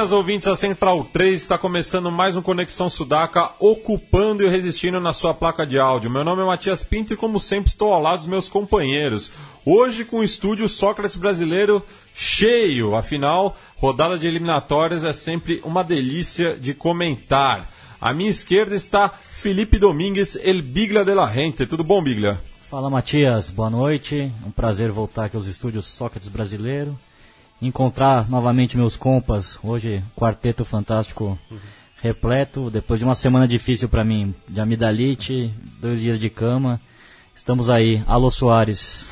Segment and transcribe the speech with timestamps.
[0.00, 5.12] Buenas ouvintes da Central 3, está começando mais um Conexão Sudaca, ocupando e resistindo na
[5.12, 6.10] sua placa de áudio.
[6.10, 9.30] Meu nome é Matias Pinto e, como sempre, estou ao lado dos meus companheiros.
[9.62, 11.84] Hoje com o estúdio Sócrates Brasileiro
[12.14, 17.70] cheio, afinal, rodada de eliminatórias é sempre uma delícia de comentar.
[18.00, 21.66] À minha esquerda está Felipe Domingues, El Bigla de la Gente.
[21.66, 22.40] Tudo bom, Bigla?
[22.70, 23.50] Fala, Matias.
[23.50, 24.32] Boa noite.
[24.46, 26.98] Um prazer voltar aqui aos estúdios Sócrates Brasileiro
[27.60, 29.58] encontrar novamente meus compas.
[29.62, 31.38] Hoje, quarteto fantástico
[32.02, 32.70] repleto.
[32.70, 36.80] Depois de uma semana difícil para mim, de amidalite, dois dias de cama.
[37.40, 38.02] Estamos aí.
[38.06, 39.06] Alô, Soares.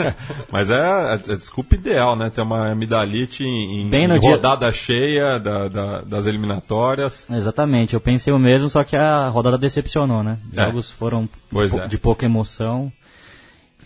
[0.52, 2.28] Mas é a, a, desculpa ideal, né?
[2.28, 4.72] Ter uma amidalite em, Bem no em rodada dia...
[4.72, 7.26] cheia da, da, das eliminatórias.
[7.30, 7.94] Exatamente.
[7.94, 10.38] Eu pensei o mesmo, só que a rodada decepcionou, né?
[10.54, 10.66] É.
[10.66, 11.88] Jogos foram é.
[11.88, 12.92] de pouca emoção.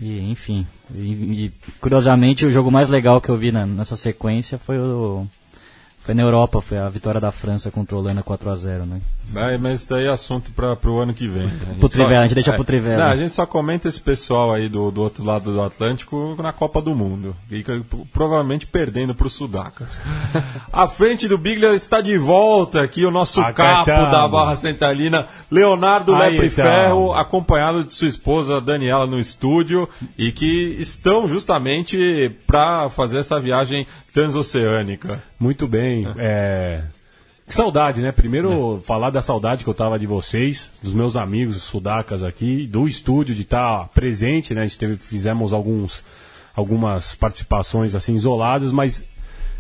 [0.01, 4.59] E, enfim, e, e, curiosamente o jogo mais legal que eu vi na, nessa sequência
[4.59, 5.27] foi o
[6.01, 9.01] foi na Europa, foi a vitória da França contra a Holanda 4 a 0 né?
[9.35, 11.45] É, mas isso daí é assunto para o ano que vem.
[11.45, 13.05] A gente, só, a gente deixa é, pro Trivela.
[13.05, 16.53] Não, a gente só comenta esse pessoal aí do, do outro lado do Atlântico na
[16.53, 17.35] Copa do Mundo.
[17.51, 17.65] E
[18.13, 20.01] provavelmente perdendo para os Sudacas.
[20.73, 26.15] à frente do Biglia está de volta aqui o nosso capo da Barra Centralina, Leonardo
[26.15, 33.19] Lepre Ferro, acompanhado de sua esposa Daniela no estúdio e que estão justamente para fazer
[33.19, 35.23] essa viagem transoceânica.
[35.39, 36.07] Muito bem.
[36.17, 36.83] É.
[36.85, 36.94] Que
[37.53, 38.13] saudade, né?
[38.13, 38.87] Primeiro, é.
[38.87, 43.35] falar da saudade que eu tava de vocês, dos meus amigos sudacas aqui, do estúdio,
[43.35, 44.63] de estar tá presente, né?
[44.63, 46.03] A gente teve, fizemos alguns,
[46.55, 49.05] algumas participações assim isoladas, mas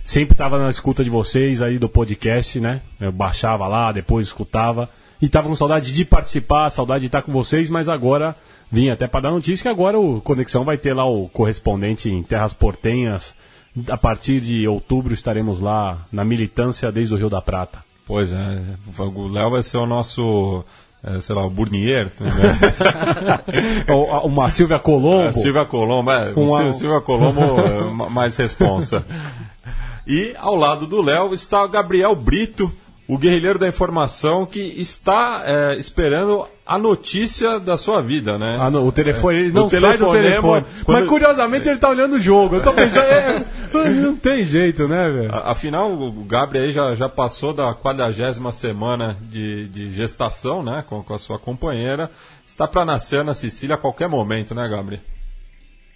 [0.02, 2.80] sempre tava na escuta de vocês aí do podcast, né?
[3.00, 4.88] Eu baixava lá, depois escutava.
[5.20, 8.34] E tava com saudade de participar, saudade de estar com vocês, mas agora
[8.70, 12.22] vim até para dar notícia que agora o Conexão vai ter lá o correspondente em
[12.22, 13.34] Terras Portenhas
[13.88, 17.83] a partir de outubro estaremos lá na militância desde o Rio da Prata.
[18.06, 18.62] Pois é,
[18.98, 20.64] o Léo vai ser o nosso
[21.04, 22.10] é, sei lá, o Burnier.
[22.18, 22.30] Né?
[24.24, 25.28] uma Silvia Colombo.
[25.28, 26.72] A Silvia Colombo, é, uma...
[26.72, 29.04] Silvia Colombo é, mais responsa.
[30.06, 32.70] E ao lado do Léo está o Gabriel Brito,
[33.06, 38.56] o guerrilheiro da informação que está é, esperando a notícia da sua vida, né?
[38.58, 40.64] Ah, não, o telefone, ele não o sai do telefone.
[40.84, 40.98] Quando...
[40.98, 42.56] Mas curiosamente ele está olhando o jogo.
[42.56, 43.44] Eu tô pensando, é,
[43.90, 45.34] não tem jeito, né, velho?
[45.34, 51.02] Afinal, o Gabriel aí já, já passou da quadragésima semana de, de gestação, né, com,
[51.02, 52.10] com a sua companheira.
[52.46, 55.02] Está para nascer na Sicília a qualquer momento, né, Gabriel?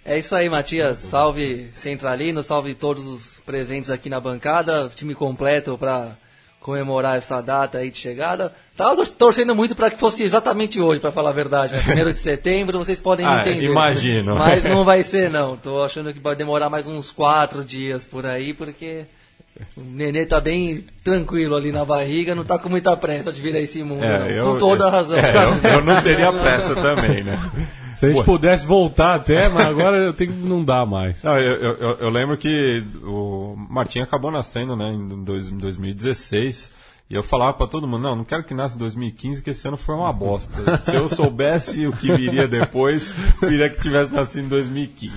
[0.05, 0.99] É isso aí, Matias.
[0.99, 4.89] Salve Centralino, salve todos os presentes aqui na bancada.
[4.95, 6.15] Time completo para
[6.59, 8.53] comemorar essa data aí de chegada.
[8.75, 11.73] Tava torcendo muito para que fosse exatamente hoje, para falar a verdade.
[11.73, 11.81] Né?
[11.81, 13.65] Primeiro de setembro, vocês podem ah, entender.
[13.65, 14.35] Imagino.
[14.35, 15.55] Mas não vai ser, não.
[15.55, 19.05] Tô achando que vai demorar mais uns quatro dias por aí, porque
[19.75, 23.55] o nenê tá bem tranquilo ali na barriga, não tá com muita pressa de vir
[23.55, 25.17] a esse mundo, é, eu, com toda a razão.
[25.19, 27.51] É, eu, eu, não teria pressa também, né?
[27.99, 28.25] Se a gente Ué.
[28.25, 31.21] pudesse voltar até, mas agora eu tenho que não dá mais.
[31.21, 35.23] Não, eu, eu, eu, lembro que o Martim acabou nascendo né, em
[35.57, 36.79] 2016.
[37.09, 39.67] E eu falava para todo mundo, não, não quero que nasça em 2015, que esse
[39.67, 40.77] ano foi uma bosta.
[40.77, 45.15] Se eu soubesse o que viria depois, queria que tivesse nascido em 2015.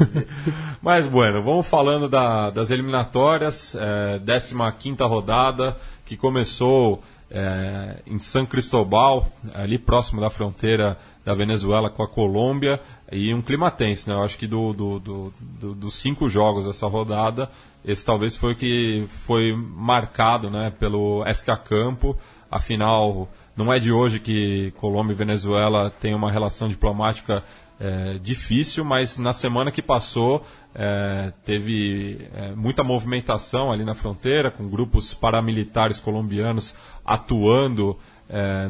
[0.80, 5.76] Mas, bueno, vamos falando da, das eliminatórias, é, 15 rodada,
[6.06, 12.80] que começou é, em São Cristóbal, ali próximo da fronteira da Venezuela com a Colômbia
[13.10, 14.16] e um clima tenso, né?
[14.16, 17.50] Eu acho que do, do, do, do, dos cinco jogos dessa rodada,
[17.84, 20.72] esse talvez foi o que foi marcado, né?
[20.78, 22.16] Pelo Esca Campo.
[22.50, 27.42] Afinal, não é de hoje que Colômbia e Venezuela têm uma relação diplomática
[27.80, 34.50] é, difícil, mas na semana que passou é, teve é, muita movimentação ali na fronteira,
[34.50, 37.96] com grupos paramilitares colombianos atuando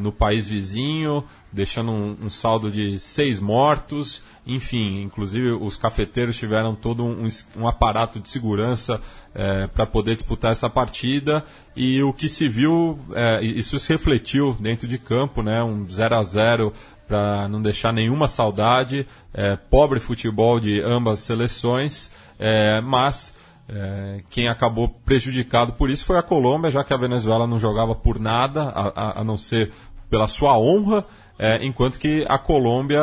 [0.01, 1.23] no país vizinho,
[1.53, 4.23] deixando um, um, saldo de seis mortos.
[4.47, 7.27] Enfim, inclusive os cafeteiros tiveram todo um,
[7.57, 9.01] um aparato de segurança
[9.35, 11.45] é, para poder disputar essa partida.
[11.77, 15.63] E o que se viu, é, isso se refletiu dentro de campo, né?
[15.63, 16.73] um 0 a 0
[17.07, 19.07] para não deixar nenhuma saudade.
[19.35, 23.37] É, pobre futebol de ambas seleções, é, mas
[23.69, 27.95] É, quem acabou prejudicado por isso foi a Colômbia, já que a Venezuela não jogava
[27.95, 29.73] por nada, a, a, a não ser
[30.11, 31.07] pela sua honra,
[31.39, 33.01] é, enquanto que a Colômbia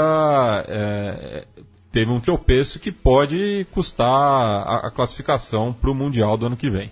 [0.68, 1.46] é,
[1.92, 6.70] teve um tropeço que pode custar a, a classificação para o Mundial do ano que
[6.70, 6.92] vem.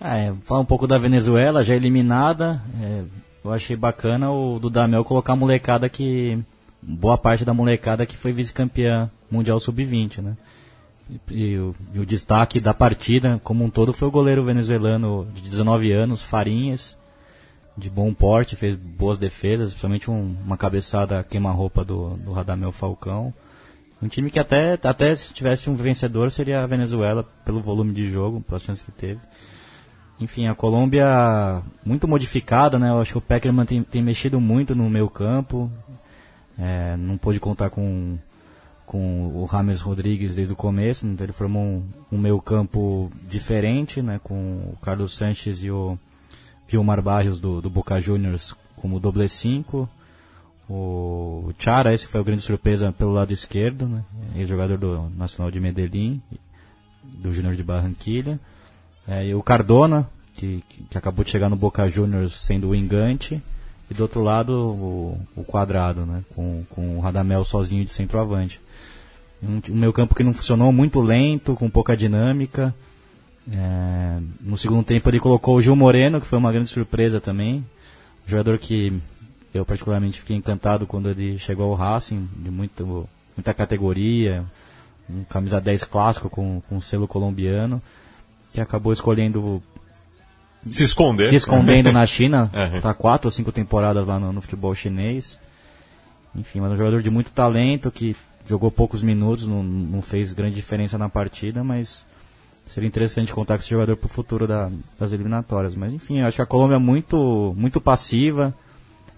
[0.00, 2.62] É, falar um pouco da Venezuela, já eliminada.
[2.80, 3.02] É,
[3.44, 6.38] eu achei bacana o Dudamel colocar a molecada que.
[6.80, 10.36] Boa parte da molecada que foi vice-campeã mundial sub-20, né?
[11.30, 15.26] E, e, o, e, o, destaque da partida, como um todo, foi o goleiro venezuelano
[15.34, 16.97] de 19 anos, Farinhas,
[17.78, 23.32] de bom porte, fez boas defesas, principalmente um, uma cabeçada queima-roupa do, do Radamel Falcão.
[24.02, 28.10] Um time que até, até se tivesse um vencedor seria a Venezuela, pelo volume de
[28.10, 29.20] jogo, pelas chances que teve.
[30.20, 32.90] Enfim, a Colômbia muito modificada, né?
[32.90, 35.70] Eu acho que o Peckerman tem, tem mexido muito no meio campo.
[36.58, 38.18] É, não pôde contar com,
[38.84, 44.02] com o Rames Rodrigues desde o começo, então ele formou um, um meio campo diferente,
[44.02, 44.20] né?
[44.22, 45.96] Com o Carlos Sanches e o
[46.68, 49.88] Vilmar Barrios do, do Boca Juniors como doble 5.
[50.68, 54.04] O Chara, esse foi a grande surpresa pelo lado esquerdo, né?
[54.36, 56.20] Ex-jogador do Nacional de Medellín,
[57.02, 58.38] do Júnior de Barranquilha.
[59.06, 63.42] É, e o Cardona, que, que, acabou de chegar no Boca Juniors sendo o engante.
[63.90, 66.22] E do outro lado, o, o quadrado, né?
[66.34, 68.60] Com, com o Radamel sozinho de centroavante.
[69.42, 72.74] Um, um meio campo que não funcionou, muito lento, com pouca dinâmica.
[73.50, 77.64] É, no segundo tempo ele colocou o Gil Moreno, que foi uma grande surpresa também.
[78.26, 78.92] Um jogador que
[79.54, 84.44] eu particularmente fiquei encantado quando ele chegou ao Racing, de muito, muita categoria,
[85.08, 87.80] um camisa 10 clássico com, com selo colombiano,
[88.52, 89.62] que acabou escolhendo
[90.66, 91.28] se esconder.
[91.28, 95.38] Se escondendo na China, está quatro ou cinco temporadas lá no, no, futebol chinês.
[96.34, 98.16] Enfim, mas um jogador de muito talento que
[98.46, 102.04] jogou poucos minutos, não, não fez grande diferença na partida, mas
[102.68, 105.74] seria interessante contar com esse jogador para o futuro da, das eliminatórias.
[105.74, 108.54] Mas enfim, acho que a Colômbia é muito, muito passiva.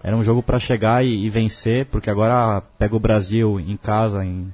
[0.03, 4.25] Era um jogo para chegar e, e, vencer, porque agora pega o Brasil em casa,
[4.25, 4.51] em,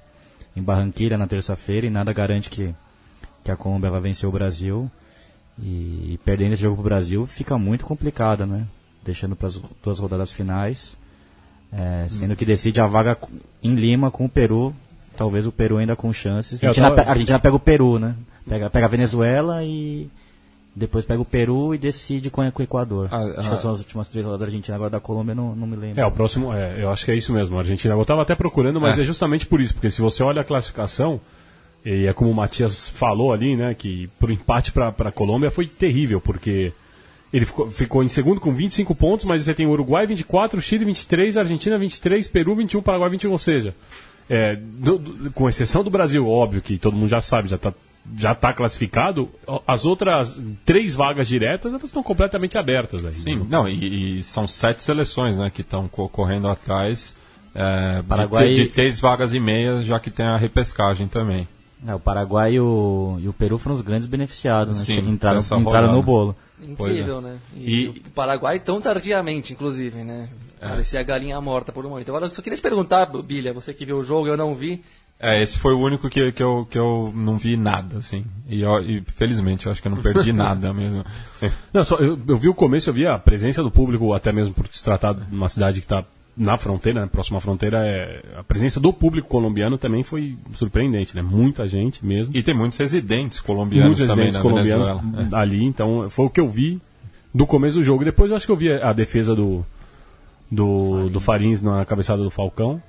[0.55, 2.75] em Barranquilha, na terça-feira, e nada garante que,
[3.43, 4.91] que a Colômbia vai vencer o Brasil.
[5.57, 8.65] E, e perdendo esse jogo para o Brasil fica muito complicado, né?
[9.03, 10.97] Deixando para as duas rodadas finais.
[11.71, 13.17] É, sendo que decide a vaga
[13.63, 14.75] em Lima com o Peru.
[15.15, 16.63] Talvez o Peru ainda com chances.
[16.63, 17.07] A Argentina, tava...
[17.07, 18.15] a Argentina pega o Peru, né?
[18.47, 20.09] Pega, pega a Venezuela e
[20.77, 23.09] depois pega o Peru e decide com, com o Equador.
[23.11, 25.55] Ah, acho ah, que são as últimas três rodadas da Argentina, agora da Colômbia não,
[25.55, 25.99] não me lembro.
[25.99, 27.57] É, o próximo, é, eu acho que é isso mesmo.
[27.57, 29.01] A Argentina, eu estava até procurando, mas é.
[29.01, 29.03] é.
[29.03, 31.19] justamente por isso, porque se você olha a classificação,
[31.83, 35.65] e é como o Matias falou ali, né, que pro empate para a Colômbia foi
[35.65, 36.71] terrível, porque
[37.33, 40.85] ele ficou, ficou, em segundo com 25 pontos, mas você tem o Uruguai 24, Chile
[40.85, 43.73] 23, Argentina 23, Peru 21, Paraguai 21, ou seja,
[44.29, 47.73] é, do, do, com exceção do Brasil, óbvio que todo mundo já sabe, já está
[48.15, 49.29] já está classificado,
[49.67, 53.03] as outras três vagas diretas elas estão completamente abertas.
[53.05, 57.15] Aí, Sim, não, e, e, são sete seleções né, que estão correndo atrás
[57.53, 58.49] é, Paraguai...
[58.49, 61.47] de, de, três vagas e meia, já que tem a repescagem também.
[61.85, 64.95] É, o Paraguai e o, e o Peru foram os grandes beneficiados, né?
[64.95, 66.35] Sim, entraram, entraram no bolo.
[66.61, 67.21] Incrível, é.
[67.21, 67.37] né?
[67.55, 70.29] E, e, o Paraguai tão tardiamente, inclusive, né?
[70.59, 70.67] É.
[70.67, 72.09] Parecia a galinha morta por um momento.
[72.09, 74.83] Agora, eu só queria te perguntar, Bilha, você que viu o jogo, eu não vi.
[75.19, 78.23] É, esse foi o único que, que, eu, que eu não vi nada, assim.
[78.47, 81.03] E, eu, e felizmente eu acho que eu não perdi nada mesmo.
[81.73, 84.53] Não, só, eu, eu, vi o começo, eu vi a presença do público, até mesmo
[84.53, 86.05] por se tratar de uma cidade que está
[86.37, 91.15] na fronteira, né, próxima à fronteira, é, a presença do público colombiano também foi surpreendente,
[91.15, 91.23] né?
[91.23, 92.31] Muita gente mesmo.
[92.37, 95.29] E tem muitos residentes colombianos muitos também residentes colombianos Venezuela.
[95.41, 96.79] Ali, então foi o que eu vi
[97.33, 98.05] do começo do jogo.
[98.05, 99.65] Depois eu acho que eu vi a defesa do,
[100.51, 101.11] do, Farins.
[101.11, 102.81] do Farins na cabeçada do Falcão.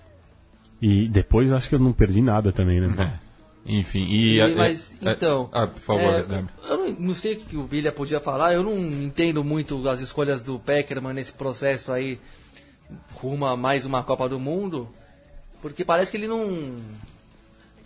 [0.80, 2.94] E depois acho que eu não perdi nada também, né?
[3.24, 3.28] É.
[3.68, 4.40] Enfim, e.
[4.40, 5.50] e mas, é, então.
[5.52, 8.62] Ah, por favor, é, Eu não, não, sei o que o Bilha podia falar, eu
[8.62, 12.18] não entendo muito as escolhas do Peckerman nesse processo aí,
[13.14, 14.88] rumo a mais uma Copa do Mundo,
[15.60, 16.76] porque parece que ele não.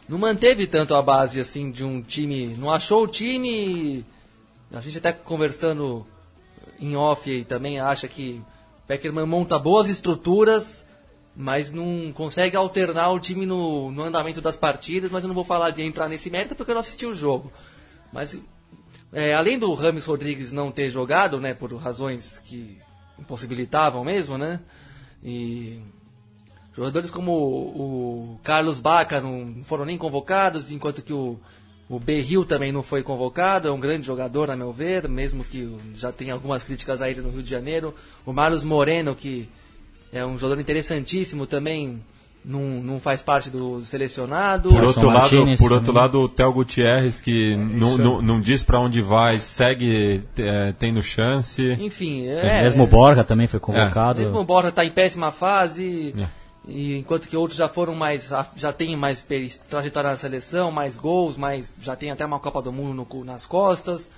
[0.09, 2.55] Não manteve tanto a base assim de um time.
[2.59, 4.05] Não achou o time.
[4.73, 6.07] A gente até conversando
[6.79, 8.43] em off aí também acha que
[8.87, 10.85] Peckerman monta boas estruturas
[11.35, 15.45] mas não consegue alternar o time no, no, andamento das partidas, mas eu não vou
[15.45, 17.51] falar de entrar nesse mérito porque eu não assisti o jogo.
[18.13, 18.39] Mas
[19.13, 22.79] é, além do Rames Rodrigues não ter jogado, né, por razões que
[23.19, 24.61] impossibilitavam mesmo, né,
[25.23, 25.81] e
[26.75, 31.39] jogadores como o, Carlos Baca não foram nem convocados, enquanto que o,
[31.89, 35.79] o Berril também não foi convocado, é um grande jogador, a meu ver, mesmo que
[35.95, 37.95] já tenha algumas críticas a ele no Rio de Janeiro.
[38.25, 39.49] O Marlos Moreno, que
[40.13, 42.01] é um jogador interessantíssimo também.
[42.45, 44.69] não, não faz parte do selecionado.
[44.69, 45.73] Por outro, lado, por também.
[45.73, 50.73] outro lado, o Theo Gutierrez, que não, não, não diz pra onde vai, segue é,
[50.79, 51.63] tendo chance.
[51.81, 52.63] Enfim, é.
[52.63, 54.21] mesmo o Borja também foi convocado.
[54.21, 56.27] Mesmo o Borja está em péssima fase, É.
[56.67, 58.29] e enquanto que outros já foram mais.
[58.57, 59.25] já tem mais
[59.71, 63.47] trajetória na seleção, mais gols, mais, já tem até uma Copa do Mundo no nas
[63.47, 64.11] costas.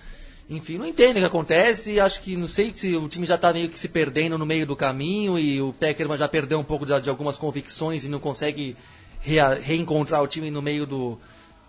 [0.49, 1.99] Enfim, não entendo o que acontece.
[1.99, 4.67] Acho que não sei se o time já está meio que se perdendo no meio
[4.67, 8.19] do caminho e o Peckerman já perdeu um pouco de, de algumas convicções e não
[8.21, 8.77] consegue
[9.21, 11.19] rea- reencontrar o time no meio do,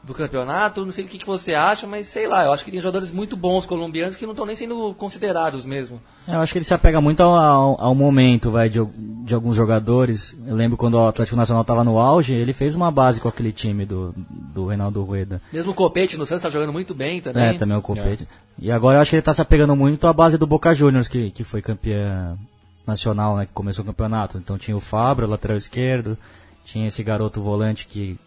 [0.05, 0.85] do campeonato.
[0.85, 2.45] Não sei o que, que você acha, mas sei lá.
[2.45, 5.99] Eu acho que tem jogadores muito bons colombianos que não estão nem sendo considerados mesmo.
[6.27, 8.79] É, Eu acho que ele se apega muito ao, ao, ao momento vai, de,
[9.23, 10.35] de alguns jogadores.
[10.45, 13.51] Eu lembro quando o Atlético Nacional estava no auge, ele fez uma base com aquele
[13.51, 14.13] time do,
[14.53, 15.41] do Reinaldo Rueda.
[15.51, 17.43] Mesmo o Copete no Santos está jogando muito bem também.
[17.43, 18.27] É, também o Copete.
[18.59, 21.07] E agora eu acho que ele tá se apegando muito à base do Boca Juniors,
[21.07, 22.37] que, que foi campeã
[22.85, 24.37] nacional, né, que começou o campeonato.
[24.37, 26.17] Então tinha o Fabra, lateral esquerdo,
[26.63, 28.17] tinha esse garoto volante que,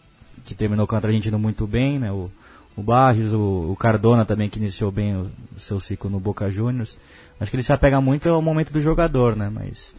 [0.48, 2.30] que terminou contra a Argentina muito bem, né, o,
[2.76, 6.50] o Barres, o, o Cardona também, que iniciou bem o, o seu ciclo no Boca
[6.50, 6.96] Juniors.
[7.38, 9.94] Acho que ele se apega muito ao momento do jogador, né, mas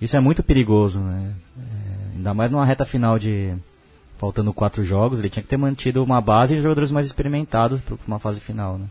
[0.00, 1.34] isso é muito perigoso, né.
[1.58, 3.54] É, ainda mais numa reta final de...
[4.16, 7.96] Faltando quatro jogos, ele tinha que ter mantido uma base de jogadores mais experimentados para
[8.06, 8.86] uma fase final, né?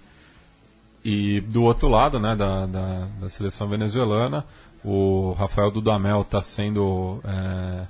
[1.06, 4.44] E do outro lado, né, da, da, da seleção venezuelana,
[4.84, 7.88] o Rafael Dudamel está sendo é,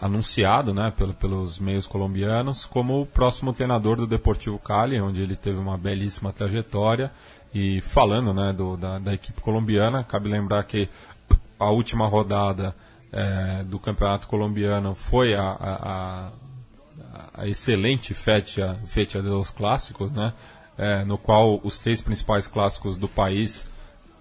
[0.00, 5.36] anunciado, né, pelo, pelos meios colombianos como o próximo treinador do Deportivo Cali, onde ele
[5.36, 7.12] teve uma belíssima trajetória.
[7.52, 10.88] E falando, né, do, da, da equipe colombiana, cabe lembrar que
[11.58, 12.74] a última rodada
[13.12, 16.32] é, do campeonato colombiano foi a, a, a
[17.40, 20.32] a excelente fecha, fecha dos clássicos, né?
[20.76, 23.68] É, no qual os três principais clássicos do país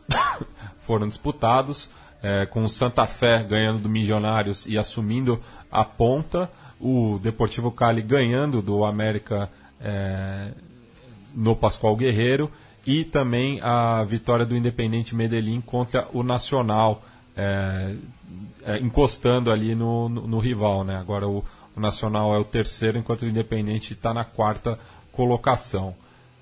[0.81, 1.89] foram disputados,
[2.21, 6.49] é, com o Santa Fé ganhando do Milionários e assumindo a ponta,
[6.79, 9.49] o Deportivo Cali ganhando do América
[9.81, 10.51] é,
[11.35, 12.51] no Pascoal Guerreiro
[12.85, 17.03] e também a vitória do Independente Medellín contra o Nacional,
[17.35, 17.95] é,
[18.65, 20.97] é, encostando ali no, no, no rival, né?
[20.97, 21.43] Agora o,
[21.75, 24.79] o Nacional é o terceiro, enquanto o Independente está na quarta
[25.11, 25.93] colocação.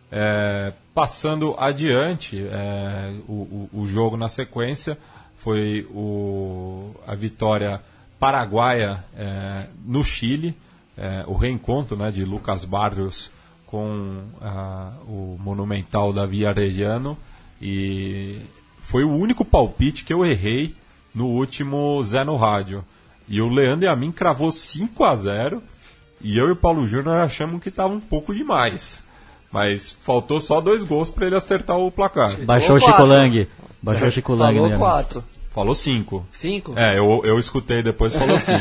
[0.10, 3.34] É, passando adiante, é, o,
[3.74, 4.98] o, o jogo na sequência
[5.38, 7.82] foi o, a vitória
[8.20, 10.56] paraguaia é, no Chile,
[10.98, 13.32] é, o reencontro né, de Lucas Barrios
[13.68, 17.18] com ah, o monumental Davi Arellano
[17.62, 18.42] e
[18.80, 20.74] foi o único palpite que eu errei
[21.14, 22.84] no último Zé no Rádio.
[23.28, 25.62] E o Leandro e a mim cravou 5 a 0
[26.22, 29.06] e eu e o Paulo Júnior achamos que estava um pouco demais.
[29.52, 32.38] Mas faltou só dois gols para ele acertar o placar.
[32.46, 33.06] Baixou o Falou Chico.
[33.06, 33.48] Lang.
[33.82, 34.56] Baixou o Chico Lang.
[34.56, 34.78] Falou né?
[34.78, 35.24] quatro.
[35.58, 36.28] Falou 5.
[36.32, 36.74] Cinco?
[36.76, 38.60] É, eu, eu escutei depois falou 5.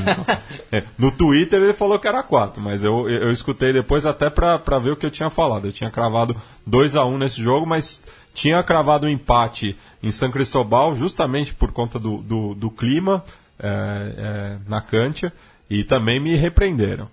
[0.98, 4.78] no Twitter ele falou que era 4, mas eu, eu escutei depois até pra, pra
[4.78, 5.66] ver o que eu tinha falado.
[5.66, 6.34] Eu tinha cravado
[6.66, 11.70] 2 a 1 nesse jogo, mas tinha cravado um empate em São Cristóbal justamente por
[11.70, 13.22] conta do, do, do clima
[13.58, 15.30] é, é, na Cantia
[15.68, 17.08] e também me repreenderam.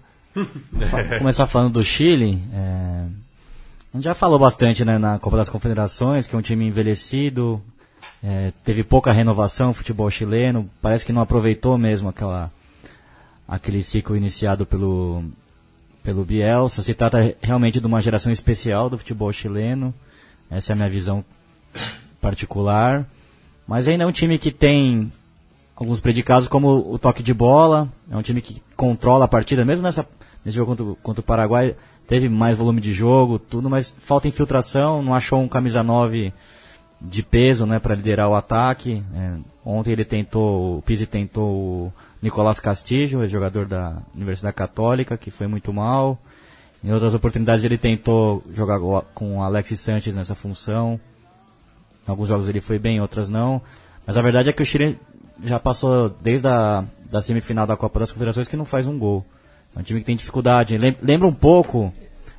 [1.19, 2.41] Começar falando do Chile.
[2.53, 3.05] é,
[3.93, 7.61] A gente já falou bastante né, na Copa das Confederações, que é um time envelhecido,
[8.23, 12.49] é, teve pouca renovação no futebol chileno, parece que não aproveitou mesmo aquela,
[13.45, 15.25] aquele ciclo iniciado pelo,
[16.01, 16.81] pelo Bielsa.
[16.81, 19.93] Se trata realmente de uma geração especial do futebol chileno,
[20.49, 21.23] essa é a minha visão
[22.21, 23.05] particular.
[23.67, 25.11] Mas ainda é um time que tem
[25.75, 29.83] alguns predicados como o toque de bola, é um time que controla a partida, mesmo
[29.83, 30.07] nessa,
[30.45, 31.75] nesse jogo contra, contra o Paraguai,
[32.07, 36.33] teve mais volume de jogo, tudo, mas falta infiltração, não achou um camisa 9
[37.03, 39.03] de peso né, para liderar o ataque.
[39.13, 39.33] É,
[39.65, 45.47] ontem ele tentou, o Pizzi tentou o Nicolás Castillo, jogador da Universidade Católica, que foi
[45.47, 46.17] muito mal.
[46.83, 48.79] Em outras oportunidades ele tentou jogar
[49.13, 50.99] com o Alexis Sanches nessa função.
[52.07, 53.61] Em alguns jogos ele foi bem, em outras não.
[54.05, 54.97] Mas a verdade é que o Chile
[55.43, 59.23] já passou desde a da semifinal da Copa das Confederações que não faz um gol.
[59.75, 60.77] É um time que tem dificuldade.
[60.77, 61.93] Lem- Lembra um pouco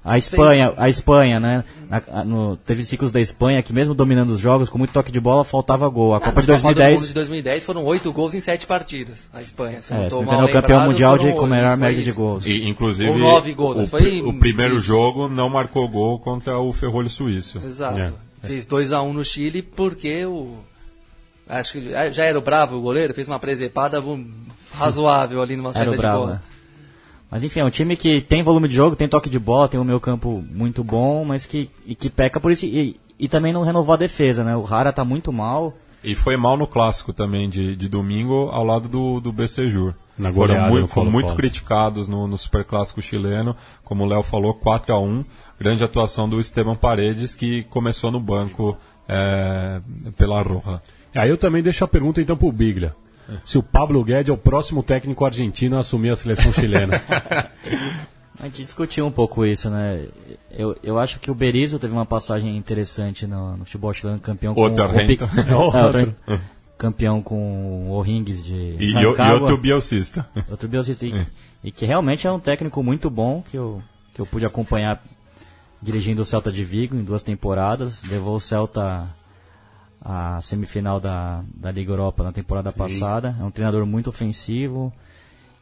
[0.04, 1.64] a Espanha, a Espanha, né?
[1.88, 5.10] Na- a- no- teve ciclos da Espanha que mesmo dominando os jogos, com muito toque
[5.10, 6.14] de bola, faltava gol.
[6.14, 8.66] A Copa de Na Copa do Mundo 2010 de 2010 foram oito gols em sete
[8.66, 9.28] partidas.
[9.32, 9.80] A Espanha.
[9.80, 12.12] Se não é, tô se não é campeão mundial de, com a melhor média de
[12.12, 12.44] gols.
[12.44, 14.86] E, inclusive, Ou nove gols, o, foi o primeiro isso.
[14.86, 17.58] jogo não marcou gol contra o Ferrolho Suíço.
[17.64, 17.98] Exato.
[17.98, 18.12] É.
[18.46, 20.54] Fez 2x1 no Chile porque o.
[21.48, 24.26] Acho que já era o Bravo o goleiro, fez uma presepada um,
[24.72, 26.42] razoável ali numa Era saída de Bravo, bola.
[27.30, 29.80] Mas enfim, é um time que tem volume de jogo, tem toque de bola, tem
[29.80, 32.64] um meio campo muito bom, mas que, e que peca por isso.
[32.66, 34.56] E, e também não renovou a defesa, né?
[34.56, 35.74] O Rara tá muito mal.
[36.02, 39.94] E foi mal no clássico também de, de domingo ao lado do, do BC Jur.
[40.16, 44.94] Na Foram goleada muito, muito criticados no, no Superclássico chileno, como o Léo falou, 4
[44.94, 45.24] a 1
[45.58, 48.76] Grande atuação do Esteban Paredes, que começou no banco
[49.08, 49.80] é,
[50.16, 50.82] pela Roja.
[51.14, 52.94] Aí eu também deixo a pergunta então pro Biglia.
[53.44, 57.00] Se o Pablo Guedes é o próximo técnico argentino a assumir a seleção chilena.
[58.40, 60.06] A gente discutiu um pouco isso, né?
[60.50, 64.52] Eu, eu acho que o Berizzo teve uma passagem interessante no, no futebol chileno, campeão
[64.56, 65.22] Outro com o Pic-
[66.26, 66.38] É,
[66.76, 69.26] campeão com o O'Rings de E, e, Rancagua.
[69.38, 70.26] e outro bielcista.
[70.50, 71.06] Outro bielcista.
[71.06, 71.26] E,
[71.62, 73.80] e que realmente é um técnico muito bom, que eu,
[74.12, 75.02] que eu pude acompanhar
[75.80, 78.02] dirigindo o Celta de Vigo em duas temporadas.
[78.04, 79.08] Levou o Celta
[80.04, 83.34] à semifinal da, da Liga Europa na temporada passada.
[83.40, 84.92] É um treinador muito ofensivo.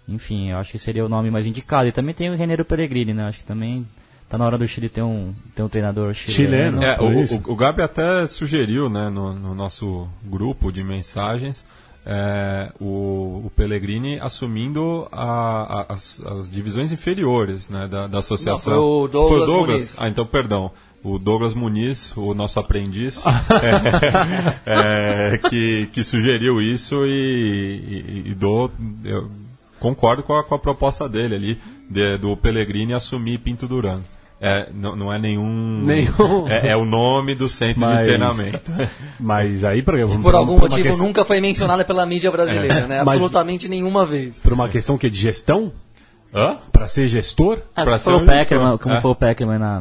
[0.08, 1.88] Enfim, eu acho que seria o nome mais indicado.
[1.88, 3.25] E também tem o Reneiro Pellegrini, né?
[3.28, 3.87] Acho que também
[4.28, 6.80] tá na hora do Chile ter um, ter um treinador chileno.
[6.80, 6.82] Chileno.
[6.82, 11.64] É, o, o, o Gabi até sugeriu né, no, no nosso grupo de mensagens
[12.04, 18.72] é, o, o Pellegrini assumindo a- a- as, as divisões inferiores né, da, da associação.
[18.75, 19.96] Não, foi o Douglas Foi Muniz.
[20.00, 20.72] Ah, então perdão.
[21.04, 23.25] O Douglas Muniz, o nosso aprendiz,
[24.66, 28.71] é, é, que, que sugeriu isso e, e, e dou,
[29.04, 29.28] eu
[29.80, 31.59] concordo com a, com a proposta dele ali,
[31.90, 34.00] de- do Pellegrini assumir Pinto Duran.
[34.40, 35.82] É, não, não é nenhum.
[35.85, 36.49] Nenhum.
[36.49, 38.73] É, é o nome do centro Mas- de treinamento.
[39.18, 43.02] Mas aí, por exemplo, Por algum motivo questão- nunca foi mencionada pela mídia brasileira, né?
[43.04, 44.37] Mas- Absolutamente nenhuma vez.
[44.38, 45.73] por uma questão que é de gestão?
[46.35, 46.56] Hã?
[46.73, 47.59] Pra ser gestor?
[47.76, 48.78] É, Pra como ser o um Peckerman, gestor.
[48.80, 49.00] como É.
[49.00, 49.80] foi o Peckerman na,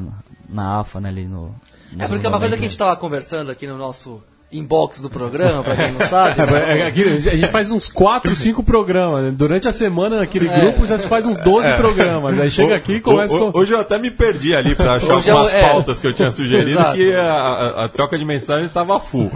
[0.51, 1.53] na AFA, né, ali no...
[1.99, 5.09] É porque é uma coisa que a gente estava conversando aqui no nosso inbox do
[5.09, 6.39] programa, pra quem não sabe.
[6.41, 6.79] É, né?
[6.81, 9.23] é, aqui, a gente faz uns 4, 5 programas.
[9.23, 9.31] né?
[9.31, 10.59] Durante a semana, naquele É.
[10.59, 12.37] grupo, já se faz uns 12 programas.
[12.39, 13.57] Aí chega aqui e começa ho- com.
[13.59, 15.69] Hoje eu até me perdi ali para achar Hoje algumas eu- é.
[15.69, 16.95] pautas que eu tinha sugerido Exato.
[16.97, 19.31] que a, a- a troca de mensagem estava full.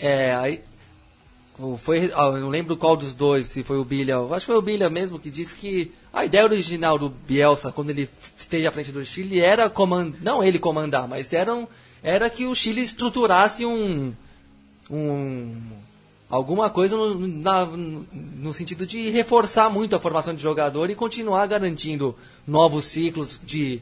[0.00, 0.60] É, aí.
[1.78, 4.18] Foi, eu não lembro qual dos dois, se foi o Bilha.
[4.18, 7.90] Acho que foi o Bilha mesmo que disse que a ideia original do Bielsa, quando
[7.90, 10.20] ele esteve à frente do Chile, era comandar.
[10.22, 11.68] Não ele comandar, mas eram,
[12.02, 14.12] era que o Chile estruturasse um.
[14.90, 15.56] um
[16.30, 21.46] alguma coisa no, na- no sentido de reforçar muito a formação de jogador e continuar
[21.46, 22.14] garantindo
[22.46, 23.80] novos ciclos de,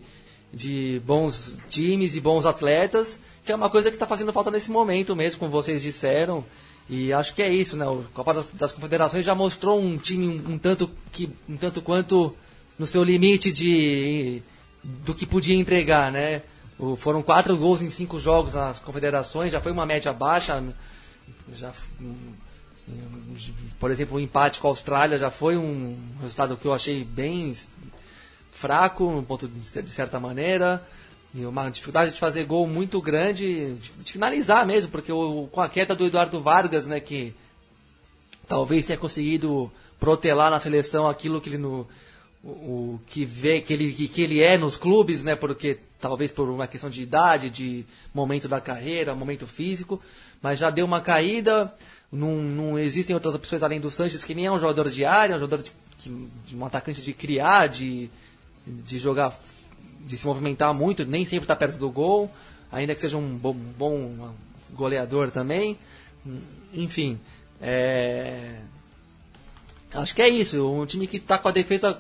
[0.53, 4.71] de bons times e bons atletas, que é uma coisa que está fazendo falta nesse
[4.71, 6.45] momento mesmo, como vocês disseram.
[6.89, 7.87] E acho que é isso, né?
[7.87, 11.81] O Copa das, das Confederações já mostrou um time um, um tanto que um tanto
[11.81, 12.35] quanto
[12.79, 14.43] no seu limite de
[14.83, 16.43] do que podia entregar, né?
[16.79, 20.63] O- foram quatro gols em cinco jogos nas Confederações, já foi uma média baixa,
[21.55, 22.15] já hum,
[23.79, 27.55] por exemplo, o empate com a Austrália já foi um resultado que eu achei bem
[28.51, 30.83] fraco, no ponto de certa maneira.
[31.35, 35.95] Uma dificuldade de fazer gol muito grande, de, finalizar mesmo, porque o, com a queda
[35.95, 37.35] do Eduardo Vargas, né, que
[38.47, 41.87] talvez tenha conseguido protelar na seleção aquilo que ele no
[42.43, 45.37] o, o que vê que ele que, ele é nos clubes, né?
[45.37, 50.03] Porque talvez por uma questão de idade, de momento da carreira, momento físico,
[50.43, 51.73] mas já deu uma caída.
[52.11, 55.35] Não, não existem outras opções além do Sanches, que nem é um jogador de área,
[55.35, 55.73] é um jogador de,
[56.47, 58.11] de um atacante de criar, de,
[58.67, 59.39] de jogar,
[60.07, 62.31] de se movimentar muito, nem sempre está perto do gol,
[62.71, 64.31] ainda que seja um bom, bom
[64.73, 65.79] goleador também.
[66.75, 67.19] Enfim,
[67.61, 68.59] é,
[69.95, 70.67] Acho que é isso.
[70.67, 71.99] Um time que está com a defesa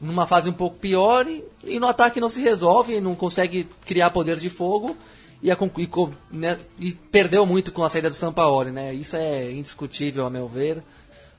[0.00, 4.10] numa fase um pouco pior e, e no ataque não se resolve, não consegue criar
[4.10, 4.96] poder de fogo
[5.42, 5.90] e, a, e
[6.30, 8.94] né, e perdeu muito com a saída do Sampaoli, né?
[8.94, 10.82] Isso é indiscutível, a meu ver.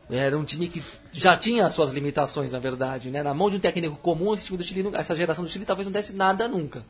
[0.10, 3.22] Era um time que já tinha suas limitações, na verdade, né?
[3.22, 5.86] Na mão de um técnico comum, esse time do Chile, essa geração do Chile talvez
[5.86, 6.86] não desse nada nunca.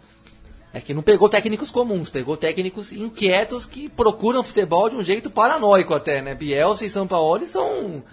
[0.72, 5.30] É que não pegou técnicos comuns, pegou técnicos inquietos que procuram futebol de um jeito
[5.30, 6.36] paranoico até, né?
[6.36, 8.04] Bielsa e Sampaoli são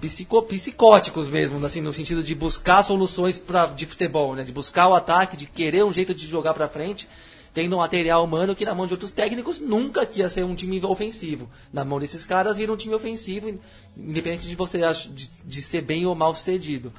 [0.00, 4.42] psico, psicóticos mesmo, assim, no sentido de buscar soluções pra, de futebol, né?
[4.42, 7.08] De buscar o ataque, de querer um jeito de jogar pra frente,
[7.54, 10.84] tendo um material humano que na mão de outros técnicos nunca ia ser um time
[10.84, 11.48] ofensivo.
[11.72, 13.56] Na mão desses caras vira um time ofensivo,
[13.96, 16.92] independente de você de, de ser bem ou mal sucedido.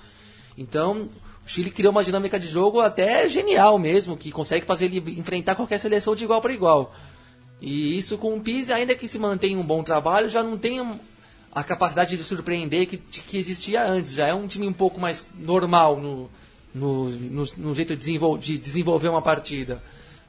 [0.57, 1.09] Então,
[1.45, 5.55] o Chile criou uma dinâmica de jogo até genial mesmo, que consegue fazer ele enfrentar
[5.55, 6.95] qualquer seleção de igual para igual.
[7.61, 10.81] E isso com o Pise, ainda que se mantenha um bom trabalho, já não tem
[11.51, 14.13] a capacidade de surpreender que, que existia antes.
[14.13, 16.29] Já é um time um pouco mais normal no,
[16.73, 19.83] no, no, no jeito de, desenvol- de desenvolver uma partida.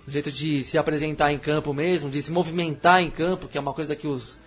[0.07, 3.61] No jeito de se apresentar em campo mesmo, de se movimentar em campo, que é
[3.61, 4.39] uma coisa que os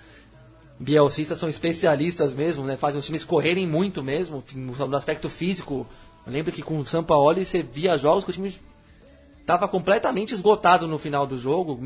[0.79, 2.77] bielcistas são especialistas mesmo, né?
[2.77, 5.85] Fazem os times correrem muito mesmo, no aspecto físico.
[6.25, 8.55] Eu lembro que com o Sampaoli você via jogos que o time
[9.41, 11.77] estava completamente esgotado no final do jogo.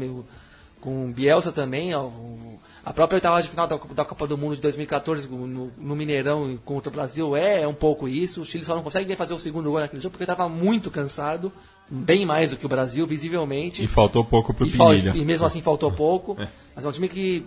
[0.80, 4.38] Com o Bielsa também, ó, o A própria oitava de final da, da Copa do
[4.38, 8.42] Mundo de 2014 no, no Mineirão contra o Brasil é, é um pouco isso.
[8.42, 10.92] O Chile só não consegue nem fazer o segundo gol naquele jogo porque estava muito
[10.92, 11.52] cansado,
[11.96, 13.84] bem mais do que o Brasil, visivelmente.
[13.84, 15.14] E faltou pouco E, fal- Pinilha.
[15.16, 16.36] e mesmo assim faltou pouco.
[16.76, 17.46] Mas é um time que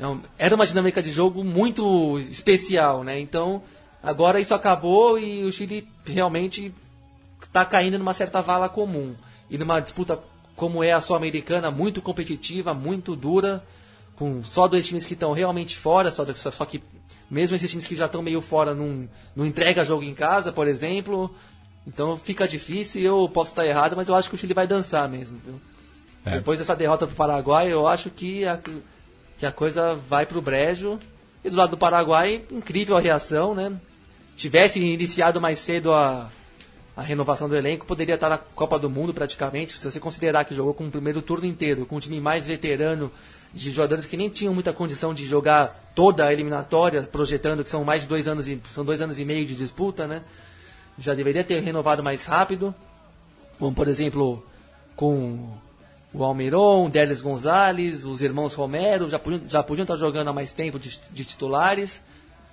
[0.00, 3.20] é um- era uma dinâmica de jogo muito especial, né?
[3.20, 3.62] Então,
[4.02, 6.72] agora isso acabou e o Chile realmente
[7.42, 9.14] está caindo numa certa vala comum.
[9.50, 10.18] E numa disputa
[10.54, 13.62] como é a Sul-Americana, muito competitiva, muito dura,
[14.16, 16.82] com só dois times que estão realmente fora, só, só, só que
[17.30, 20.66] mesmo esses times que já estão meio fora não, não entrega jogo em casa, por
[20.66, 21.30] exemplo.
[21.86, 24.66] Então fica difícil e eu posso estar errado, mas eu acho que o Chile vai
[24.66, 25.40] dançar mesmo.
[25.44, 25.60] Viu?
[26.24, 28.58] Depois dessa derrota para o Paraguai, eu acho que a,
[29.38, 30.98] que a coisa vai para o brejo.
[31.44, 33.72] E do lado do Paraguai, incrível a reação, né?
[34.36, 36.28] Tivesse iniciado mais cedo a,
[36.96, 39.78] a renovação do elenco, poderia estar na Copa do Mundo praticamente.
[39.78, 43.12] Se você considerar que jogou com o primeiro turno inteiro, com um time mais veterano,
[43.54, 47.84] de jogadores que nem tinham muita condição de jogar toda a eliminatória, projetando que são
[47.84, 50.22] mais de dois anos e, são dois anos e meio de disputa, né?
[50.98, 52.74] Já deveria ter renovado mais rápido.
[53.58, 54.44] Como, por exemplo,
[54.94, 55.56] com
[56.12, 60.52] o Almiron, Délis Gonzalez, os irmãos Romero, já podiam, já podiam estar jogando há mais
[60.52, 62.02] tempo de, de titulares.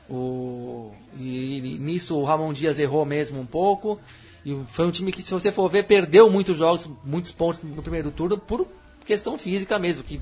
[0.09, 3.99] O, e, e nisso o Ramon Dias errou mesmo um pouco.
[4.45, 7.81] E foi um time que, se você for ver, perdeu muitos jogos, muitos pontos no
[7.81, 8.67] primeiro turno por
[9.05, 10.21] questão física mesmo, que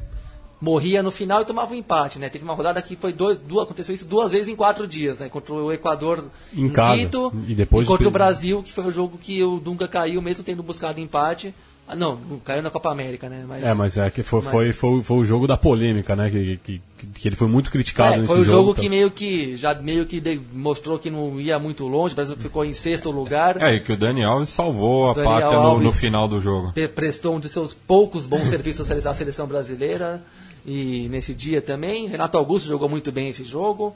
[0.62, 2.30] morria no final e tomava um empate, né?
[2.30, 5.28] Teve uma rodada que foi dois, duas, aconteceu isso duas vezes em quatro dias, né?
[5.28, 6.98] Contra o Equador Em casa.
[6.98, 10.44] Quito E depois contra o Brasil, que foi o jogo que o Dunga caiu, mesmo
[10.44, 11.54] tendo buscado empate.
[11.88, 13.44] Ah, não, caiu na Copa América, né?
[13.46, 16.30] Mas, É, mas é que foi, Mas- foi, foi, foi o jogo da polêmica, né?
[16.30, 16.82] Que, que,
[17.16, 18.82] que ele foi muito criticado É, nesse foi o jogo então.
[18.84, 22.38] que meio que já meio que de- mostrou que não ia muito longe, o Brasil
[22.38, 23.62] ficou em sexto lugar.
[23.62, 26.72] É, e que o Dani Alves salvou a Daniel pátria no, no final do jogo.
[26.72, 30.24] Pre- prestou um de seus poucos bons serviços à seleção brasileira
[30.66, 32.08] e nesse dia também.
[32.08, 33.96] Renato Augusto jogou muito bem esse jogo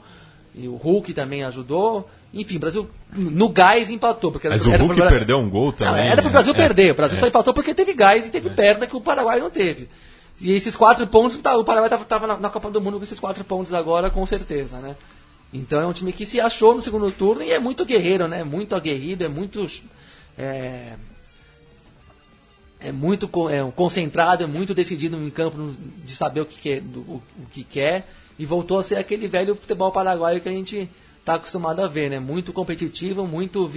[0.54, 2.08] e o Hulk também ajudou.
[2.34, 4.30] Enfim, o Brasil no gás empatou.
[4.32, 6.06] Porque Mas era, o era Hulk pro Bra- perdeu um gol Não, também.
[6.06, 6.32] era pro né?
[6.32, 6.56] Brasil É.
[6.56, 6.92] perder.
[6.92, 9.88] O Brasil só empatou porque teve gás e teve perna que o Paraguai não teve.
[10.40, 13.18] E esses quatro pontos, tá, o Paraguai estava na, na Copa do Mundo com esses
[13.18, 14.94] quatro pontos agora, com certeza, né?
[15.54, 18.44] Então é um time que se achou no segundo turno e é muito guerreiro, né?
[18.44, 19.66] Muito aguerrido, é muito.
[20.36, 20.92] É,
[22.88, 26.80] é muito é, concentrado, é muito decidido em campo no- de saber o que quer,
[26.80, 30.52] do- o, o que quer e voltou a ser aquele velho futebol paraguaio que a
[30.52, 30.88] gente
[31.20, 32.20] está acostumado a ver, né?
[32.20, 33.68] Muito competitivo, muito,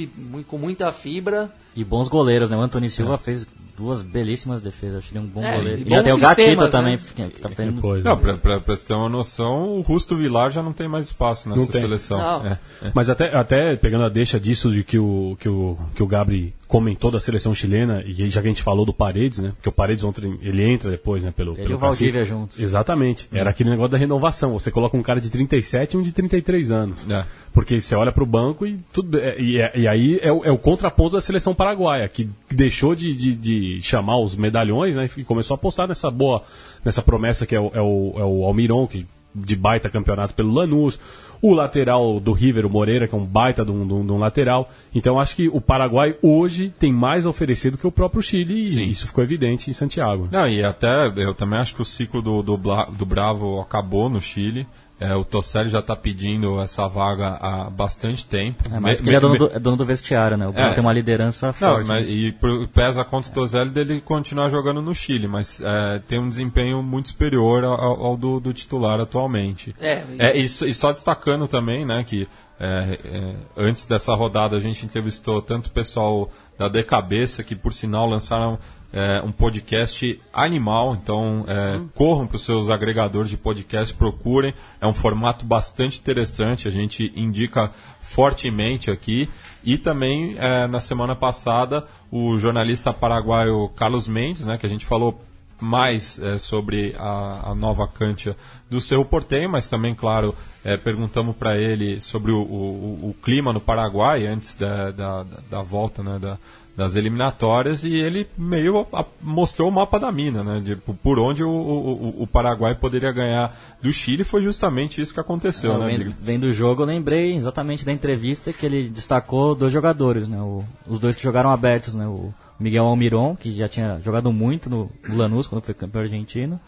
[0.47, 1.51] com muita fibra.
[1.75, 2.55] E bons goleiros, né?
[2.57, 4.97] O Antônio Silva fez duas belíssimas defesas.
[4.97, 5.79] Acho que ele é um bom É, goleiro.
[5.79, 7.29] e E tem o Gatito sistemas, também, né?
[7.33, 7.71] que, tá tendo...
[7.71, 8.21] Depois, Não, né?
[8.21, 11.47] pra, pra, pra você ter uma noção, o Rusto Vilar já não tem mais espaço
[11.49, 11.81] nessa Não tem.
[11.81, 12.17] seleção.
[12.17, 12.45] Não.
[12.45, 12.91] É, é.
[12.93, 16.53] Mas até, até pegando a deixa disso de que o, que o, que o Gabri
[16.69, 19.53] comentou da seleção chilena, e já que a gente falou do Paredes, né?
[19.55, 21.33] Porque o Paredes ontem, ele entra depois, né?
[21.35, 22.59] Pelo, Ele pelo e o Valdívia juntos.
[22.59, 23.27] Exatamente.
[23.33, 24.53] Era aquele negócio da renovação.
[24.53, 27.09] Você coloca um cara de 37 e um de 33 anos.
[27.09, 27.25] É.
[27.51, 30.51] Porque você olha pro banco e tudo é, e, é- e aí é o, é
[30.51, 35.23] o contraponto da seleção paraguaia, que deixou de, de, de chamar os medalhões né, e
[35.23, 36.43] começou a apostar nessa boa,
[36.85, 40.53] nessa promessa que é o, é o, é o Almiron, que de baita campeonato pelo
[40.53, 40.99] Lanús,
[41.41, 44.11] o lateral do River, o Moreira, que é um baita de um, de um- de
[44.11, 44.69] um lateral.
[44.93, 48.63] Então acho que o Paraguai hoje tem mais a oferecer do que o próprio Chile,
[48.65, 48.83] e Sim.
[48.83, 50.27] isso ficou evidente em Santiago.
[50.31, 54.21] Não, e até eu também acho que o ciclo do, do, do Bravo acabou no
[54.21, 54.67] Chile.
[54.99, 58.63] É, o Tosselli já está pedindo essa vaga há bastante tempo.
[58.69, 60.45] É, mas ele é dono do, é dono do vestiário, né?
[60.47, 60.73] O Bruno É.
[60.73, 61.87] tem uma liderança Não, forte.
[61.87, 62.35] mas, e
[62.73, 67.07] pesa contra o Tozelli dele continuar jogando no Chile, mas é, tem um desempenho muito
[67.09, 69.73] superior ao, ao do, do titular atualmente.
[69.79, 72.27] É, É, e, só- e só destacando também, né, que
[72.59, 77.55] é, é, antes dessa rodada a gente entrevistou tanto o pessoal da De Cabeça, que
[77.55, 78.59] por sinal lançaram
[78.91, 84.87] é, um podcast animal, então é, corram para os seus agregadores de podcast, procurem, é
[84.87, 87.71] um formato bastante interessante, a gente indica
[88.01, 89.29] fortemente aqui.
[89.63, 94.85] E também, é, na semana passada, o jornalista paraguaio Carlos Mendes, né, que a gente
[94.85, 95.21] falou
[95.61, 98.35] mais é, sobre a, a nova Cantia
[98.69, 103.51] do Cerro Porteño, mas também, claro, é, perguntamos para ele sobre o, o- o clima
[103.51, 106.37] no Paraguai antes da, da, da volta né, da-
[106.79, 111.43] das eliminatórias e ele meio a- mostrou o mapa da mina, né, de, por onde
[111.43, 114.23] o, o, o Paraguai poderia ganhar do Chile.
[114.23, 118.53] Foi justamente isso que aconteceu, Eu né, vendo, o jogo, eu lembrei exatamente da entrevista
[118.53, 120.39] que ele destacou dois jogadores, né?
[120.39, 122.07] O- os dois que jogaram abertos, né?
[122.07, 126.59] O Miguel Almiron, que já tinha jogado muito no, Lanús quando foi campeão argentino.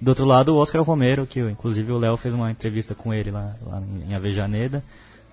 [0.00, 3.32] Do outro lado, o Oscar Romero, que inclusive o Léo fez uma entrevista com ele
[3.32, 4.84] lá, lá em Avejaneda,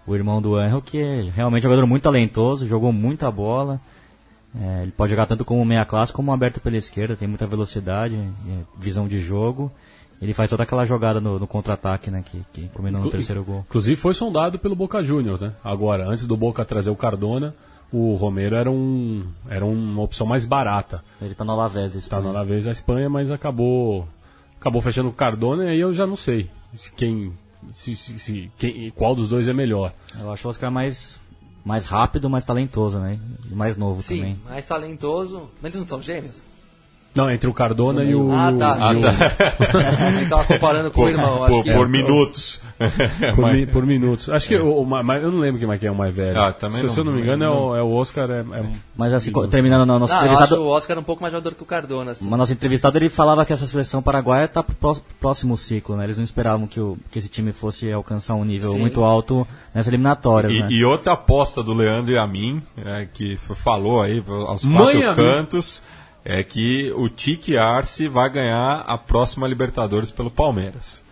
[0.08, 3.80] o irmão do Angel, que é realmente um jogador muito talentoso, jogou muita bola.
[4.60, 8.16] É, ele pode jogar tanto como meia classe como aberto pela esquerda, tem muita velocidade,
[8.16, 9.72] é, visão de jogo.
[10.22, 12.24] ele faz toda aquela jogada no, no contra-ataque, né?
[12.24, 13.66] Que, que combinou no terceiro gol.
[13.68, 15.54] Inclusive foi sondado pelo Boca Juniors, né?
[15.64, 17.54] Agora, antes do Boca trazer o Cardona,
[17.92, 21.04] o Romero era, um, era uma opção mais barata.
[21.22, 21.96] Ele tá no Alavés.
[21.96, 22.38] esse Tá na ano.
[22.38, 24.08] Alavés da Espanha, mas acabou
[24.60, 26.50] acabou fechando o Cardona e aí eu já não sei
[26.96, 27.34] quem,
[27.74, 29.92] se, se- se- quem, qual dos dois é melhor.
[30.18, 31.20] Eu acho o Oscar mais,
[31.64, 33.20] mais rápido, mais talentoso, né?
[33.50, 34.40] E mais novo Sim, também.
[34.46, 35.50] mais talentoso.
[35.62, 36.42] Mas eles não são gêmeos?
[37.16, 38.32] Não, entre o Cardona e o.
[38.32, 38.78] Ah, tá.
[38.94, 41.44] e o- A gente tava comparando com o irmão.
[41.44, 41.90] Acho por, que por é.
[41.90, 42.60] minutos.
[43.36, 44.30] por, mi- por minutos.
[44.30, 46.40] Acho que o, o ma- mas eu não lembro quem é o mais velho.
[46.40, 48.30] Ah, também se, não- se eu não me engano, é, o, é o Oscar.
[48.32, 48.66] É, é-
[48.98, 50.56] Mas assim, terminando no nosso Não, eu entrevistado.
[50.62, 52.12] acho o Oscar um pouco mais jogador que o Cardona.
[52.12, 52.28] Assim.
[52.28, 56.06] Mas nosso entrevistado ele falava que essa seleção paraguaia está pro pró- próximo ciclo, né?
[56.06, 58.80] Eles não esperavam que, o, que esse time fosse alcançar um nível Sim.
[58.80, 60.68] muito alto nessa eliminatória, né?
[60.70, 65.00] E, e outra aposta do Leandro e a mim, é, que falou aí aos Mãe
[65.00, 65.84] quatro cantos,
[66.26, 71.04] é que o Tique Arce vai ganhar a próxima Libertadores pelo Palmeiras.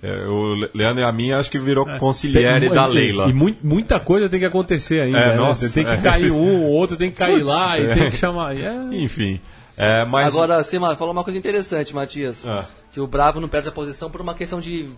[0.00, 3.26] É, o Le- Leandro e a mim acho que virou conciliere Tem- da e- Leila.
[3.28, 5.18] E, mui- muita coisa tem que acontecer ainda.
[5.18, 5.34] É, né?
[5.34, 5.96] nossa, tem que é.
[5.96, 7.94] cair um, o outro tem que cair Putz, lá, e é.
[7.94, 8.56] tem que chamar.
[8.56, 8.72] é.
[8.92, 9.40] Enfim.
[9.76, 12.46] é, mas Agora, você ma- falou uma coisa interessante, Matias.
[12.46, 12.66] Ah.
[12.92, 14.88] Que o Bravo não perde a posição por uma questão de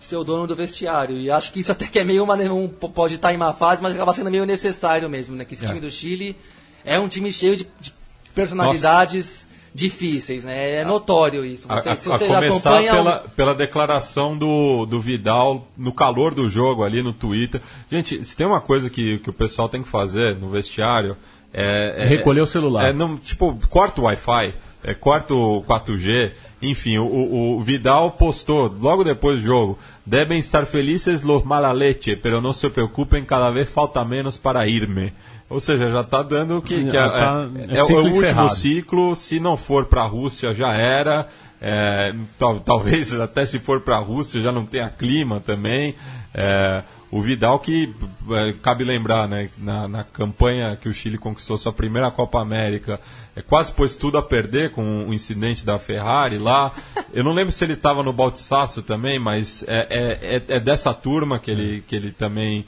[0.00, 1.16] ser o dono do vestiário.
[1.18, 2.34] E acho que isso até que é meio uma.
[2.34, 5.44] Um, pode estar em má fase, mas acaba sendo meio necessário mesmo, né?
[5.44, 6.36] Que esse time do Chile
[6.84, 7.92] é um time cheio de, de
[8.34, 10.80] personalidades difíceis, né?
[10.80, 11.70] É notório isso.
[11.70, 12.92] A, Você, a- se a você começar acompanha.
[12.92, 17.60] pela, um- pela declaração do, do Vidal no calor do jogo ali no Twitter.
[17.90, 21.16] Gente, se tem uma coisa que, que o pessoal tem que fazer no vestiário
[21.52, 21.94] é.
[21.98, 22.88] é- Recolher o celular.
[22.88, 26.32] É, não, tipo, corta o Wi-Fi, é, corta o 4G.
[26.60, 32.16] Enfim, o, o- o Vidal postou logo depois do jogo: devem estar felizes los malaleche,
[32.16, 35.12] pero não se preocupem, cada vez falta menos para irme.
[35.50, 38.48] Ou seja, já está dando que, que é, tá- é- é é o último encerrado.
[38.54, 39.16] ciclo.
[39.16, 41.26] Se não for para a Rússia, já era.
[41.60, 45.94] É, tal- talvez até se for para a Rússia já não tenha clima também.
[46.34, 47.94] É, o Vidal que
[48.30, 53.00] é, cabe lembrar, né, na, na campanha que o Chile conquistou sua primeira Copa América,
[53.34, 56.70] é, quase pôs tudo a perder com o incidente da Ferrari lá.
[57.14, 60.92] Eu não lembro se ele estava no Baltiçaço também, mas é, é, é- é dessa
[60.92, 62.66] turma que ele, que ele também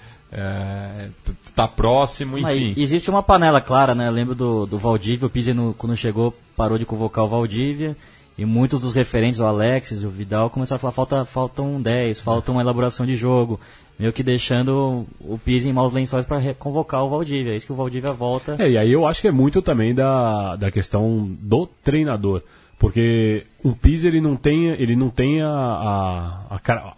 [1.65, 2.75] está próximo, Mas enfim.
[2.81, 4.09] existe uma panela clara, né?
[4.09, 7.97] Eu lembro do, do Valdívia, o Pizzi no- quando chegou parou de convocar o Valdívia
[8.39, 12.51] e muitos dos referentes, o Alexis, o Vidal, começaram a falar falta, faltam 10, falta
[12.51, 13.61] uma elaboração de jogo,
[13.99, 17.53] meio que deixando o Pizzi em maus lençóis para convocar o Valdívia.
[17.53, 18.57] É isso que o Valdívia volta.
[18.59, 22.43] É, e aí eu acho que é muito também da, da questão do treinador.
[22.81, 26.93] Porque o Pizzi ele não tem, ele não tem a, a, a,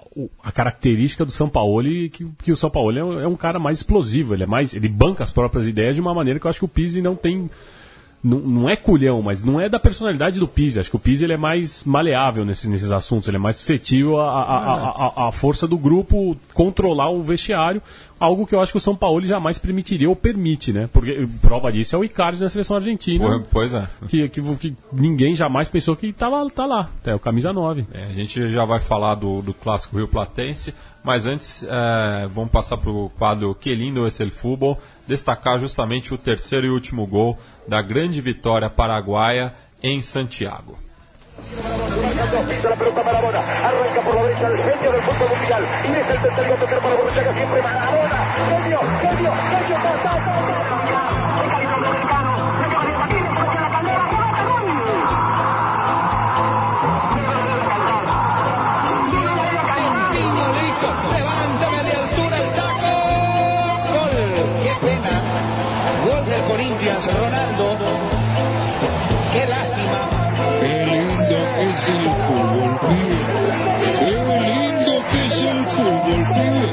[0.44, 3.58] a característica do São Paulo que, que o São Paulo é, um- é um cara
[3.58, 4.72] mais explosivo, ele é mais.
[4.74, 7.16] ele banca as próprias ideias de uma maneira que eu acho que o Pizzi não
[7.16, 7.50] tem.
[8.24, 10.78] Não, não é culhão, mas não é da personalidade do Pizzi.
[10.78, 14.20] Acho que o Pizzi ele é mais maleável nesses, nesses assuntos, ele é mais suscetível
[14.20, 14.90] à à-
[15.24, 17.82] à- à força do grupo controlar o vestiário,
[18.22, 20.88] algo que eu acho que o São Paulo jamais permitiria ou permite, né?
[20.92, 23.88] Porque prova disso é o Icardi na seleção argentina, Pô, Pois é.
[24.06, 26.88] que, que, que ninguém jamais pensou que tá lá, tá lá.
[27.04, 27.84] É o camisa 9.
[27.92, 32.52] É, a gente já vai falar do, do clássico Rio Platense, mas antes é, vamos
[32.52, 37.04] passar para o quadro Que lindo esse el fútbol, destacar justamente o terceiro e último
[37.06, 40.78] gol da grande vitória paraguaia em Santiago.
[42.62, 46.20] La pelota Maradona, arranca por la derecha el genio del fútbol mundial, y deja el
[46.20, 50.71] tercero a tocar para Borruchaga, siempre Maradona, genio, genio, genio, ta.
[71.90, 73.18] Fútbol, pibe.
[73.98, 74.10] Qué
[74.42, 76.68] lindo que es el fútbol, pibe.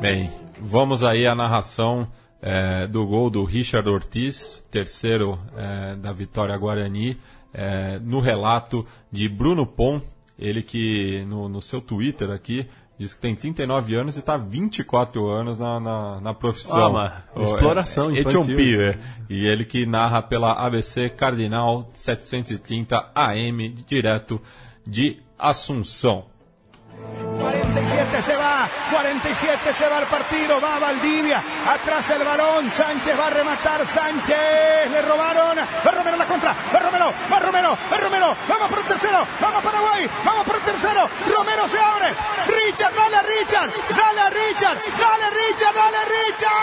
[0.00, 2.08] Bem, vamos aí à narração
[2.40, 7.18] é, do gol do Richard Ortiz, terceiro é, da vitória Guarani,
[7.52, 10.00] é, no relato de Bruno Pon,
[10.38, 15.26] ele que no, no seu Twitter aqui diz que tem 39 anos e está 24
[15.26, 16.96] anos na, na, na profissão.
[16.96, 18.42] Ah, mas exploração é, infantil.
[18.42, 18.98] Etiopia, é.
[19.28, 24.40] E ele que narra pela ABC Cardinal 730 AM, direto
[24.86, 26.24] de Assunção.
[27.38, 33.26] 47 se va, 47 se va el partido, va Valdivia, atrás el balón, Sánchez va
[33.26, 38.36] a rematar, Sánchez, le robaron, va Romero la contra, va Romero, va Romero, va Romero,
[38.48, 42.14] vamos por el tercero, vamos Paraguay, vamos por el tercero, Romero se abre,
[42.46, 46.56] Richard, dale a Richard, dale a Richard, dale Richard, dale Richard.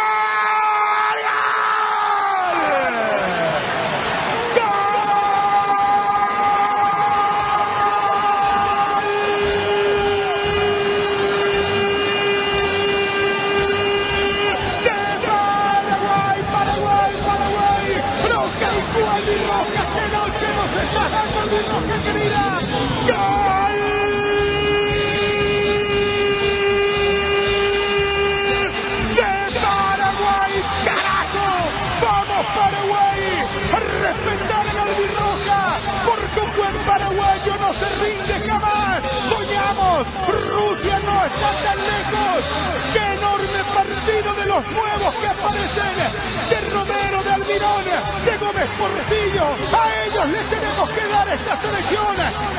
[47.54, 49.46] De Gómez Portillo.
[49.78, 52.16] A ellos les tenemos que dar esta selección.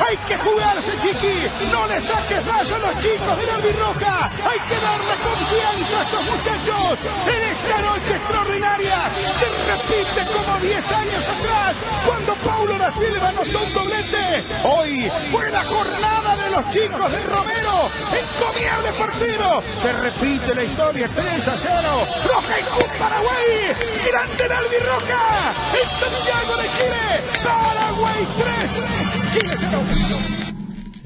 [0.07, 1.51] Hay que jugarse, chiqui.
[1.73, 4.31] No le saques más a los chicos de la albirroja.
[4.47, 6.99] Hay que darle confianza a estos muchachos.
[7.27, 8.99] En esta noche extraordinaria
[9.35, 11.77] se repite como 10 años atrás,
[12.07, 14.45] cuando Paulo da Silva anotó un doblete.
[14.63, 17.91] Hoy fue la jornada de los chicos de Romero.
[18.15, 19.63] Encomiable partido.
[19.83, 22.07] Se repite la historia 3 a 0.
[22.29, 23.75] Roja y Paraguay.
[24.07, 25.55] Grande la albirroja.
[25.81, 27.07] En Santiago de Chile.
[27.43, 29.33] Paraguay 3.
[29.33, 30.45] Chile 0.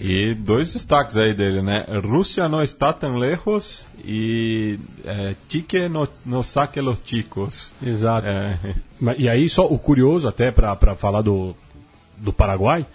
[0.00, 1.84] E dois destaques aí dele, né?
[2.04, 7.72] Rússia não está tão lejos e é, Tique no, no saque los chicos.
[7.84, 8.26] Exato.
[8.26, 8.58] É,
[9.18, 11.54] E aí, só o curioso, até para falar do,
[12.16, 12.86] do Paraguai,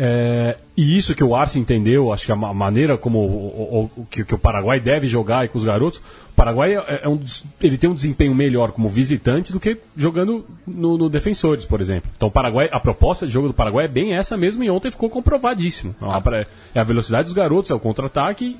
[0.00, 4.02] é, e isso que o Arce entendeu, acho que a ma- maneira como o, o-
[4.02, 7.08] o- que, que o Paraguai deve jogar aí com os garotos, o Paraguai é, é
[7.08, 7.20] um
[7.60, 12.08] ele tem um desempenho melhor como visitante do que jogando no, no Defensores, por exemplo.
[12.16, 14.88] Então o Paraguai, a proposta de jogo do Paraguai é bem essa mesmo e ontem
[14.90, 15.96] ficou comprovadíssimo.
[16.74, 18.56] É a velocidade dos garotos, é o contra-ataque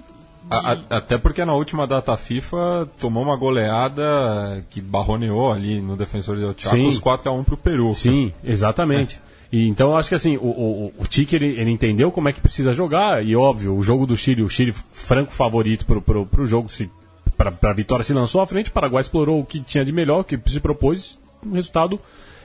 [0.51, 5.94] A- a- até porque na última data FIFA tomou uma goleada que barroneou ali no
[5.96, 7.92] defensor de Chaco, os 4x1 pro Peru.
[7.94, 9.20] Sim, exatamente.
[9.51, 12.41] E, então acho que assim, o, o, o Tite ele, ele entendeu como é que
[12.41, 16.45] precisa jogar, e óbvio, o jogo do Chile, o Chile franco favorito pro, pro, pro
[16.45, 16.91] jogo, se,
[17.37, 20.21] pra, pra vitória se lançou à frente, o Paraguai explorou o que tinha de melhor,
[20.21, 21.99] o que se propôs, um resultado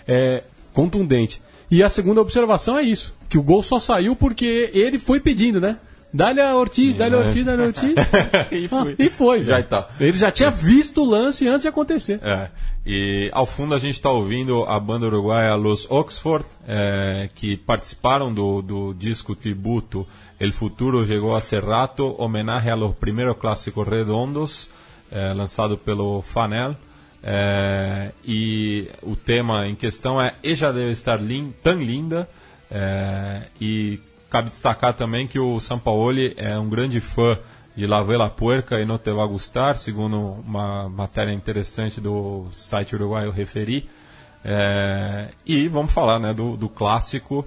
[0.07, 1.41] é, contundente.
[1.69, 5.59] E a segunda observação é isso, que o gol só saiu porque ele foi pedindo,
[5.59, 5.77] né?
[6.13, 7.95] Dá-lhe a Ortiz, dá-lhe a Ortiz, dá-lhe a Ortiz.
[8.51, 8.95] e Ah, foi.
[8.99, 9.43] e foi.
[9.43, 9.67] Já velho.
[9.67, 9.87] tá.
[9.99, 12.19] Ele já tinha visto o lance antes de acontecer.
[12.21, 12.49] É,
[12.85, 18.31] e ao fundo a gente está ouvindo a banda uruguaia Los Oxford, é, que participaram
[18.33, 20.05] do, do disco tributo
[20.39, 24.69] El Futuro Llegó Hace Rato, homenagem a los primeros clássicos redondos,
[25.11, 26.75] é, lançado pelo Fanel.
[27.25, 32.29] É, e o tema em questão é E já deve estar lin, tão linda.
[32.69, 33.99] É, e
[34.33, 37.37] cabe destacar também que o Sampaoli é um grande fã
[37.75, 39.11] de La Vela Puerca e Não Te
[39.75, 43.87] segundo uma matéria interessante do site uruguaio Referi.
[44.43, 47.45] É, e vamos falar né, do, do clássico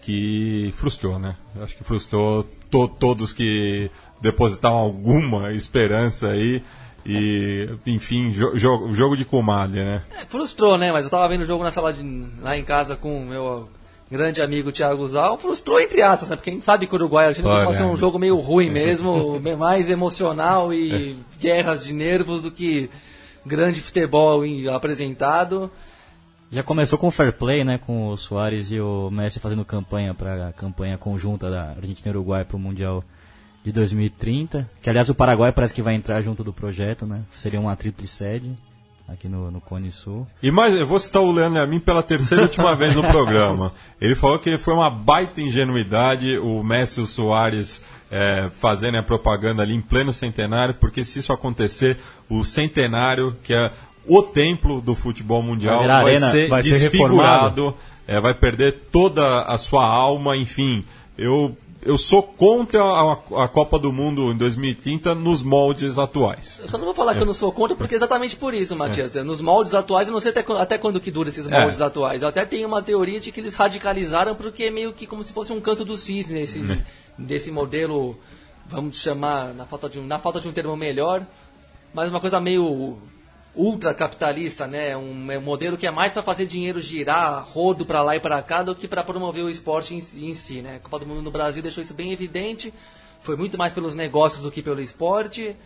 [0.00, 1.36] que frustrou, né?
[1.60, 6.62] Acho que frustrou to- todos que depositavam alguma esperança aí.
[7.04, 10.02] E, enfim, jo jo- jogo de comadre, né?
[10.18, 10.90] É, frustrou, né?
[10.92, 12.02] Mas eu tava vendo o jogo na sala de,
[12.40, 13.68] lá em casa com o meu
[14.12, 15.38] grande amigo Thiago Zal.
[15.38, 16.36] Frustrou entre aspas, né?
[16.36, 17.96] Porque a gente sabe que o Uruguai a Olha, costuma ser um é.
[17.96, 22.88] jogo meio ruim mesmo, me- mais emocional e guerras de nervos do que
[23.44, 25.70] grande futebol apresentado.
[26.50, 27.78] Já começou com o fair play, né?
[27.78, 32.10] Com o Soares e o Messi fazendo campanha para a campanha conjunta da Argentina e
[32.10, 33.02] Uruguai para o Mundial
[33.64, 34.68] de 2030.
[34.82, 37.22] Que aliás o Paraguai parece que vai entrar junto do projeto, né?
[37.32, 38.52] Seria uma tríplice sede
[39.08, 40.26] aqui no, no Cone Sul.
[40.42, 43.72] E mais, eu vou citar o Leandro Amin pela terceira e última vez no programa.
[44.00, 49.02] Ele falou que foi uma baita ingenuidade o Messi e o Soares é, fazendo a
[49.02, 53.70] propaganda ali em pleno centenário, porque se isso acontecer, o centenário, que é
[54.06, 57.74] o templo do futebol mundial, Vai ser vai ser desfigurado,
[58.06, 60.84] é, vai perder toda a sua alma, enfim.
[61.16, 63.12] Eu, eu sou contra a,
[63.44, 66.58] a Copa do Mundo em 2030 nos moldes atuais.
[66.62, 68.76] Eu só não vou falar que eu não sou contra, porque é exatamente por isso,
[68.76, 69.14] Matias.
[69.24, 71.60] Nos moldes atuais, eu não sei até, até quando que dura esses É.
[71.60, 72.22] moldes atuais.
[72.22, 75.32] Eu até tenho uma teoria de que eles radicalizaram porque é meio que como se
[75.32, 76.62] fosse um canto do cisne esse,
[77.18, 78.16] desse modelo,
[78.66, 81.26] vamos chamar, na falta, de um, na falta de um termo melhor,
[81.92, 82.96] mas uma coisa meio
[83.54, 84.96] ultracapitalista, né?
[84.96, 88.20] Um, é um modelo que é mais para fazer dinheiro girar, rodo para lá e
[88.20, 90.76] para cá, do que para promover o esporte em, em si, né?
[90.76, 92.72] A Copa do Mundo no Brasil deixou isso bem evidente.
[93.20, 95.56] Foi muito mais pelos negócios do que pelo esporte.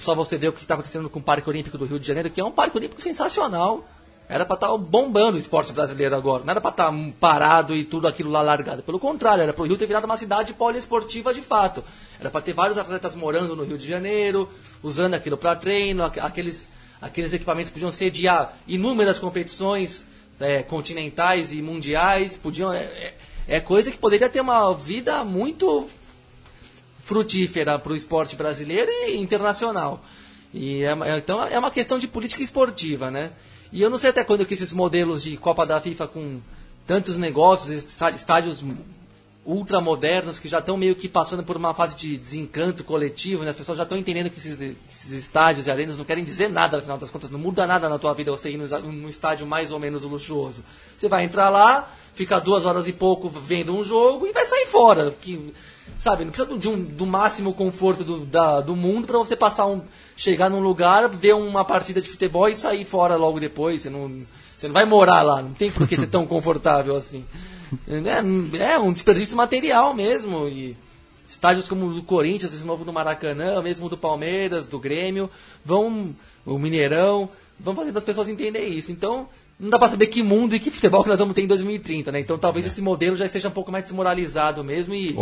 [0.00, 2.30] Só você ver o que estava acontecendo com o Parque Olímpico do Rio de Janeiro,
[2.30, 3.84] que é um parque olímpico sensacional.
[4.28, 6.44] Era para estar bombando o esporte brasileiro agora.
[6.44, 8.82] Não era para estar parado e tudo aquilo lá largado.
[8.82, 11.84] Pelo contrário, era para o Rio ter virado uma cidade poliesportiva de fato.
[12.18, 14.48] Era para ter vários atletas morando no Rio de Janeiro,
[14.82, 16.70] usando aquilo para treino, aqu- aqueles,
[17.02, 20.06] aqueles equipamentos podiam sediar inúmeras competições
[20.40, 22.36] é, continentais e mundiais.
[22.36, 23.14] Podiam, é, é-
[23.48, 25.88] é coisa que poderia ter uma vida muito
[27.00, 30.02] frutífera para o esporte brasileiro e internacional.
[30.54, 33.32] E é, é- então é uma questão de política esportiva, né?
[33.72, 36.40] E eu não sei até quando que esses modelos de Copa da FIFA com
[36.86, 38.62] tantos negócios, está- estádios
[39.44, 43.50] ultramodernos que já estão meio que passando por uma fase de desencanto coletivo, né?
[43.50, 46.48] As pessoas já estão entendendo que esses, que esses estádios e arenas não querem dizer
[46.48, 49.44] nada, afinal das contas, não muda nada na tua vida você ir num, num estádio
[49.44, 50.62] mais ou menos luxuoso.
[50.96, 54.66] Você vai entrar lá, fica duas horas e pouco vendo um jogo e vai sair
[54.66, 55.10] fora.
[55.10, 55.52] Que,
[55.98, 59.66] sabe, não precisa de um, do máximo conforto do, da, do mundo para você passar
[59.66, 59.82] um.
[60.16, 63.82] chegar num lugar, ver uma partida de futebol e sair fora logo depois.
[63.82, 64.24] Você não,
[64.56, 67.24] você não vai morar lá, não tem por que ser tão confortável assim.
[67.88, 70.48] É, é um desperdício material mesmo.
[70.48, 70.76] E
[71.28, 75.30] estádios como o do Corinthians, esse novo do Maracanã, mesmo do Palmeiras, do Grêmio,
[75.64, 76.14] vão.
[76.44, 78.92] o Mineirão, vão fazendo as pessoas entenderem isso.
[78.92, 79.28] Então,
[79.62, 82.10] não dá pra saber que mundo e que futebol que nós vamos ter em 2030,
[82.10, 82.18] né?
[82.18, 85.14] Então talvez esse modelo já esteja um pouco mais desmoralizado mesmo e,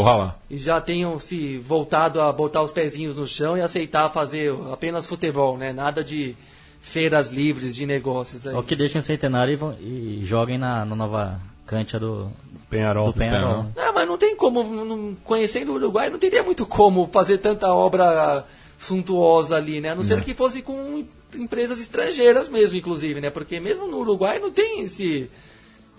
[0.49, 5.07] e já tenham se voltado a botar os pezinhos no chão e aceitar fazer apenas
[5.07, 5.75] futebol, né?
[5.75, 6.35] Nada de
[6.81, 8.55] feiras livres de negócios aí.
[8.55, 11.39] Ou que deixem o centenário e, e joguem na, na nova
[11.71, 12.29] cancha do,
[12.69, 13.07] Penharol.
[13.07, 13.67] do Penharol.
[13.77, 17.73] Não, mas não tem como, não- conhecendo o Uruguai, não teria muito como fazer tanta
[17.73, 18.45] obra
[18.79, 19.91] suntuosa ali, né?
[19.91, 21.05] A não ser que fosse com
[21.35, 23.31] empresas estrangeiras mesmo, inclusive, né?
[23.31, 25.31] Porque mesmo no Uruguai não tem esse,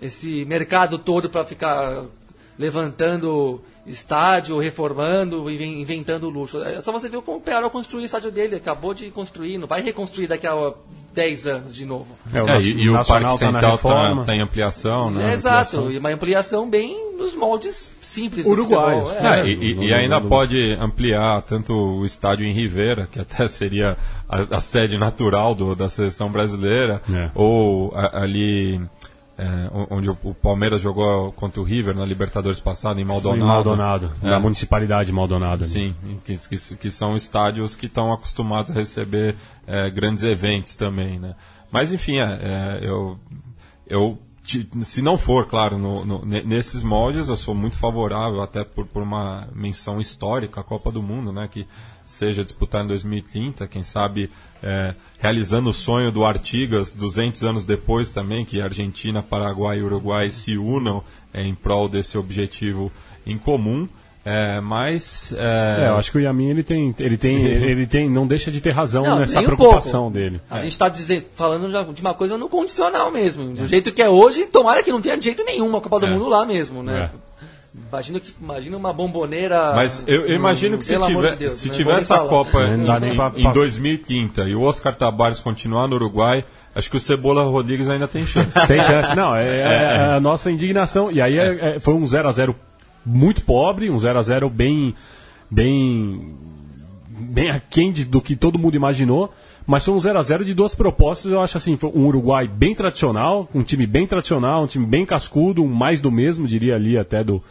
[0.01, 2.03] esse mercado todo para ficar
[2.59, 6.61] levantando estádio, reformando, inven- inventando luxo.
[6.63, 9.67] É só você ver como o Penarol construiu o estádio dele, acabou de construir, não
[9.67, 10.73] vai reconstruir daqui a
[11.13, 12.07] 10 anos de novo.
[12.33, 14.25] É, o É, e, e o Parque tá Central tá, reforma.
[14.25, 15.31] tá em ampliação, né?
[15.31, 15.91] É, exato, Ampliação.
[15.91, 19.09] e uma ampliação bem nos moldes simples do Uruguaios.
[19.09, 19.31] futebol.
[19.33, 19.41] É.
[19.41, 23.97] É, e, e- e ainda pode ampliar tanto o estádio em Rivera, que até seria
[24.27, 27.29] a, a sede natural do- da seleção brasileira, É.
[27.35, 28.79] ou a- ali
[29.37, 33.45] é, onde o, o Palmeiras jogou contra o River na Libertadores passada, em Em Maldonado.
[33.45, 34.29] Maldonado, É.
[34.29, 35.63] na municipalidade de Maldonado.
[35.65, 41.17] Sim, que, que, que são estádios que estão acostumados a receber é, grandes eventos também,
[41.19, 41.35] né?
[41.71, 43.17] Mas enfim, é, é, eu,
[43.87, 44.19] eu
[44.81, 48.85] se não for, claro, no- no- ne- nesses moldes, eu sou muito favorável, até por,
[48.85, 51.47] por uma menção histórica à Copa do Mundo, né?
[51.49, 51.65] Que
[52.11, 54.29] seja disputada em 2030, quem sabe
[54.63, 60.29] é, realizando o sonho do Artigas 200 anos depois também, que Argentina, Paraguai e Uruguai
[60.31, 61.03] se unam
[61.33, 62.91] é, em prol desse objetivo
[63.25, 63.87] em comum.
[64.23, 68.27] É, mas É, eu acho que o Yamin ele tem, ele tem, ele tem, não
[68.27, 70.13] deixa de ter razão Não, nessa um preocupação pouco.
[70.13, 70.39] dele.
[70.47, 70.93] A gente está
[71.33, 73.45] falando de- uma coisa no condicional mesmo.
[73.45, 76.05] Do jeito que é hoje, tomara que não tenha de jeito nenhum a Copa do
[76.05, 76.09] É.
[76.11, 77.09] Mundo lá mesmo, né?
[77.73, 77.87] É.
[77.89, 79.73] Imagina, que, imagina uma bomboneira.
[79.75, 81.73] Mas eu, eu imagino que se tiver, de Deus, se né?
[81.73, 82.29] tiver essa falar.
[82.29, 86.43] Copa em, pra- em 2030 e o Oscar Tabares continuar no Uruguai,
[86.75, 88.51] acho que o Cebola Rodrigues ainda tem chance.
[88.67, 91.09] Tem chance, não, é, é a nossa indignação.
[91.11, 92.53] E aí é- é- foi um 0x0
[93.05, 94.93] muito pobre, um 0x0 bem,
[95.49, 96.35] bem,
[97.07, 99.33] bem aquém do que todo mundo imaginou.
[99.67, 103.47] Mas foi um 0x0 de duas propostas, eu acho assim, foi um Uruguai bem tradicional,
[103.53, 107.23] um time bem tradicional, um time bem cascudo, um mais do mesmo, diria ali até
[107.23, 107.41] do,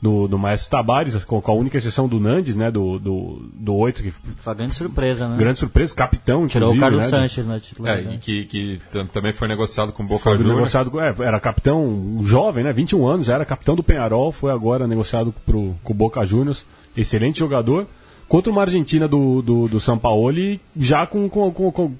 [0.00, 4.02] do, do Maestro Tabares, com, a única exceção do Nandes, né, do, do, do 8,
[4.02, 5.36] que Foi uma grande surpresa, né?
[5.36, 8.14] grande surpresa, capitão, Tirou o Carlos né, Sanches na É, titularidade.
[8.14, 10.56] e que, que tam- também foi negociado com o Boca Foi Juniors.
[10.56, 12.72] negociado, é, era capitão um jovem, né?
[12.72, 16.64] 21 anos, já era capitão do Penharol, foi agora negociado pro, com o Boca Juniors.
[16.96, 17.86] Excelente jogador.
[18.28, 20.30] Contra uma Argentina do, do, do São Paulo,
[20.76, 21.92] já com, com, com, com,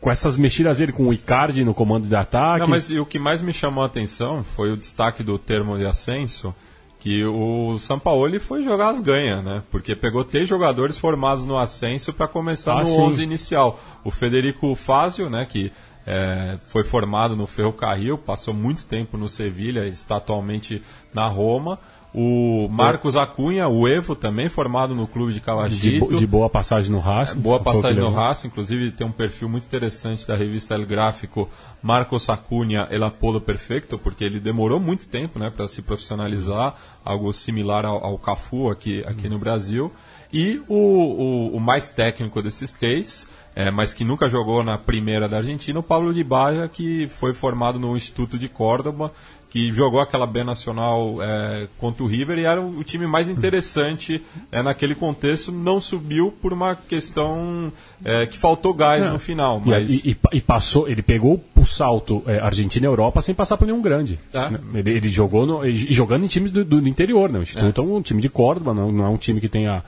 [0.00, 2.60] com- essas mexidas dele, com o Icardi no comando de ataque.
[2.60, 5.78] Não, mas e o que mais me chamou a atenção foi o destaque do termo
[5.78, 6.52] de ascenso,
[6.98, 9.62] que o Sampaoli foi jogar as ganhas, né?
[9.70, 13.00] Porque pegou três jogadores formados no ascenso para começar Ah, no sim.
[13.00, 13.80] 11 inicial.
[14.04, 15.72] O Federico Fázio, né, que
[16.06, 20.82] é, foi formado no Ferrocarril, passou muito tempo no Sevilha, está atualmente
[21.14, 21.78] na Roma.
[22.12, 26.06] O Marcos Acunha, o Evo, também formado no clube de de, Calagito.
[26.06, 27.38] bo- de boa passagem no Racing.
[27.38, 28.10] É, Boa passagem no.
[28.10, 31.48] Racing, inclusive tem um perfil muito interessante da revista El Gráfico,
[31.80, 37.32] Marcos Acunha El Apolo Perfecto, porque ele demorou muito tempo né, para se profissionalizar, algo
[37.32, 39.92] similar ao, ao Cafu aqui, aqui no Brasil.
[40.32, 45.28] E o, o, o mais técnico desses três, é, mas que nunca jogou na primeira
[45.28, 49.12] da Argentina, o Pablo de Baja, que foi formado no Instituto de Córdoba,
[49.50, 54.22] que jogou aquela B Nacional é, contra o River e era o time mais interessante
[54.50, 55.50] é, naquele contexto.
[55.50, 57.72] Não subiu por uma questão
[58.04, 59.60] é, que faltou gás no final.
[59.64, 63.66] Mas e- e- e passou, ele pegou o salto é, Argentina Europa sem passar por
[63.66, 64.18] nenhum grande.
[64.32, 64.50] É.
[64.50, 64.60] Né?
[64.74, 67.40] Ele, ele jogou no, e jogando em times do, do interior, né?
[67.40, 67.84] O Instituto é.
[67.84, 69.82] um time de Córdoba, não, não é um time que tenha.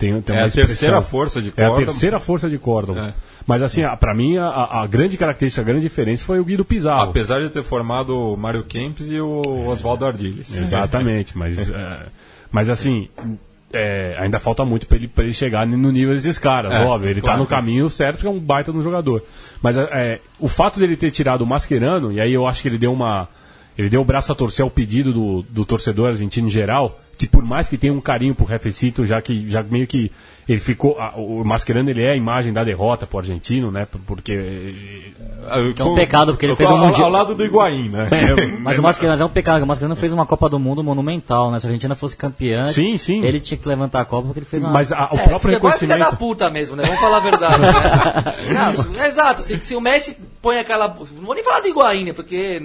[0.00, 0.66] Tem, tem É a expressão.
[0.66, 1.86] terceira força de É a Córdoba.
[1.86, 3.08] terceira força de Córdoba.
[3.08, 3.14] É.
[3.46, 4.48] Mas assim, a- pra mim, a,
[4.82, 7.02] a grande característica, a grande diferença foi o Guido Pizarro.
[7.10, 10.56] apesar de ter formado o Mário Kempis e o Oswaldo Ardiles.
[10.56, 12.06] Exatamente, mas, é,
[12.50, 13.08] mas assim,
[13.72, 17.10] é, ainda falta muito para ele, pra ele chegar no nível desses caras, É, óbvio.
[17.10, 17.36] Ele claro.
[17.36, 19.22] tá no caminho certo, porque é um baita no jogador.
[19.62, 22.78] Mas é, o fato dele ter tirado o Mascherano, e aí eu acho que ele
[22.78, 23.28] deu uma.
[23.78, 27.26] Ele deu o braço a torcer ao pedido do, do torcedor argentino em geral, que
[27.28, 30.10] por mais que tenha um carinho pro Refecito, já que já meio que
[30.48, 33.86] ele ficou, a- o Mascherano ele é a imagem da derrota pro argentino, né?
[34.06, 34.74] Porque
[35.76, 38.08] Que é um pecado, porque ele fez um ao, mundial- ao lado do Higuaín, né?
[38.60, 41.60] Mas o Mascherano é um pecado, o Mascherano fez uma Copa do Mundo monumental, né?
[41.60, 43.22] Se a Argentina fosse campeã, Sim, sim.
[43.22, 44.72] ele tinha que levantar a Copa porque ele fez uma...
[44.72, 46.84] mas a- o É, próprio é filha da reconhecimento puta mesmo, né?
[46.84, 47.72] Vamos falar a verdade, né?
[48.94, 49.42] Não, é exato.
[49.42, 50.88] Se, se o Messi põe aquela...
[50.88, 52.12] Não vou nem falar do Higuaín, né?
[52.14, 52.62] Porque...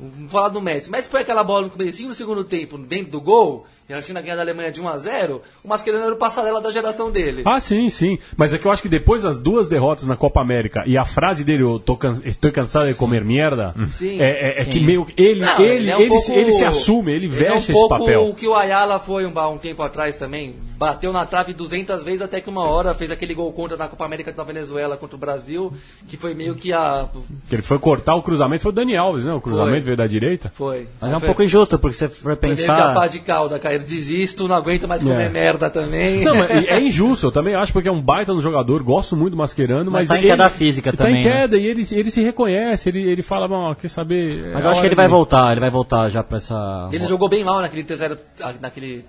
[0.00, 0.90] Vou falar do Messi.
[0.90, 4.20] Mas põe aquela bola no comecinho do segundo tempo, dentro do gol, e a Argentina
[4.22, 7.42] ganha da Alemanha de 1 a 0 o Mascherano era o passarela da geração dele.
[7.44, 8.18] Ah, sim, sim.
[8.36, 11.04] Mas é que eu acho que depois das duas derrotas na Copa América e a
[11.04, 12.18] frase dele, eu tô, can...
[12.24, 14.20] estou cansado de comer merda, Sim.
[14.20, 15.06] é, é- é que meio.
[15.16, 17.74] Ele, Não, ele, é um ele, pouco- se- ele se assume, ele, é veste um
[17.76, 18.26] esse papel.
[18.28, 20.54] o que o Ayala foi um, um tempo atrás também.
[20.78, 24.04] Bateu na trave 200 vezes até que uma hora fez aquele gol contra na Copa
[24.04, 25.72] América da Venezuela contra o Brasil,
[26.08, 27.06] que foi meio que a.
[27.48, 29.32] Que ele foi cortar o cruzamento, foi o Dani Alves, né?
[29.32, 29.80] O cruzamento Foi.
[29.80, 30.50] veio da direita.
[30.54, 30.88] Foi.
[31.00, 32.94] Mas é um foi, pouco injusto, porque você for foi meio que a pensar...
[32.94, 33.73] pá de calda, cara.
[33.74, 35.28] Eu desisto, não aguento mais comer É.
[35.28, 36.24] merda também.
[36.24, 39.32] Não, mas é injusto, eu também acho, porque é um baita no jogador, gosto muito
[39.32, 41.40] do Mascherano, mas, Mas tá em ele, queda física ele também, Tá em né?
[41.40, 44.50] queda e ele, ele se reconhece, ele, ele fala, "Bom, quer saber...
[44.52, 46.88] Mas é eu acho que ele vai de-" voltar, ele vai voltar já pra essa...
[46.92, 49.04] Ele jogou bem mal naquele 3x0, ah, naquele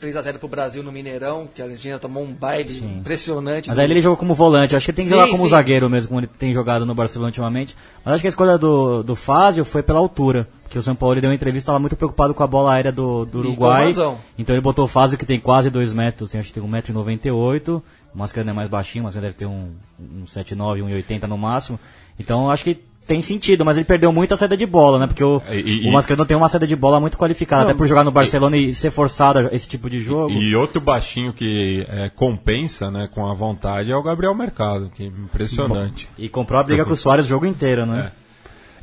[0.00, 3.68] 3x0 pro Brasil no Mineirão, que a Argentina tomou um baile impressionante.
[3.68, 5.50] Mas aí ele jogou como volante, acho que ele tem que jogar Sim, como sim.
[5.50, 7.76] zagueiro mesmo, como ele tem jogado no Barcelona ultimamente.
[8.04, 11.20] Mas acho que a escolha do, do Fázio foi pela altura, porque o São Paulo
[11.20, 13.94] deu uma entrevista, estava muito preocupado com a bola aérea do, do Uruguai.
[14.38, 17.82] Então ele botou o Fázio que tem quase 2 metros, tem, acho que tem 1,98m,
[18.14, 21.80] o Mascherano é mais baixinho, mas deve ter um, um 7,9, 1,80 no máximo.
[22.18, 25.06] Então acho que tem sentido, mas ele perdeu muito a saída de bola, né?
[25.06, 27.86] Porque o, E- e- o Mascherano tem uma saída de bola muito qualificada, até por
[27.86, 30.32] jogar no Barcelona e, ser forçado a esse tipo de jogo.
[30.32, 35.04] E outro baixinho que é, compensa né, com a vontade é o Gabriel Mercado, que
[35.04, 36.08] é impressionante.
[36.18, 38.10] E comprou a briga com o Soares o jogo inteiro, né?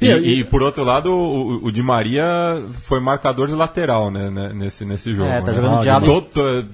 [0.01, 2.25] E, E- e, por outro lado, o, o Di Maria
[2.83, 5.29] foi marcador de lateral né, né, nesse, nesse jogo.
[5.29, 5.53] É, tá né?
[5.53, 6.05] jogando Ah, diabo.
[6.05, 6.65] todo-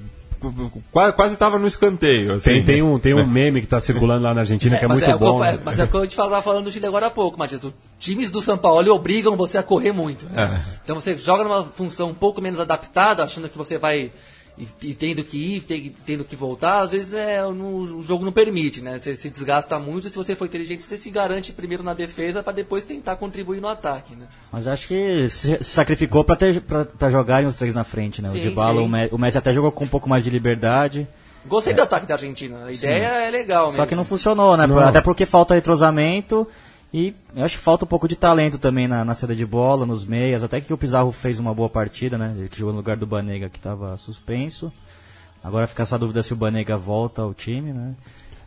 [0.91, 2.33] quase, quase tava no escanteio.
[2.35, 2.49] assim.
[2.49, 4.99] Tem, tem, um, tem um meme que tá circulando lá na Argentina que é, mas,
[4.99, 5.39] muito é, eu bom.
[5.39, 5.59] fa- né?
[5.63, 7.63] mas é o que eu te falava falando do Chile agora há pouco, Matias.
[7.63, 10.25] Os times do São Paulo obrigam você a correr muito.
[10.27, 10.63] né?
[10.83, 14.11] Então você joga numa função um pouco menos adaptada, achando que você vai.
[14.59, 18.25] E, e tendo que ir, te- tendo que voltar, às vezes é, no- o jogo
[18.25, 18.99] não permite, né?
[18.99, 20.09] Você se desgasta muito.
[20.09, 23.69] Se você for inteligente, você se garante primeiro na defesa para depois tentar contribuir no
[23.69, 24.25] ataque, né?
[24.51, 28.29] Mas acho que se sacrificou pra, ter, pra, pra jogarem os três na frente, né?
[28.31, 28.85] Sim, o Dybala, sim.
[28.85, 31.07] o, Me- o Messi até jogou com um pouco mais de liberdade,
[31.45, 32.65] Gostei do ataque da Argentina.
[32.65, 33.77] A ideia é legal mesmo.
[33.77, 34.67] só que não funcionou, né?
[34.67, 36.45] Por- Até porque falta retrosamento
[36.93, 39.85] e eu acho que falta um pouco de talento também na, na saída de bola,
[39.85, 42.33] nos meias, até que o Pizarro fez uma boa partida, né?
[42.37, 44.71] Ele que jogou no lugar do Banega que estava suspenso.
[45.43, 47.93] Agora fica essa dúvida se o Banega volta ao time, né?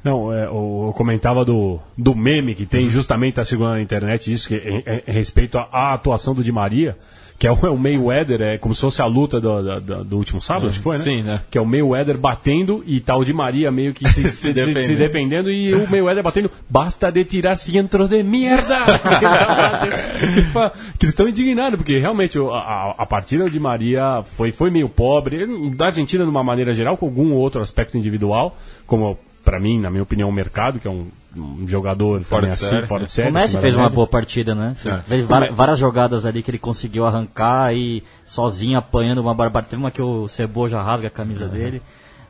[0.04, 4.48] Não, é, eu comentava do, do meme que tem justamente tá segurando na internet isso,
[4.48, 6.98] que é, é- é respeito à, à atuação do Di Maria,
[7.38, 10.04] que é o, é o Mayweather, é como se fosse a luta do, do, do-
[10.04, 11.02] do último sábado, acho que foi, né?
[11.02, 11.40] Sim, né?
[11.50, 14.84] Que é o Mayweather batendo e o Di Maria meio que se, se, defendendo.
[14.86, 18.62] se defendendo e o Mayweather batendo, basta de tirar cientros de merda!
[20.98, 24.88] que eles estão indignados, porque realmente o- a, a partida de Maria foi, foi meio
[24.88, 28.56] pobre, da Argentina de uma maneira geral, com algum outro aspecto individual,
[28.86, 31.06] como para mim, na minha opinião, o mercado, que é um,
[31.36, 32.86] um jogador Fora também de assim, série.
[32.86, 33.30] fora de série.
[33.30, 34.74] o Messi fez uma boa partida, né?
[34.84, 34.96] É.
[34.98, 39.70] Fez várias, várias jogadas ali que ele conseguiu arrancar e sozinho apanhando uma barbaridade.
[39.70, 41.80] Teve uma que o Ceboja rasga a camisa dele.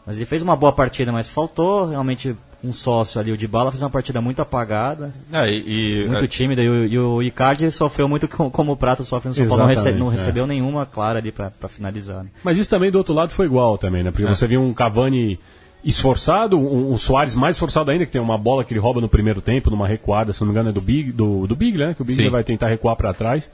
[0.06, 2.34] Mas ele fez uma boa partida, mas faltou realmente
[2.64, 3.30] um sócio ali.
[3.32, 6.60] O Dybala fez uma partida muito apagada, É, e, e- muito tímida.
[6.62, 9.62] E o, e o Icardi sofreu muito com- como o Prato sofre no São Paulo.
[9.66, 10.10] Não, não é.
[10.12, 12.24] recebeu nenhuma clara ali pra, pra finalizar.
[12.24, 12.30] né?
[12.42, 14.10] Mas isso também do outro lado foi igual também, né?
[14.10, 15.38] Porque você viu um Cavani
[15.84, 19.08] esforçado, um, um Soares mais esforçado ainda, que tem uma bola que ele rouba no
[19.08, 21.94] primeiro tempo, numa recuada, se não me engano é do Big, do, do Biglia, né?
[21.94, 23.50] Que o Biglia vai tentar recuar para trás.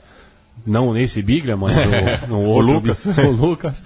[0.65, 3.05] Não nesse Biglia, mas o, no O outro Lucas.
[3.05, 3.81] Big- o Lucas.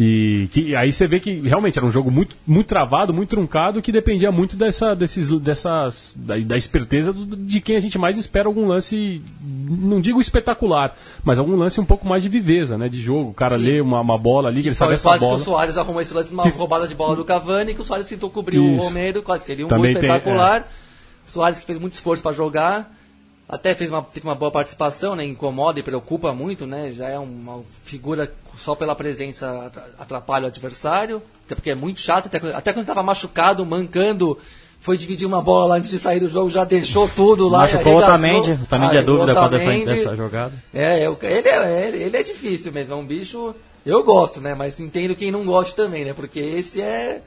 [0.00, 3.82] E que, aí você vê que realmente era um jogo muito, muito travado, muito truncado,
[3.82, 8.16] que dependia muito dessa, desses, dessas, da, da esperteza do- de quem a gente mais
[8.16, 12.88] espera algum lance, não digo espetacular, mas algum lance um pouco mais de viveza, né?
[12.88, 13.30] De jogo.
[13.30, 13.64] O cara Sim.
[13.64, 15.34] lê uma, uma bola ali, que ele Foi sabe essa bola.
[15.34, 17.84] que o Soares arrumou esse lance, uma Que- roubada de bola do Cavani, que o
[17.84, 18.64] Soares tentou cobrir Isso.
[18.64, 20.14] o Romero, quase seria um Também gol tem, é.
[20.14, 20.68] espetacular.
[21.26, 22.88] O Soares que fez muito esforço para jogar,
[23.48, 25.24] até fez uma, teve uma boa participação, né?
[25.24, 26.92] Incomoda e preocupa muito, né?
[26.92, 32.00] Já é uma figura só pela presença atra- atrapalha o adversário, até porque é muito
[32.00, 34.36] chato, até, quando- até quando estava machucado, mancando,
[34.80, 37.60] foi dividir uma bola lá antes de sair do jogo, já deixou tudo lá.
[37.60, 37.98] Machucou o.
[37.98, 39.84] Otamendi, o Otamendi é dúvida com dessa, Otamendi.
[39.86, 40.52] dessa jogada.
[40.74, 43.54] É, eu- ele, é, ele, ele é difícil mesmo, é um bicho.
[43.86, 44.54] Eu gosto, né?
[44.54, 46.12] Mas entendo quem não gosta também, né?
[46.12, 47.22] Porque esse é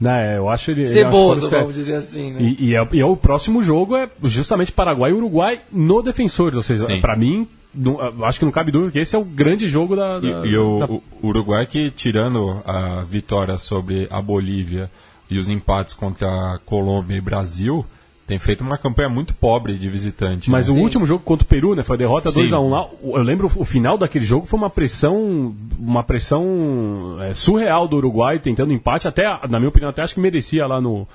[0.00, 0.82] Né, eu acho ele.
[0.82, 2.40] ele ceboso, acho vamos dizer assim, né?
[2.40, 6.56] E, e é- e é o próximo jogo é justamente Paraguai e Uruguai no Defensores,
[6.56, 9.24] ou seja, pra mim não- eu acho que não cabe dúvida que esse é o
[9.24, 10.18] grande jogo da.
[10.18, 14.90] da- E, e o, da- o Uruguai que, tirando a vitória sobre a Bolívia
[15.30, 17.84] e os empates contra a Colômbia e Brasil,
[18.26, 20.50] tem feito uma campanha muito pobre de visitante.
[20.50, 20.74] Mas né?
[20.74, 21.82] o último jogo contra o Peru, né?
[21.82, 22.42] Foi a derrota Sim.
[22.46, 22.86] 2x1 lá.
[23.02, 25.54] O- Eu lembro o final daquele jogo foi uma pressão.
[25.78, 29.06] Uma pressão é, surreal do Uruguai, tentando empate.
[29.08, 31.06] Até, na minha opinião, até acho que merecia lá no.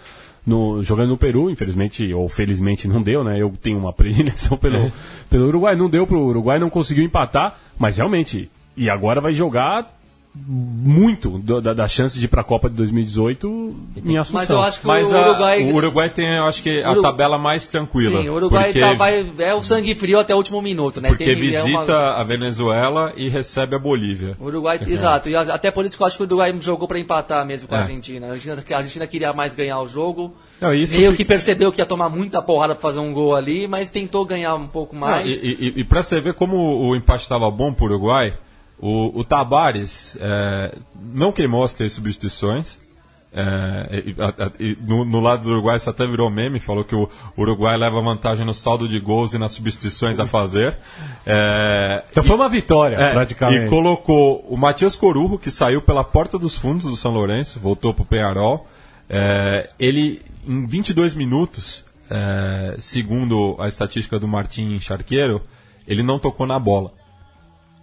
[0.46, 3.40] No- jogando no Peru, infelizmente ou felizmente não deu, né?
[3.42, 4.92] Eu tenho uma predileção pelo,
[5.30, 9.93] pelo Uruguai, não deu pro Uruguai, não conseguiu empatar, mas realmente, e agora vai jogar
[10.36, 14.40] muito do- da, das chances de ir pra Copa de 2018 em Assunção.
[14.40, 15.64] Mas eu acho que Mas o a- Uruguai.
[15.64, 18.22] o Uruguai tem, eu acho que, a Uru- tabela mais tranquila.
[18.22, 21.10] Sim, o Uruguai porque, tá- vai, é o sangue frio até o último minuto, né?
[21.10, 24.36] porque Tem- é visita uma- a Venezuela e recebe a Bolívia.
[24.40, 25.30] O Uruguai, exato.
[25.30, 27.68] E a- até por isso que eu acho que o Uruguai jogou pra empatar mesmo
[27.68, 27.82] com a É.
[27.82, 28.28] Argentina.
[28.28, 28.64] A Argentina.
[28.72, 30.34] A Argentina queria mais ganhar o jogo.
[30.60, 33.68] Não, isso Meio que percebeu que ia tomar muita porrada pra fazer um gol ali,
[33.68, 35.28] mas tentou ganhar um pouco Não, mais.
[35.28, 38.34] e, e, e para você ver como o empate estava bom para o Uruguai,
[38.86, 40.76] o, o Tabares, é,
[41.14, 42.78] não que ele mostre as substituições,
[43.36, 46.94] é, e- a- e no, no lado do Uruguai isso até virou meme, falou que
[46.94, 50.78] o Uruguai leva vantagem no saldo de gols e nas substituições a fazer.
[51.26, 53.66] É, Então foi uma vitória, é, praticamente.
[53.66, 57.94] E colocou o Matias Corujo, que saiu pela porta dos fundos do São Lourenço, voltou
[57.94, 58.68] para o Penharol.
[59.10, 65.42] É, ele, em 22 minutos, é, segundo a estatística do Martim Charqueiro,
[65.88, 66.92] ele não tocou na bola.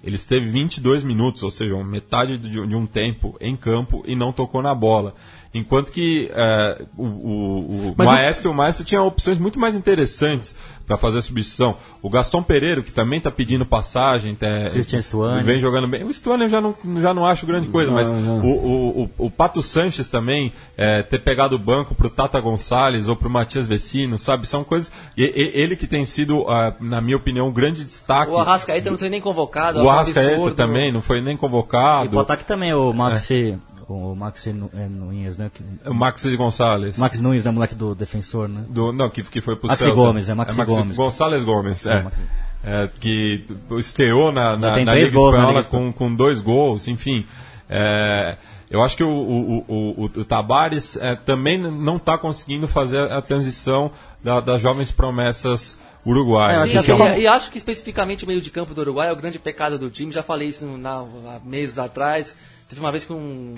[0.02, 4.62] Ele esteve 22 minutos, ou seja, metade de, um tempo em campo e não tocou
[4.62, 5.14] na bola.
[5.52, 10.54] Enquanto que é, o, o- o o- Maestro, o Maestro tinha opções muito mais interessantes
[10.86, 11.76] para fazer a substituição.
[12.02, 15.42] O Gaston Pereira, que também está pedindo passagem, tá- Christian Stuani.
[15.42, 16.04] vem jogando bem.
[16.04, 18.40] O Stuani eu já não, já não acho grande coisa, mas não.
[18.40, 23.08] O, o, o, o Pato Sanches também, é, ter pegado o banco pro Tata Gonçalves
[23.08, 24.46] ou pro Matias Vecino, sabe?
[24.46, 24.92] São coisas.
[25.16, 28.30] e- e- ele que tem sido, ah, na minha opinião, um grande destaque.
[28.32, 29.80] O Arrascaeta não foi nem convocado.
[29.80, 30.54] O um Arrascaeta absurdo.
[30.56, 32.10] também não foi nem E convocado.
[32.10, 33.56] pro ataque também, o Maxi.
[33.69, 33.69] O
[34.14, 35.50] Maxi Nu- é, Nunes, né?
[35.52, 36.98] que- O Max Gonçalves.
[36.98, 37.50] Max Nunes, né?
[37.50, 38.64] Moleque do defensor, né?
[38.68, 39.96] Do, não, que, que foi pro Maxi Celta.
[39.96, 40.96] Gomes, é Maxi Gomes.
[40.96, 41.92] Gonçalves Gomes, é.
[41.98, 42.20] É, Maxi.
[42.62, 43.46] É, que
[43.78, 47.24] estreou na, na, na Liga Espanhola com, com dois gols, enfim.
[47.68, 48.36] É,
[48.70, 53.10] eu acho que o, o, o, o, o Tabares é, também não está conseguindo fazer
[53.10, 53.90] a transição
[54.22, 56.64] da- das jovens promessas uruguaias.
[56.64, 58.80] Sim, que assim, é uma- e, e acho que especificamente o meio de campo do
[58.82, 60.12] Uruguai é o grande pecado do time.
[60.12, 62.36] Já falei isso na- há meses atrás.
[62.68, 63.54] Teve uma vez que um,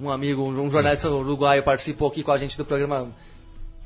[0.00, 3.08] um amigo, um jornalista uruguaio participou aqui com a gente do programa,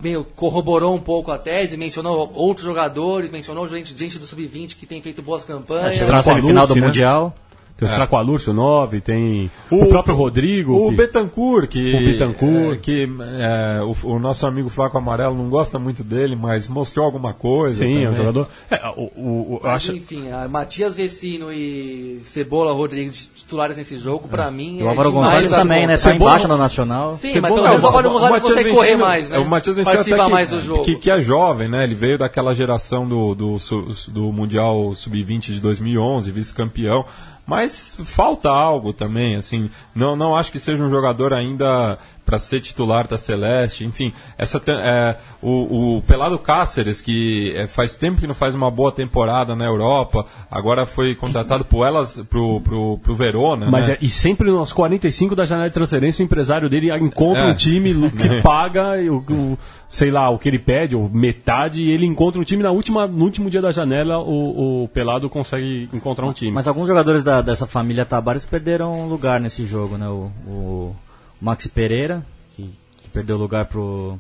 [0.00, 4.86] meio corroborou um pouco a tese, mencionou outros jogadores, mencionou gente, gente do Sub-20 que
[4.86, 5.96] tem feito boas campanhas.
[5.96, 6.80] Está na a semifinal do né?
[6.80, 7.34] Mundial.
[7.78, 10.74] Tem o Stracoalurcio 9, tem o, próprio Rodrigo.
[10.76, 12.74] O que- Betancourt, que, O Betancourt.
[12.74, 13.08] é, que
[13.38, 17.84] é, o, o nosso amigo Flaco Amarelo não gosta muito dele, mas mostrou alguma coisa.
[17.84, 18.16] Sim, é um também.
[18.16, 18.48] jogador.
[18.68, 23.76] É, o, o, o- eu Mas, acho, enfim, a Matias Vecino e Cebola Rodrigues titulares
[23.76, 25.92] nesse jogo, pra mim, E o é Álvaro Gonçalves da também, né?
[25.92, 27.14] Tá Cebola- embaixo no Nacional.
[27.14, 29.38] Sim, Cebola- mas pelo menos o Álvaro Gonçalves Matias consegue correr mais, né?
[29.38, 30.82] O Matias Vecino Participa até que, mais do jogo.
[30.82, 31.84] Que, que é jovem, né?
[31.84, 33.56] Ele veio daquela geração do, do,
[34.08, 37.04] do Mundial Sub-20 de 2011, vice-campeão.
[37.48, 39.70] Mas falta algo também, assim.
[39.94, 41.98] Não, não acho que seja um jogador ainda
[42.28, 43.86] para ser titular da Celeste.
[43.86, 48.70] Enfim, essa é, o, o Pelado Cáceres, que é, faz tempo que não faz uma
[48.70, 53.70] boa temporada na Europa, agora foi contratado por elas, pro, pro, pro Verona.
[53.70, 53.94] Mas né?
[53.94, 57.50] é, e sempre nos 45 da janela de transferência, o empresário dele encontra É.
[57.50, 59.58] um time que paga, o, o-
[59.88, 63.06] sei lá, o que ele pede, ou metade, e ele encontra um time na última,
[63.06, 66.52] no último dia da janela, o, o Pelado consegue encontrar um time.
[66.52, 70.06] Mas alguns jogadores da- dessa família Tabares perderam lugar nesse jogo, né?
[70.08, 70.96] O, o
[71.40, 72.24] Maxi Pereira,
[72.56, 72.70] que,
[73.02, 74.18] que perdeu lugar pro.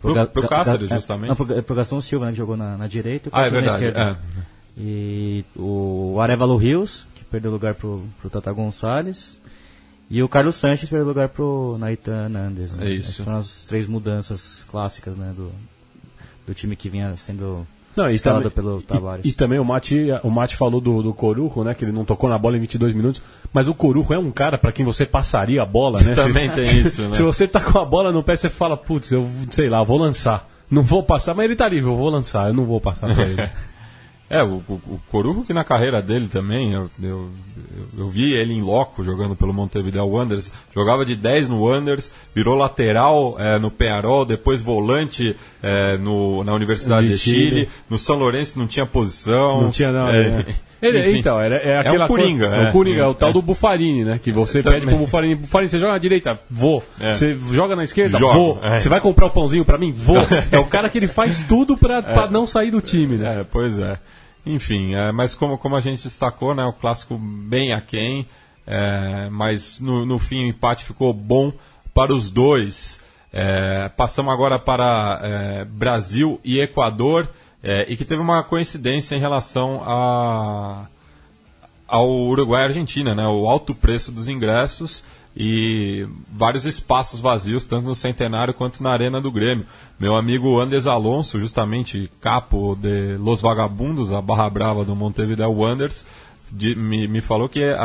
[0.00, 1.28] Pro- Ga- pro Ga- Cáceres, Ga- justamente.
[1.28, 2.32] Não, pro, pro Gastão Silva, né?
[2.32, 4.10] Que jogou na, na direita e o Ah, é Cáceres na verdade.
[4.10, 4.20] esquerda.
[4.40, 4.56] é.
[4.78, 9.40] E o Arevalo Rios, que perdeu lugar pro, pro Tata Gonçalves.
[10.08, 12.74] E o Carlos Sanches perdeu lugar pro Naitan Nandes.
[12.74, 12.86] Né?
[12.86, 13.10] É isso.
[13.10, 15.32] Essas foram as três mudanças clássicas, né?
[15.34, 15.50] Do,
[16.46, 17.66] do time que vinha sendo
[17.96, 19.24] Não, e também, pelo Tavares.
[19.24, 21.72] e, e também o Mati, o Mati falou do, do Corujo, né?
[21.74, 23.22] Que ele não tocou na bola em 22 minutos.
[23.52, 26.12] Mas o Corujo é um cara pra quem você passaria a bola, né?
[26.14, 27.16] Também Se- tem isso, né?
[27.16, 29.96] Se você tá com a bola no pé, você fala, putz, eu sei lá, vou
[29.98, 30.46] lançar.
[30.70, 33.24] Não vou passar, mas ele tá livre, eu vou lançar, eu não vou passar pra
[33.24, 33.48] ele.
[34.28, 37.30] É, o, o, o Corujo que na carreira dele também, eu, eu,
[37.96, 42.56] eu- vi ele em loco jogando pelo Montevideo Wanderers, jogava de 10 no Wanderers, virou
[42.56, 47.48] lateral é, no Penharol, depois volante é, no, na Universidade De de, Chile.
[47.50, 47.68] Chile.
[47.88, 49.62] no São Lourenço não tinha posição.
[49.62, 50.12] Não tinha nada.
[50.16, 50.46] É, né?
[50.82, 52.68] Ele- então, era, é É um aquela coringa, coisa- é é.
[52.68, 53.32] o Coringa, é o tal É.
[53.32, 54.20] do Bufarini, né?
[54.22, 54.80] Que você Também.
[54.80, 56.38] pede pro Bufarini, Bufarini, você joga na direita?
[56.50, 56.84] Vou.
[57.00, 57.14] É.
[57.14, 58.18] Você joga na esquerda?
[58.18, 58.58] Jogo, Vou.
[58.62, 58.78] é.
[58.78, 59.90] Você vai comprar o pãozinho pra mim?
[59.92, 60.16] Vou.
[60.52, 63.40] É o cara que ele faz tudo pra, pra não sair do time, né?
[63.40, 63.98] É, pois é.
[64.44, 68.26] Enfim, é, mas como, como a gente destacou, né, o clássico bem aquém,
[68.66, 71.52] é, mas no, no fim o empate ficou bom
[71.94, 73.00] para os dois.
[73.32, 77.28] É, passamos agora para é, Brasil e Equador,
[77.68, 80.86] é, e que teve uma coincidência em relação a,
[81.88, 85.02] ao Uruguai e Argentina, né, o alto preço dos ingressos
[85.36, 89.66] e vários espaços vazios, tanto no Centenário quanto na Arena do Grêmio.
[89.98, 96.06] Meu amigo Andes Alonso, justamente capo de Los Vagabundos, a barra brava do Montevideo Wanderers,
[96.50, 97.76] de, me, me falou que a,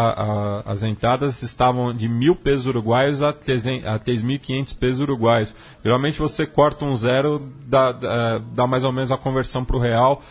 [0.65, 5.53] a, as entradas estavam de mil pesos uruguaios a 3.500 pesos uruguaios.
[5.83, 9.79] Geralmente você corta um zero, dá, dá, dá mais ou menos a conversão para o
[9.79, 10.21] real,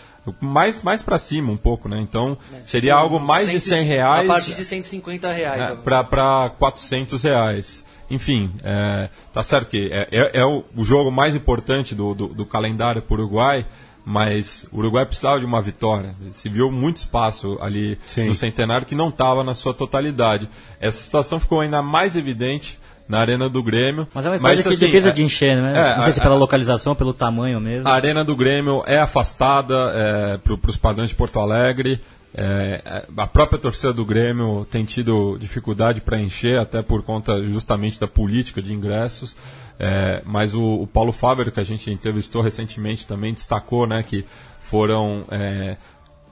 [0.41, 1.99] mais, mais para cima um pouco, né?
[2.01, 5.61] Então É, seria algo mais de 100 reais A partir de 150 reais.
[5.63, 6.03] é, ó.
[6.05, 7.85] para 400 reais.
[8.11, 12.27] Enfim, é, tá certo que é, é- é o, o jogo mais importante do, do,
[12.29, 13.65] do calendário para o Uruguai,
[14.05, 16.15] mas o Uruguai precisava de uma vitória.
[16.31, 18.27] Se viu muito espaço ali Sim.
[18.27, 20.49] no centenário que não estava na sua totalidade.
[20.81, 22.79] Essa situação ficou ainda mais evidente
[23.09, 24.07] na Arena do Grêmio.
[24.15, 25.73] Mas é uma história de assim, defesa é- de encher, né?
[25.73, 27.89] é, não sei a- se pela a- localização, pelo tamanho mesmo.
[27.89, 32.01] a Arena do Grêmio é afastada é, para os padrões de Porto Alegre.
[32.33, 37.99] É, a própria torcida do Grêmio tem tido dificuldade para encher, até por conta justamente
[37.99, 39.37] da política de ingressos.
[39.79, 44.27] É, mas o, o Paulo Fábio, que a gente entrevistou recentemente, também destacou né, que
[44.61, 45.79] foram é,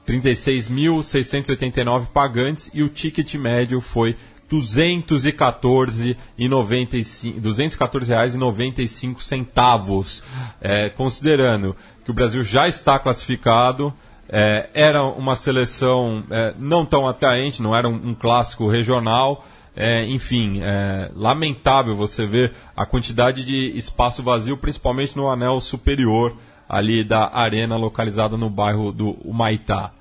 [0.07, 4.16] 36.689 pagantes e o ticket médio foi
[4.51, 10.24] 214,95 214 reais e 95 centavos,
[10.61, 13.94] É, considerando que o Brasil já está classificado,
[14.28, 19.44] é, era uma seleção é, não tão atraente, não era um, um clássico regional.
[19.76, 26.36] É, enfim, é lamentável você ver a quantidade de espaço vazio, principalmente no anel superior
[26.68, 29.92] ali da arena localizada no bairro do Humaitá.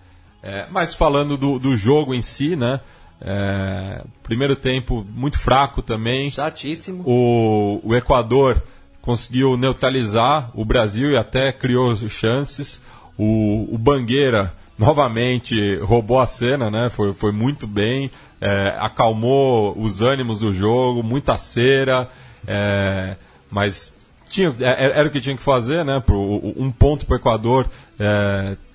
[0.41, 2.81] É, mas falando do, do jogo em si, né?
[3.21, 6.29] é, primeiro tempo muito fraco também.
[6.29, 7.03] Chatíssimo.
[7.05, 8.61] O, o Equador
[9.01, 12.81] conseguiu neutralizar o Brasil e até criou chances.
[13.17, 16.89] O, o Bangueira novamente roubou a cena, né?
[16.89, 22.07] Foi, foi muito bem, é, acalmou os ânimos do jogo, muita cera,
[22.45, 23.15] é,
[23.49, 23.91] mas
[24.29, 25.99] tinha, é, era o que tinha que fazer, né?
[26.05, 26.19] Pro,
[26.57, 27.67] um ponto para o Equador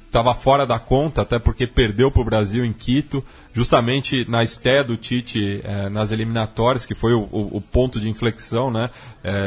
[0.07, 3.25] estava fora da conta, até porque perdeu para o Brasil em Quito,
[3.55, 8.71] justamente na estreia do Tite nas eliminatórias, que foi o, o- o ponto de inflexão,
[8.71, 8.91] né?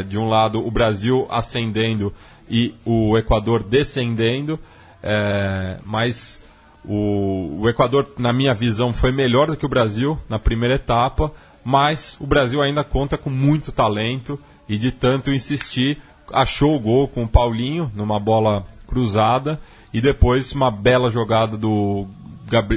[0.07, 2.11] De um lado, o Brasil ascendendo
[2.49, 4.59] e o Equador descendendo,
[5.05, 6.41] eh, mas
[6.83, 11.31] o, o Equador, na minha visão, foi melhor do que o Brasil na primeira etapa,
[11.63, 15.99] mas o Brasil ainda conta com muito talento e de tanto insistir,
[16.33, 19.59] achou o gol com o Paulinho numa bola cruzada
[19.93, 22.05] e depois uma bela jogada do,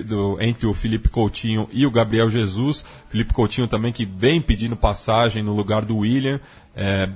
[0.06, 2.84] do- entre o Felipe Coutinho e o Gabriel Jesus.
[3.08, 6.40] Felipe Coutinho também que vem pedindo passagem no lugar do William.
[6.76, 7.08] É,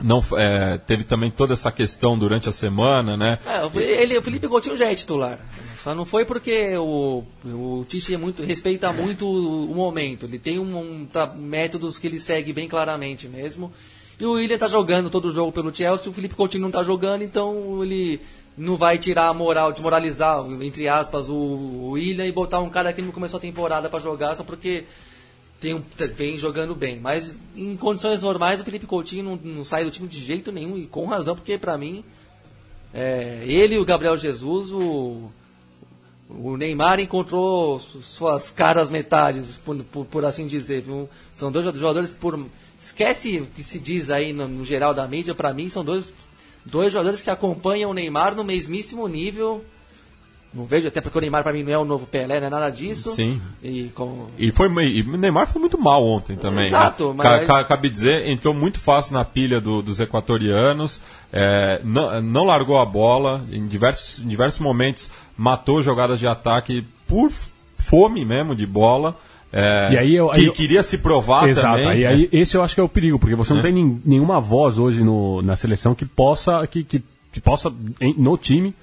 [0.00, 3.38] não, é, teve também toda essa questão durante a semana, né?
[3.46, 5.38] É, ele, o Felipe Coutinho já é titular.
[5.82, 10.26] Só não foi porque o, o Tite é muito, respeita muito o, o momento.
[10.26, 13.72] Ele tem um, um tá- métodos que ele segue bem claramente mesmo.
[14.18, 16.82] E o William tá jogando todo o jogo pelo Chelsea, o Felipe Coutinho não tá
[16.82, 18.20] jogando, então ele
[18.56, 22.92] não vai tirar a moral, desmoralizar, entre aspas, o, o William e botar um cara
[22.92, 24.84] que não começou a temporada para jogar só porque
[25.64, 27.00] tem vem jogando bem.
[27.00, 30.76] Mas em condições normais o Felipe Coutinho não, não sai do time de jeito nenhum,
[30.76, 32.04] e com razão, porque pra mim
[32.92, 35.30] é, ele e o Gabriel Jesus, o,
[36.28, 40.82] o Neymar encontrou su- suas caras metades, por, por, por assim dizer.
[40.82, 41.08] viu?
[41.32, 42.38] São dois jogadores por.
[42.78, 46.12] Esquece o que se diz aí no, no geral da mídia, pra mim são dois,
[46.64, 49.64] dois jogadores que acompanham o Neymar no mesmíssimo nível.
[50.54, 52.50] Não vejo, até porque o Neymar pra mim não é o novo Pelé, não é
[52.50, 53.10] nada disso.
[53.10, 53.40] Sim.
[53.62, 56.66] E com, E, foi, e o Neymar foi muito mal ontem também.
[56.66, 57.14] Exato, né?
[57.16, 61.00] mas- Ca- ca- Cabe dizer, entrou muito fácil na pilha do- dos equatorianos,
[61.32, 66.84] é, não, não largou a bola, em diversos, em diversos momentos matou jogadas de ataque
[67.08, 67.32] por
[67.76, 69.16] fome mesmo de bola.
[69.56, 71.88] é, E aí eu- que aí eu- queria se provar Exato, também.
[71.88, 72.06] aí, né?
[72.08, 74.78] aí esse eu acho que é o perigo, porque você não tem nin- nenhuma voz
[74.78, 77.00] hoje no- na seleção que possa, que, que,
[77.32, 78.74] que possa em- no time,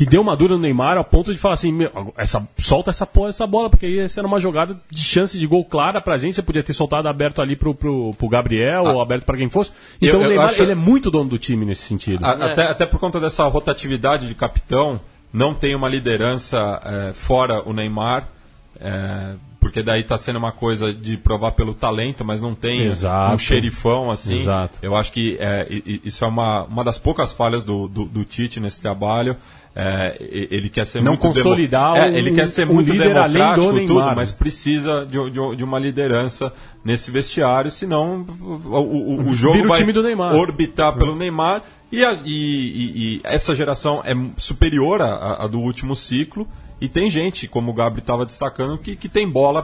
[0.00, 3.04] que dê uma dura no Neymar ao ponto de falar assim, meu, essa, solta essa,
[3.04, 6.16] porra, essa bola, porque aí essa era uma jogada de chance de gol clara pra
[6.16, 9.50] gente, você podia ter soltado aberto ali pro, pro, pro Gabriel ou aberto pra quem
[9.50, 9.72] fosse.
[10.00, 10.22] Então Ah.
[10.22, 12.24] Eu- eu o Neymar, acho- ele é muito dono do time nesse sentido.
[12.24, 14.98] A- até, até por conta dessa rotatividade de capitão,
[15.30, 18.26] não tem uma liderança é, fora o Neymar.
[18.80, 23.34] é, porque daí tá sendo uma coisa de provar pelo talento, mas não tem Exato.
[23.34, 24.40] um xerifão assim.
[24.40, 24.78] Exato.
[24.82, 25.66] Eu acho que é,
[26.02, 29.36] isso é uma, uma das poucas falhas do, do, do Tite nesse trabalho.
[29.76, 30.16] É,
[30.50, 33.66] ele quer ser Não muito demo- consolidar é, um- ele quer ser um muito democrático
[33.66, 34.16] tudo, Neymar.
[34.16, 36.52] mas precisa de, de- de uma liderança
[36.84, 40.34] nesse vestiário, senão o, o- o jogo Vira vai time do Neymar.
[40.34, 45.60] orbitar pelo Neymar e, a- e- e- e essa geração é superior à, à do
[45.60, 46.48] último ciclo
[46.80, 49.62] e tem gente, como o Gabriel estava destacando, que, que tem bola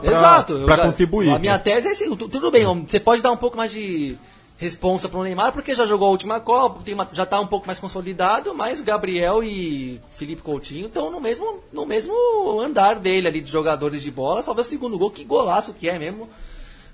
[0.65, 1.29] para contribuir.
[1.31, 4.17] A minha tese é assim, tu- tudo bem, você pode dar um pouco mais de
[4.59, 7.77] responsa pro Neymar, porque já jogou a última Copa, uma- já tá um pouco mais
[7.79, 12.13] consolidado, mas Gabriel e Felipe Coutinho estão no mesmo, no mesmo
[12.59, 15.87] andar dele ali de jogadores de bola, só ver o segundo gol, que golaço que
[15.87, 16.27] é mesmo.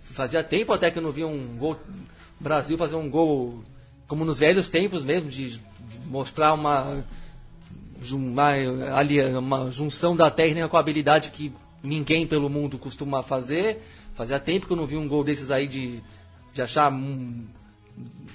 [0.03, 1.76] Fazia tempo até que eu não via um gol
[2.39, 3.63] Brasil fazer um gol
[4.07, 5.61] como nos velhos tempos mesmo, de, de
[6.05, 7.03] mostrar uma
[8.11, 8.49] uma,
[8.95, 13.81] ali, uma junção da técnica com a habilidade que ninguém pelo mundo costuma fazer.
[14.15, 16.01] Fazia tempo que eu não vi um gol desses aí de,
[16.53, 17.45] de achar um,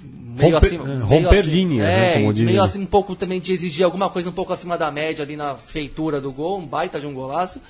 [0.03, 0.85] meio Romper- acima.
[0.85, 2.47] é, meio romper assim- linhas, né, é, como e dizem.
[2.47, 5.37] meio assim um pouco também de exigir alguma coisa um pouco acima da média ali
[5.37, 7.61] na feitura do gol, um baita de um golaço.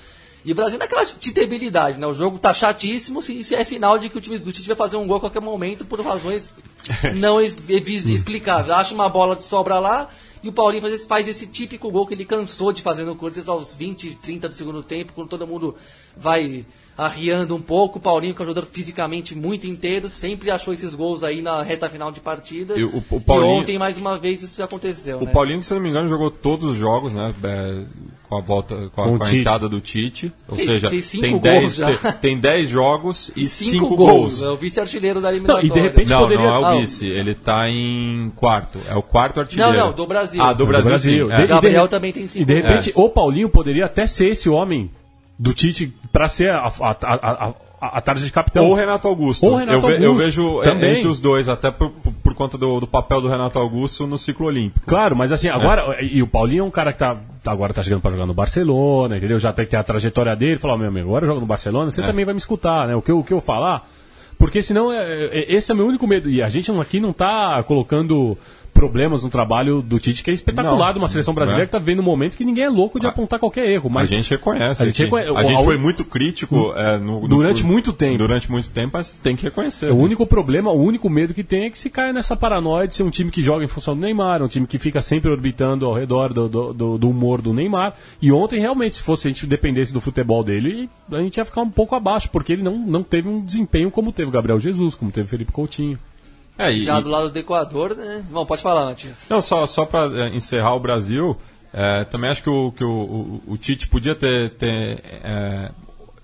[0.45, 2.07] E o Brasil naquela titabilidade, né?
[2.07, 4.75] O jogo tá chatíssimo, se isso é sinal de que o time do Tite vai
[4.75, 6.53] fazer um gol a qualquer momento por razões
[7.17, 8.69] não explicáveis.
[8.69, 10.07] Acha uma bola de sobra lá
[10.43, 13.15] e o Paulinho faz esse, faz esse típico gol que ele cansou de fazer no
[13.15, 15.75] Corinthians aos 20, 30 do segundo tempo, quando todo mundo
[16.15, 16.65] vai
[16.97, 17.97] arriando um pouco.
[17.97, 21.61] O Paulinho, que é um jogador fisicamente muito inteiro, sempre achou esses gols aí na
[21.61, 22.77] reta final de partida.
[22.77, 25.19] E o- o Paulinho- e ontem, mais uma vez, isso aconteceu.
[25.19, 25.31] O né?
[25.31, 27.33] Paulinho, que se não me engano, jogou todos os jogos, né?
[27.43, 27.85] é,
[28.29, 30.31] com a volta, com a, Com a entrada do Tite.
[30.47, 31.87] Ou Fez- seja, tem gols 10 já.
[32.13, 34.09] tem, tem 10 jogos e Cinco 5 gols.
[34.39, 34.43] gols.
[34.43, 35.67] É o vice-artilheiro da Não, eliminatória.
[35.67, 36.43] e de repente Não, poderia...
[36.45, 37.07] não é o Ah, vice.
[37.07, 38.77] Ele tá em quarto.
[38.87, 39.71] É o quarto artilheiro.
[39.73, 40.41] Não, não, do Brasil.
[40.43, 41.27] Ah, do Do Brasil, Brasil.
[41.27, 41.27] sim.
[41.27, 41.37] De- É.
[41.39, 44.47] e de- Gabriel também tem cinco E de repente, o Paulinho poderia até ser esse
[44.47, 44.91] homem
[45.37, 48.63] do Tite pra ser a, a, a, a, tarde de capitão.
[48.65, 49.45] Ou o Renato Augusto.
[49.47, 50.95] Ou Renato eu, ve- eu Augusto, vejo é, também.
[50.97, 51.89] entre os dois, até por,
[52.21, 54.85] por, conta do, do papel do Renato Augusto no ciclo olímpico.
[54.85, 55.97] Claro, mas assim, agora.
[56.03, 57.15] E o Paulinho é um cara que tá,
[57.49, 59.39] tá- agora tá chegando pra jogar no Barcelona, entendeu?
[59.39, 60.57] Já tem que ter a trajetória dele.
[60.57, 62.95] Falar, meu amigo, agora eu jogo no Barcelona, você também vai me escutar, né?
[62.95, 63.87] O que, eu- o que eu falar.
[64.37, 66.29] Porque senão, é, é- esse é o meu único medo.
[66.29, 68.37] E a gente aqui não tá colocando
[68.73, 71.65] problemas no trabalho do Tite, que é espetacular de uma seleção brasileira É.
[71.65, 73.89] que tá vendo um momento que ninguém é louco de apontar qualquer erro.
[73.89, 74.81] Mas a gente reconhece.
[74.83, 75.31] a gente reconhece.
[75.35, 78.17] A gente foi muito crítico é, no- no- Durante muito tempo.
[78.17, 79.91] Durante muito tempo, mas tem que reconhecer.
[79.91, 80.03] O né?
[80.03, 83.03] único problema, o único medo que tem é que se caia nessa paranoia de ser
[83.03, 85.93] um time que joga em função do Neymar, um time que fica sempre orbitando ao
[85.93, 87.93] redor do, do, do- do humor do Neymar.
[88.21, 91.61] E ontem, realmente, se fosse a gente dependesse do futebol dele, a gente ia ficar
[91.61, 94.95] um pouco abaixo, porque ele não, não teve um desempenho como teve o Gabriel Jesus,
[94.95, 95.97] como teve o Felipe Coutinho.
[96.59, 98.23] É, e- Já do lado do Equador, né?
[98.29, 99.17] Bom, pode falar, Matias.
[99.29, 101.35] Não, só, só para encerrar o Brasil,
[101.73, 105.71] é, também acho que o, que o, o- o Tite podia ter, ter, é,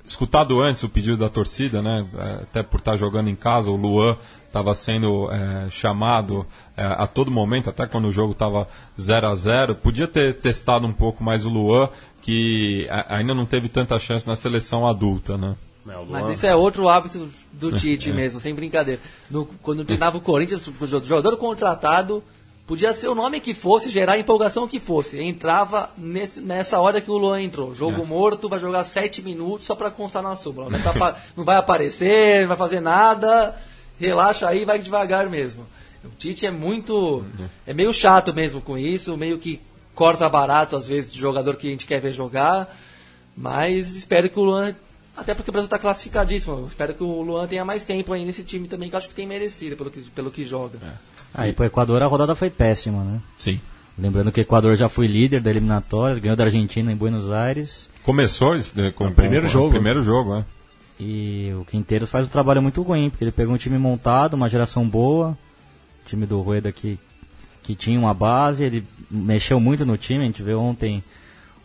[0.06, 2.06] escutado antes o pedido da torcida, né?
[2.18, 6.46] É, até por estar jogando em casa, o Luan estava sendo é, chamado
[6.78, 8.68] é, a todo momento, até quando o jogo estava
[9.00, 11.90] 0 a 0 Podia ter testado um pouco mais o Luan,
[12.22, 15.56] que ainda não teve tanta chance na seleção adulta, né?
[16.12, 19.00] Mas isso é outro hábito do Tite mesmo, sem brincadeira.
[19.30, 20.74] No- quando treinava o Corinthians, o
[21.06, 22.24] jogador contratado
[22.68, 25.20] podia ser o nome que fosse, gerar a empolgação que fosse.
[25.22, 27.74] Entrava nesse- nessa hora que o Luan entrou.
[27.76, 30.64] Jogo morto, vai jogar sete minutos só pra constar na sombra.
[30.70, 33.56] Não vai, apa- não vai aparecer, não vai fazer nada.
[34.00, 35.66] Relaxa aí, vai devagar mesmo.
[36.04, 37.24] O Tite é muito.
[37.68, 39.62] É meio chato mesmo com isso, meio que
[39.94, 42.76] corta barato às vezes de jogador que a gente quer ver jogar.
[43.38, 44.76] Mas espero que o Luan.
[45.18, 46.58] Até porque o Brasil está classificadíssimo.
[46.58, 49.08] eu Espero que o Luan tenha mais tempo aí nesse time também, que eu acho
[49.10, 50.78] que tem merecido pelo que, pelo que joga.
[51.34, 53.20] Aí pro Equador a rodada foi péssima, né?
[53.38, 53.60] Sim.
[53.98, 57.90] Lembrando que o Equador já foi líder da eliminatória, ganhou da Argentina em Buenos Aires.
[58.04, 59.68] Começou esse, né, com, o primeiro com- jogo.
[59.68, 60.46] O primeiro jogo, é.
[61.00, 64.48] E o Quinteiros faz um trabalho muito ruim, porque ele pegou um time montado, uma
[64.50, 65.30] geração boa,
[66.06, 67.00] o time do Rueda que,
[67.64, 71.04] que tinha uma base, ele mexeu muito no time, a gente vê ontem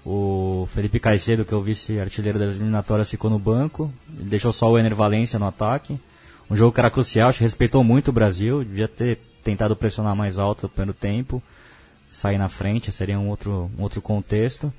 [0.04, 4.70] o Felipe Caicedo, que é o vice-artilheiro das eliminatórias, ficou no banco, ele deixou só
[4.70, 5.98] o Ener Valência no ataque.
[6.50, 10.16] Um jogo que era crucial, acho que respeitou muito o Brasil, devia ter tentado pressionar
[10.16, 11.42] mais alto pelo tempo,
[12.10, 14.72] sair na frente, seria um outro, um outro contexto.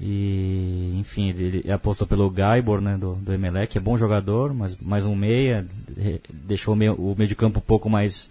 [0.00, 5.06] E, enfim, ele, apostou pelo Gaibor, né, do, do Emelec, é bom jogador, mas mais
[5.06, 5.66] um meia,
[6.30, 8.30] deixou o meio, o meio de campo um pouco mais,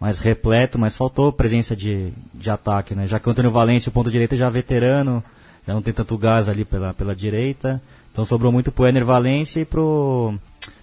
[0.00, 3.92] mais repleto, mas faltou presença de, de ataque, né, já que o Antônio Valência, o
[3.92, 5.22] ponto direita, já é veterano,
[5.66, 7.80] já não tem tanto gás ali pela, pela direita,
[8.12, 10.34] então sobrou muito pro Ener Valência e pro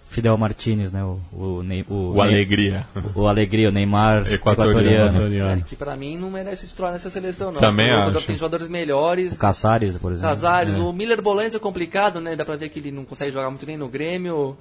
[0.10, 1.04] Fidel Martinez, né?
[1.04, 2.86] O, o, Ney- o, O Alegria.
[3.16, 5.08] o Alegria, o Neymar Equatoriano.
[5.10, 5.62] equatoriano.
[5.62, 7.60] É, que pra mim não merece titular nessa seleção, não.
[7.60, 8.22] Também O acho.
[8.28, 9.34] Tem jogadores melhores.
[9.36, 10.30] O Casares, por exemplo.
[10.30, 12.36] Casares, o Miller Bolantes é complicado, né?
[12.36, 14.56] Dá pra ver que ele não consegue jogar muito nem no Grêmio.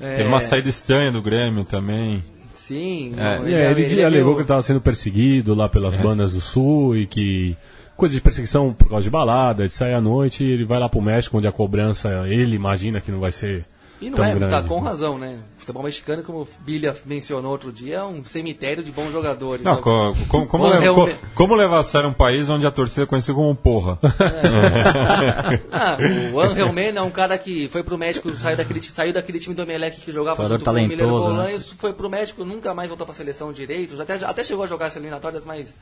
[0.00, 2.22] É, Teve uma saída estranha do Grêmio também.
[2.54, 3.38] Sim, É.
[3.38, 6.40] não, É, ele, ele é alegou que ele estava sendo perseguido lá pelas bandas do
[6.40, 7.56] sul e que
[8.02, 10.88] coisa de perseguição por causa de balada, de sair à noite, e ele vai lá
[10.88, 13.64] pro México onde a cobrança, ele imagina que não vai ser
[14.00, 14.50] E não tão é, grande.
[14.52, 15.38] tá com razão, né?
[15.56, 19.62] O futebol mexicano, como o Bilha mencionou outro dia, é um cemitério de bons jogadores.
[19.64, 19.80] Não, né?
[19.80, 23.06] co- como, como, O levar, como levar a sério um país onde a torcida é
[23.06, 23.96] conhecida como porra?
[25.70, 25.96] Ah,
[26.32, 29.54] o Angel Mena é um cara que foi pro México, saiu daquele, saiu daquele time
[29.54, 31.58] do Emelec que jogava Jogador junto com o Miller talentoso, né?
[31.78, 34.96] Foi pro México, nunca mais voltou pra seleção direito, até, até chegou a jogar as
[34.96, 35.76] eliminatórias, mas...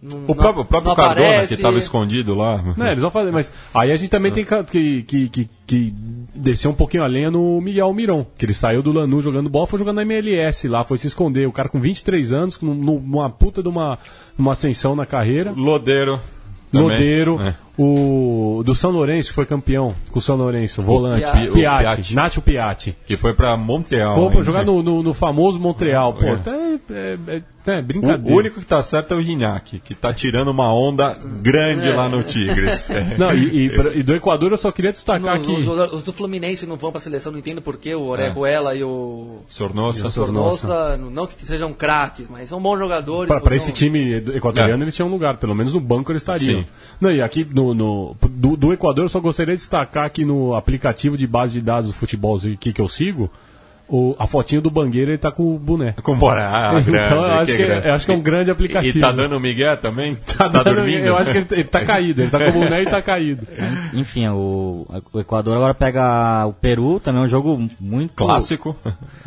[0.00, 1.48] Não, O próprio, o próprio Cardona, aparece.
[1.48, 2.62] que estava escondido lá.
[2.76, 5.94] Não, eles vão fazer, mas aí a gente também tem que, que, que, que,
[6.34, 9.66] descer um pouquinho a lenha no Miguel Miron, que ele saiu do Lanús jogando bola,
[9.66, 11.48] foi jogando na MLS lá, foi se esconder.
[11.48, 13.98] O cara com 23 anos, num- numa puta de uma,
[14.38, 15.52] uma ascensão na carreira.
[15.56, 16.20] Lodeiro.
[16.70, 16.88] também.
[16.90, 17.56] Lodeiro, É.
[17.78, 21.48] o do São Lourenço, que foi campeão com o São Lourenço, volante, Piatti.
[21.48, 22.14] O Piatti, Piatti.
[22.14, 22.96] Nacho Piatti.
[23.06, 24.14] Que foi pra Montreal.
[24.14, 26.12] Foi pra jogar no, no, no famoso Montreal.
[26.14, 26.36] Pô, É.
[26.36, 26.50] tá-
[26.90, 28.36] é, é, é O brincadeira.
[28.36, 32.22] único que tá certo é o Gignac, que tá tirando uma onda grande lá no
[32.22, 32.88] Tigres.
[32.90, 33.14] É.
[33.18, 35.52] Não, e, e pra- e do Equador eu só queria destacar Os, que.
[35.52, 39.38] os- os do Fluminense não vão pra seleção, não entendo porquê, o Orejuela e o
[39.48, 40.08] Sornosa.
[40.08, 43.28] Sornosa, não que sejam craques, mas são bons jogadores.
[43.28, 44.84] Pra, pra podiam- esse time equatoriano É.
[44.84, 46.60] eles tinham um lugar, pelo menos no banco eles estariam.
[46.62, 46.66] Sim.
[47.00, 50.54] Não, e aqui no, no- do, do Equador eu só gostaria de destacar que no
[50.54, 53.30] aplicativo de base de dados do futebol que, que eu sigo,
[53.90, 55.92] o, a fotinho do Bangueira ele tá com o boné.
[56.02, 57.88] Com bora, ah, grande, Então, eu acho que é- grande.
[57.88, 58.98] eu acho que é um grande E, aplicativo.
[58.98, 60.14] e tá dando Miguel também?
[60.36, 61.06] Tá dando- dormindo?
[61.06, 63.46] Eu acho que ele, ele tá caído, ele tá com o boné e tá caído.
[63.94, 68.12] Enfim, o, o Equador agora pega o Peru, também é um jogo muito...
[68.12, 68.76] Clássico.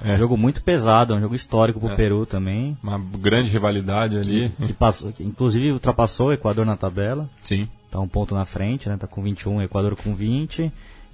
[0.06, 2.78] Um jogo muito pesado, é um jogo histórico pro Peru também.
[2.84, 4.52] Uma grande rivalidade ali.
[4.64, 7.28] Que passou, que inclusive ultrapassou o Equador na tabela.
[7.44, 7.68] Sim.
[7.92, 8.96] Tá um ponto na frente, né?
[8.98, 10.72] Tá com 21, o Equador com 20.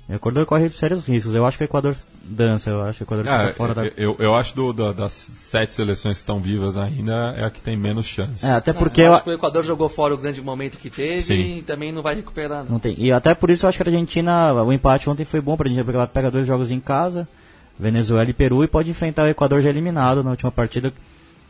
[0.09, 1.33] E o Equador corre sérios riscos.
[1.33, 3.85] Eu acho que o Equador dança, eu acho que o Equador Ah, fica fora da.
[3.97, 7.59] eu, eu acho do, da- das sete seleções que estão vivas ainda é a que
[7.61, 8.45] tem menos chance.
[8.45, 10.89] É, até porque eu eu, acho que o Equador jogou fora o grande momento que
[10.89, 11.57] teve Sim.
[11.57, 12.63] e também não vai recuperar.
[12.63, 12.71] Não.
[12.73, 12.95] não tem.
[12.97, 15.65] E até por isso eu acho que a Argentina, o empate ontem foi bom pra
[15.65, 17.27] Argentina, porque ela pega dois jogos em casa,
[17.79, 20.93] Venezuela e Peru, e pode enfrentar o Equador já eliminado na última partida.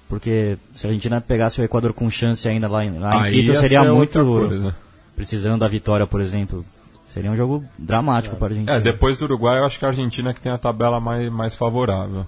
[0.09, 3.31] Porque se a Argentina pegasse o Equador com chance ainda lá em, lá em Aí
[3.33, 4.23] Quito, ia seria ser muito.
[4.25, 4.75] coisa.
[5.17, 6.63] Precisando da vitória, por exemplo.
[7.09, 8.77] Seria um jogo dramático para a Argentina.
[8.77, 11.53] É, depois do Uruguai, eu acho que a Argentina que tem a tabela mais, mais
[11.55, 12.25] favorável.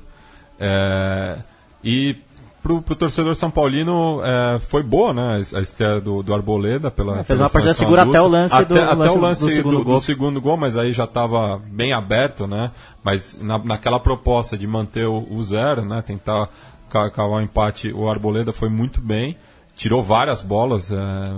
[0.60, 1.38] É,
[1.84, 2.16] e
[2.62, 5.42] pro, pro torcedor São Paulino é, foi boa, né?
[5.56, 7.20] A estreia do, do Arboleda pela.
[7.20, 8.18] É, fez uma partida segura adulta.
[8.20, 9.94] até o lance até, do- até lance o lance do segundo do, gol.
[9.96, 12.72] do segundo gol, mas aí já estava bem aberto, né?
[13.04, 16.02] Mas na, naquela proposta de manter o, o zero, né?
[16.06, 16.50] Tentar
[16.90, 19.38] ca- cavar o empate, o Arboleda foi muito bem.
[19.80, 20.96] Tirou várias bolas, é,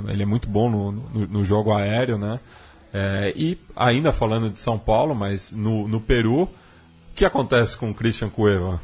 [0.07, 2.39] ele é muito bom no, no, no jogo aéreo, né?
[2.91, 6.49] É, e ainda falando de São Paulo, mas no, no Peru, o
[7.13, 8.81] que acontece com o Christian Cueva?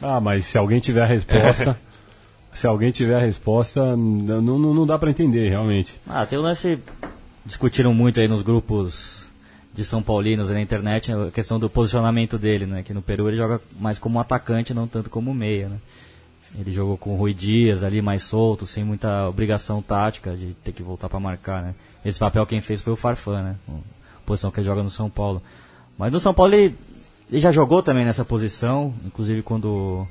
[0.00, 1.78] Ah, mas se alguém tiver a resposta.
[2.50, 6.00] se alguém tiver a resposta, não, não, não dá pra entender, realmente.
[6.08, 6.78] Ah, tem o lance.
[7.44, 9.28] Discutiram muito aí nos grupos
[9.74, 12.82] de São Paulinos e na internet a questão do posicionamento dele, né?
[12.82, 15.76] Que no Peru ele joga mais como um atacante, não tanto como meia, né?
[16.58, 20.72] Ele jogou com o Rui Dias ali mais solto, sem muita obrigação tática de ter
[20.72, 21.74] que voltar para marcar, né?
[22.04, 23.56] Esse papel quem fez foi o Farfan, né?
[24.26, 25.40] Posição que ele joga no São Paulo.
[25.96, 26.76] Mas no São Paulo ele,
[27.30, 30.06] ele já jogou também nessa posição, inclusive quando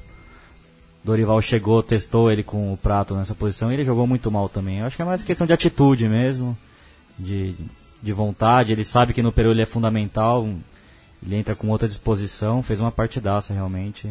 [1.04, 4.80] Dorival chegou, testou ele com o Prato nessa posição e ele jogou muito mal também.
[4.80, 6.58] Eu acho que é mais questão de atitude mesmo,
[7.18, 7.56] de,
[8.02, 8.72] de vontade.
[8.72, 10.48] Ele sabe que no Peru ele é fundamental,
[11.26, 14.10] ele entra com outra disposição, fez uma partidaça realmente.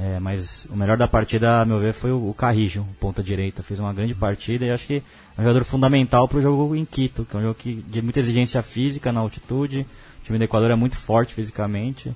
[0.00, 3.62] É, mas o melhor da partida, a meu ver, foi o, Carrijo, ponta direita.
[3.64, 5.02] Fez uma grande partida e acho que
[5.36, 8.00] é um jogador fundamental para o jogo em Quito, que é um jogo que, de
[8.00, 9.80] muita exigência física na altitude.
[10.22, 12.14] O time do Equador é muito forte fisicamente.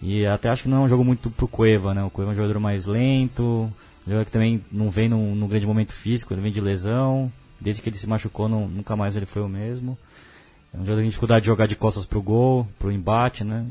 [0.00, 2.04] E até acho que não é um jogo muito pro Cueva, né?
[2.04, 3.72] O Cueva é um jogador mais lento, um
[4.06, 7.32] jogador que também não vem num, num grande momento físico, ele vem de lesão.
[7.60, 9.98] Desde que ele se machucou, não- nunca mais ele foi o mesmo.
[10.72, 13.66] É um jogador que tem dificuldade de jogar de costas pro gol, pro embate, né?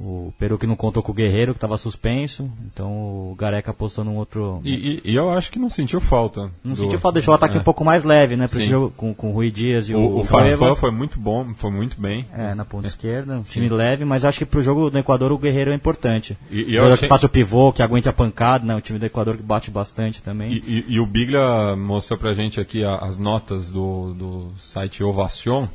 [0.00, 2.48] O Peru que não contou com o Guerreiro, que estava suspenso.
[2.72, 4.60] Então o Gareca apostou num outro.
[4.64, 6.50] E, e- e eu acho que não sentiu falta.
[6.62, 7.60] não do- sentiu falta, deixou o ataque é.
[7.60, 8.46] um pouco mais leve, né?
[8.46, 10.24] Pra esse jogo com, com o Rui Dias e o, O, o.
[10.24, 12.24] Farfan foi muito bom, foi muito bem.
[12.32, 15.38] É, na ponta esquerda, um time leve, mas acho que pro jogo do Equador o
[15.38, 16.38] Guerreiro é importante.
[16.50, 18.76] E- e eu jogador achei- que faça o pivô, que aguente a pancada, né?
[18.76, 20.62] O time do Equador que bate bastante também.
[20.64, 25.66] E, o Biglia mostrou pra gente aqui as notas do, do site Ovacion.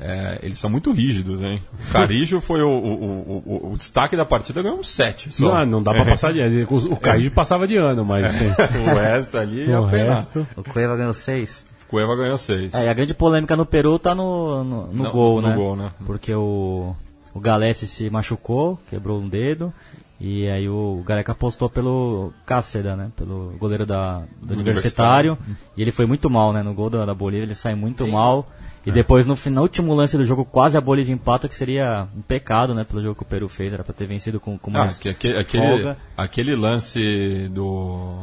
[0.00, 1.62] É, eles são muito rígidos, hein?
[1.88, 5.32] O Carijo foi o, o, o, o- destaque da partida, ganhou um 7.
[5.34, 5.58] Só.
[5.60, 6.66] Não, não dá pra passar de ano.
[6.70, 8.46] O, o Caíjo passava de ano, mas sim.
[8.90, 10.46] o resto ali ia o resto.
[10.56, 11.66] O Cueva ganhou seis.
[11.88, 12.72] Cueva ganhou 6.
[12.72, 15.54] É, e a grande polêmica no Peru tá no, no, no No- gol, no né?
[15.56, 15.90] gol, né?
[16.06, 16.94] Porque o,
[17.34, 19.72] o Galesse se machucou, quebrou um dedo.
[20.20, 23.10] E aí o Gareca apostou pelo Cáceda, né?
[23.16, 25.36] Pelo goleiro da, do Universitário.
[25.76, 26.62] E ele foi muito mal, né?
[26.62, 28.46] No gol da, da Bolívia ele sai muito mal.
[28.86, 32.74] E depois no, último lance do jogo quase a Bolívia empata, que seria um pecado,
[32.74, 32.82] né?
[32.82, 35.08] Pelo jogo que o Peru fez, era pra ter vencido com, com Ah, mais que,
[35.10, 35.98] aquele, aquele, folga.
[36.16, 38.22] aquele lance do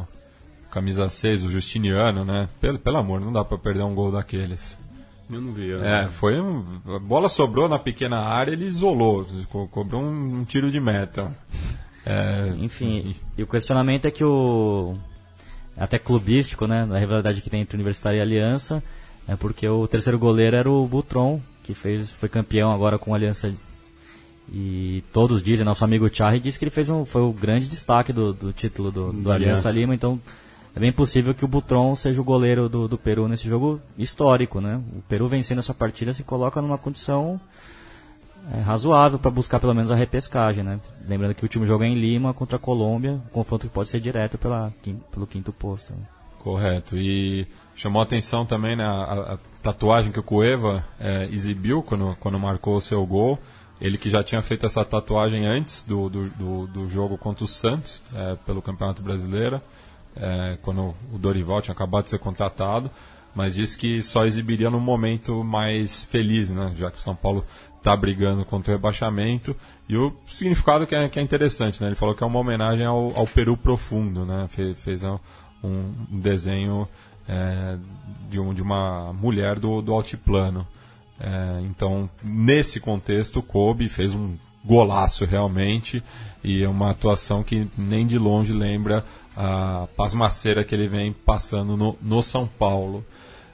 [0.70, 2.48] camisa 6, o Justiniano, né?
[2.60, 4.76] Pelo, pelo amor, não dá pra perder um gol daqueles.
[5.30, 5.68] Eu não vi.
[5.68, 10.40] eu- É, foi um, a bola sobrou na pequena área, ele isolou, co- cobrou um,
[10.40, 11.30] um tiro de meta.
[12.04, 14.96] É, Enfim, e o questionamento é que o.
[15.76, 16.84] Até clubístico, né?
[16.84, 18.82] Da rivalidade que tem entre Universitário e Aliança,
[19.28, 23.16] é porque o terceiro goleiro era o Butron, que fez, foi campeão agora com a
[23.16, 23.54] Aliança.
[24.50, 28.10] E todos dizem, nosso amigo Charri disse que ele fez um, foi o grande destaque
[28.10, 29.70] do, do título do, do Aliança.
[29.70, 30.18] Lima, então
[30.74, 34.62] é bem possível que o Butron seja o goleiro do, do Peru nesse jogo histórico,
[34.62, 34.80] né?
[34.96, 37.38] O Peru vencendo essa partida se coloca numa condição
[38.54, 40.80] é, razoável para buscar pelo menos a repescagem, né?
[41.06, 43.90] Lembrando que o último jogo é em Lima contra a Colômbia, um confronto que pode
[43.90, 44.72] ser direto pela,
[45.12, 45.92] pelo quinto posto.
[45.92, 45.98] né?
[46.48, 46.96] Correto.
[46.96, 47.46] E
[47.76, 52.76] chamou atenção também né, a, a tatuagem que o Cueva é, exibiu quando, quando marcou
[52.76, 53.38] o seu gol.
[53.78, 57.46] Ele que já tinha feito essa tatuagem antes do, do, do, do jogo contra o
[57.46, 59.60] Santos, é, pelo Campeonato Brasileiro,
[60.16, 62.90] é, quando o Dorival tinha acabado de ser contratado,
[63.34, 67.44] mas disse que só exibiria no momento mais feliz, né, já que o São Paulo
[67.76, 69.54] está brigando contra o rebaixamento.
[69.86, 72.86] E o significado que é, que é interessante, né, ele falou que é uma homenagem
[72.86, 75.18] ao, ao Peru profundo, né, fez um,
[75.62, 76.88] um desenho
[77.28, 77.76] é,
[78.30, 80.66] de, um, de uma mulher do, do altiplano.
[81.20, 86.02] É, então, nesse contexto, Kobe fez um golaço realmente
[86.42, 89.04] e é uma atuação que nem de longe lembra
[89.36, 93.04] a pasmaceira que ele vem passando no, no São Paulo.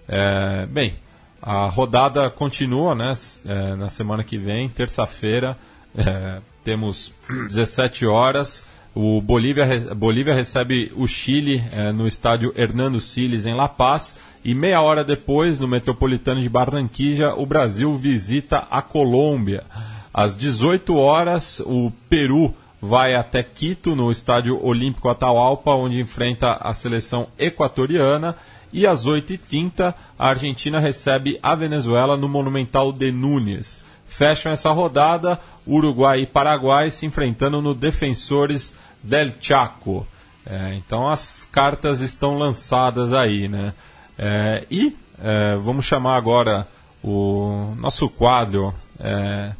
[0.08, 0.94] É, bem,
[1.40, 5.56] a rodada continua né, é, na semana que vem, terça-feira,
[5.96, 8.64] é, temos 17 horas.
[8.94, 14.16] O Bolívia, Bolívia recebe o Chile é, no estádio Hernando Siles, em La Paz.
[14.44, 19.64] E meia hora depois, no Metropolitano de Barranquilla, o Brasil visita a Colômbia.
[20.12, 26.72] Às 18 horas, o Peru vai até Quito, no estádio Olímpico Atahualpa, onde enfrenta a
[26.72, 28.36] seleção equatoriana.
[28.72, 33.82] E às 8h30, a Argentina recebe a Venezuela no Monumental de Núñez.
[34.16, 40.06] Fecham essa rodada, Uruguai e Paraguai se enfrentando no Defensores del Chaco.
[40.46, 43.74] É, então as cartas estão lançadas aí, né?
[44.16, 46.68] É, e é, vamos chamar agora
[47.02, 49.52] o nosso quadro é,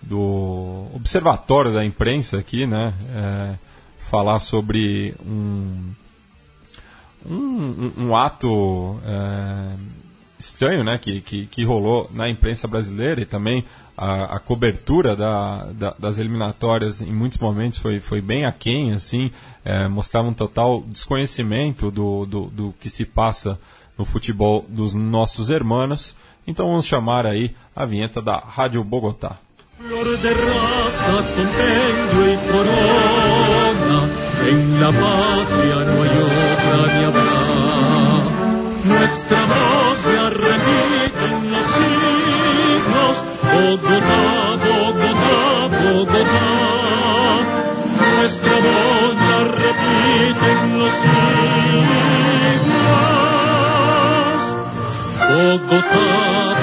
[0.00, 2.94] do Observatório da Imprensa aqui, né?
[3.14, 3.54] É,
[3.98, 5.92] falar sobre um,
[7.26, 9.74] um, um- ato é,
[10.38, 13.64] estranho né, que, que, que rolou na imprensa brasileira e também
[13.98, 19.30] a, a cobertura da, da- das eliminatórias em muitos momentos foi, foi bem aquém, assim,
[19.64, 23.58] é, mostrava um total desconhecimento do, do, do que se passa
[23.98, 26.14] no futebol dos nossos hermanos.
[26.46, 29.36] Então vamos chamar aí a vinheta da Rádio Bogotá.
[29.78, 34.08] Flor de raza, compendio y corona,
[34.50, 37.38] en la patria no hay otra ni habrá.
[38.84, 39.46] Nuestra
[43.68, 46.48] Bogotá, Bogotá, Bogotá.
[48.16, 51.84] Nuestra voz ya repite en los siglos,
[55.28, 56.06] Bogotá,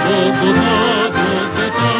[0.08, 0.78] Bogotá,
[1.16, 1.94] Bogotá.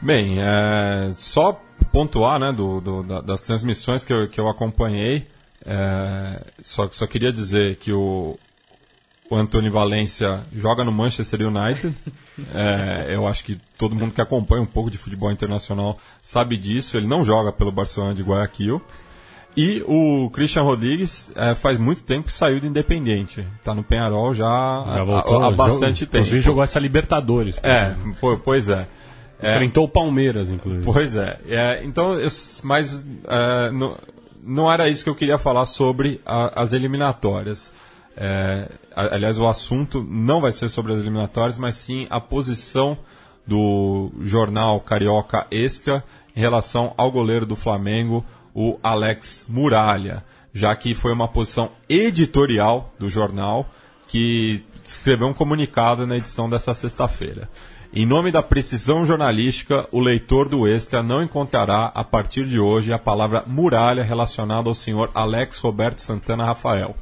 [0.00, 1.60] Bem, é, só
[1.92, 5.26] pontuar né, do, do- da- das transmissões que eu, que eu acompanhei,
[5.64, 8.38] é, só, só queria dizer que o,
[9.30, 11.94] o Antônio Valência joga no Manchester United.
[12.54, 16.96] É, eu acho que todo mundo que acompanha um pouco de futebol internacional sabe disso.
[16.96, 18.80] Ele não joga pelo Barcelona de Guayaquil.
[19.56, 23.40] E o Christian Rodrigues é, faz muito tempo que saiu do Independente.
[23.58, 26.16] Está no Penharol já, Já há- voltou, há, há bastante jogou- tempo.
[26.18, 27.58] Inclusive jogou essa Libertadores.
[27.62, 28.86] É, po- pois é.
[29.40, 30.84] É, Enfrentou o Palmeiras, inclusive.
[30.84, 31.38] Pois é.
[31.48, 32.28] É, então, eu,
[32.64, 33.96] mas é, não,
[34.42, 37.72] não era isso que eu queria falar sobre a- as eliminatórias.
[38.16, 42.96] É, aliás, o assunto não vai ser sobre as eliminatórias, mas sim a posição
[43.46, 46.02] do jornal Carioca Extra
[46.34, 48.24] em relação ao goleiro do Flamengo,
[48.54, 53.68] o Alex Muralha, já que foi uma posição editorial do jornal
[54.08, 57.48] que escreveu um comunicado na edição dessa sexta-feira.
[57.92, 62.92] Em nome da precisão jornalística, o leitor do Extra não encontrará, a partir de hoje,
[62.92, 66.96] a palavra muralha relacionada ao senhor Alex Roberto Santana Rafael.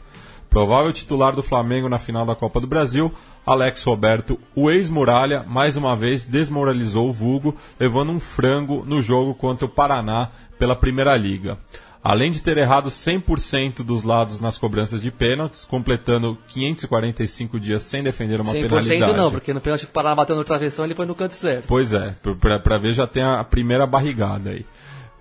[0.55, 3.13] Provável titular do Flamengo na final da Copa do Brasil,
[3.45, 9.35] Alex Roberto, o ex-muralha, mais uma vez desmoralizou o vulgo, levando um frango no jogo
[9.35, 11.59] contra o Paraná pela Primeira Liga.
[12.05, 18.05] Além de ter errado 100% dos lados nas cobranças de pênaltis, completando 545 dias sem
[18.05, 19.13] defender uma 100% penalidade.
[19.17, 21.65] não, porque no pênalti que o Paraná bateu no travessão, ele foi no canto certo.
[21.67, 22.15] Pois é,
[22.63, 24.65] para ver já tem a primeira barrigada aí.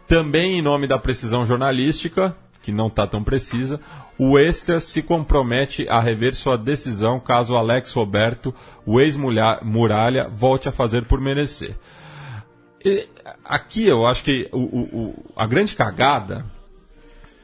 [0.07, 3.80] Também em nome da precisão jornalística, que não está tão precisa,
[4.18, 10.72] o Extra se compromete a rever sua decisão caso Alex Roberto, o ex-muralha, volte a
[10.72, 11.76] fazer por merecer.
[12.84, 13.07] E,
[13.44, 16.45] aqui eu acho que o, o, a grande cagada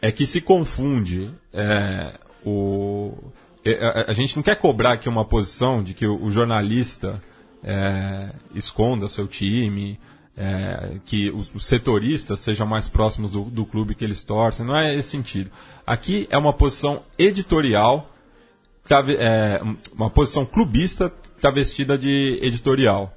[0.02, 2.14] é que se confunde é,
[2.46, 3.14] o.
[3.66, 7.22] é, A, a gente não quer cobrar aqui uma posição de que o, o jornalista
[7.62, 10.00] é, esconda seu time,
[10.40, 14.76] é, que os, os setoristas sejam mais próximos do, do clube que eles torcem, não
[14.76, 15.52] é esse sentido.
[15.86, 18.10] Aqui é uma posição editorial,
[18.86, 19.62] trave- é,
[19.94, 21.10] uma posição clubista
[21.40, 23.14] travestida de editorial.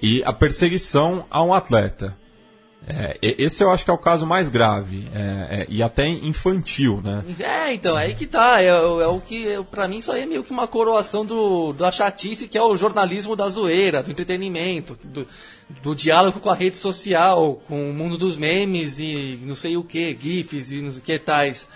[0.00, 2.16] E a perseguição a um atleta.
[2.88, 5.18] É, esse eu acho que é o caso mais grave é,
[5.62, 7.24] é, e até infantil, né?
[7.40, 8.60] É, então, aí que tá.
[8.62, 11.26] É, o- é o que, é, pra mim, isso aí é meio que uma coroação
[11.26, 15.26] do, da chatice que é o jornalismo da zoeira, do entretenimento, do,
[15.82, 19.82] do diálogo com a rede social, com o mundo dos memes e não sei o
[19.82, 21.66] que, GIFs e não sei o que tais.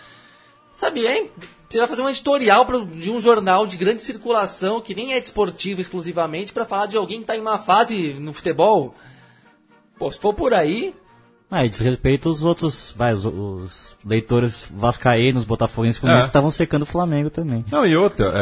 [0.76, 1.26] Sabe, é,
[1.68, 5.80] você vai fazer um editorial de um jornal de grande circulação, que nem é desportivo
[5.80, 8.94] exclusivamente, pra falar de alguém que tá em má fase no futebol.
[10.00, 10.94] Pô, se for por aí,
[11.52, 16.28] Ah, e desrespeita os outros, vai, os, os leitores vascaínos, botafoguenses, fluminenses É.
[16.28, 17.64] que estavam secando o Flamengo também.
[17.70, 18.32] Não, e outra,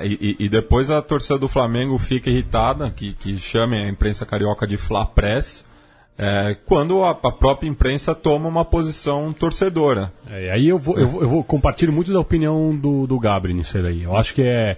[0.00, 4.24] é, e, e- depois a torcida do Flamengo fica irritada, que, que chamem a imprensa
[4.24, 5.68] carioca de Fla Press,
[6.16, 10.12] é, quando a, a própria imprensa toma uma posição torcedora.
[10.30, 13.52] É, aí eu vou, eu vou, eu vou compartilho muito da opinião do, do Gabri
[13.54, 14.04] nisso aí.
[14.04, 14.76] Eu acho que é,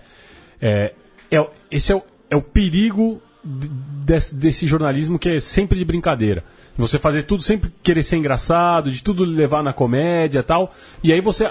[0.60, 0.94] é,
[1.30, 6.42] é esse é o, é o perigo desse, desse jornalismo que é sempre de brincadeira.
[6.76, 10.72] Você fazer tudo sempre querer ser engraçado, de tudo levar na comédia tal.
[11.02, 11.50] E aí você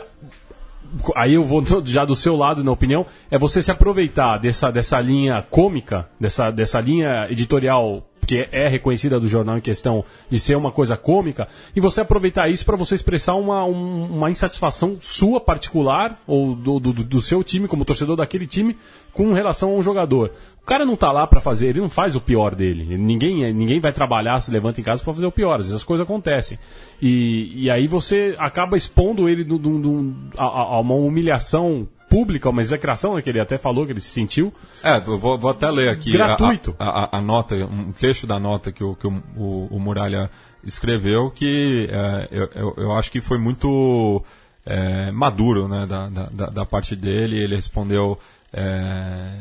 [1.15, 4.99] aí eu vou já do seu lado, na opinião, é você se aproveitar dessa, dessa
[4.99, 10.55] linha cômica, dessa, dessa linha editorial que é reconhecida do jornal em questão de ser
[10.55, 15.39] uma coisa cômica, e você aproveitar isso para você expressar uma, um- uma insatisfação sua
[15.39, 18.77] particular, ou do, do, do seu time, como torcedor daquele time,
[19.13, 20.31] com relação a um jogador.
[20.61, 22.97] O cara não tá lá para fazer, ele não faz o pior dele.
[22.97, 25.55] Ninguém, ninguém vai trabalhar, se levanta em casa para fazer o pior.
[25.59, 26.57] Às vezes as coisas acontecem.
[27.01, 30.43] E, e aí você acaba expondo ele do- do- do- a-
[30.75, 34.53] a uma humilhação pública, uma execração, né, que ele até falou que ele se sentiu.
[34.83, 36.75] É, eu vou, vou até ler aqui Gratuito.
[36.77, 40.29] A, a- a nota, um trecho da nota que o, que o, o- o Muralha
[40.63, 44.23] escreveu, que é, eu, eu, eu acho que foi muito
[44.65, 47.37] é, maduro né, da, da, da- parte dele.
[47.43, 48.17] Ele respondeu
[48.53, 49.31] é,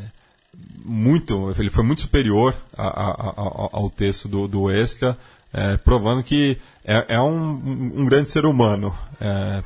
[0.83, 3.33] muito, ele foi muito superior a- a-
[3.71, 5.17] ao, texto do, do Extra,
[5.53, 8.93] é, provando que é, é um, um- um grande ser humano.
[9.21, 9.63] É,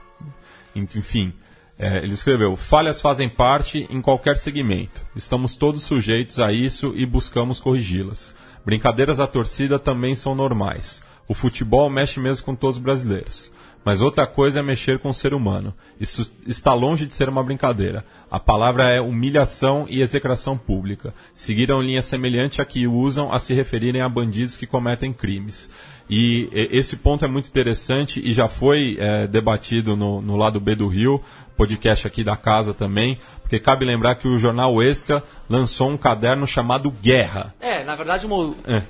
[0.76, 1.34] enfim,
[1.80, 5.06] é, ele escreveu: falhas fazem parte em qualquer segmento.
[5.16, 8.34] Estamos todos sujeitos a isso e buscamos corrigi-las.
[8.66, 11.04] Brincadeiras da torcida também são normais.
[11.28, 13.52] O futebol mexe mesmo com todos os brasileiros.
[13.88, 15.74] Mas outra coisa é mexer com o ser humano.
[15.98, 18.04] Isso está longe de ser uma brincadeira.
[18.30, 21.14] A palavra é humilhação e execração pública.
[21.34, 25.72] Seguiram linha semelhante a que usam a se referirem a bandidos que cometem crimes.
[26.10, 30.76] E esse ponto é muito interessante e já foi eh, debatido no, no lado B
[30.76, 31.22] do Rio,
[31.56, 36.46] podcast aqui da casa também, porque cabe lembrar que o jornal Extra lançou um caderno
[36.46, 37.54] chamado Guerra.
[37.60, 38.84] É, na verdade, uma- É.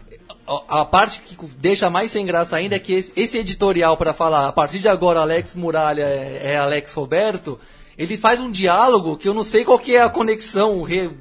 [0.47, 4.51] a, parte que deixa mais sem graça ainda é que esse, editorial para falar a
[4.51, 7.59] partir de agora Alex Muralha é, é Alex Roberto,
[7.97, 11.11] ele faz um diálogo que eu não sei qual que é a conexão, re-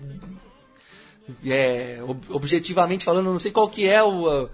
[1.44, 4.48] é, ob- objetivamente falando, eu não sei qual que é o,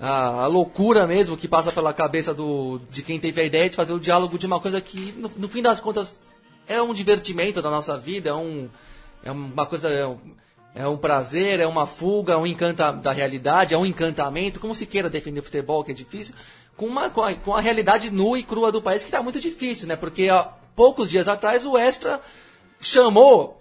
[0.00, 3.76] a, a loucura mesmo que passa pela cabeça do, de quem teve a ideia de
[3.76, 6.20] fazer o diálogo de uma coisa que, no, no fim das contas,
[6.66, 8.68] é um divertimento da nossa vida, é, um,
[9.22, 9.88] é uma coisa.
[9.88, 10.18] É um,
[10.74, 14.74] é um prazer, é uma fuga, é um encanta da realidade, é um encantamento, como
[14.74, 16.34] se queira defender o futebol, que é difícil,
[16.76, 19.40] com, uma, com, a, com a realidade nua e crua do país, que está muito
[19.40, 19.96] difícil, né?
[19.96, 20.44] Porque há
[20.74, 22.20] poucos dias atrás o Extra
[22.80, 23.60] chamou,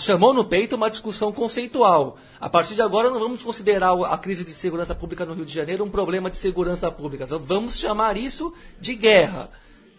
[0.00, 2.16] chamou no peito uma discussão conceitual.
[2.40, 5.52] A partir de agora não vamos considerar a crise de segurança pública no Rio de
[5.52, 7.24] Janeiro um problema de segurança pública.
[7.24, 9.50] Então, Vamos chamar isso de guerra.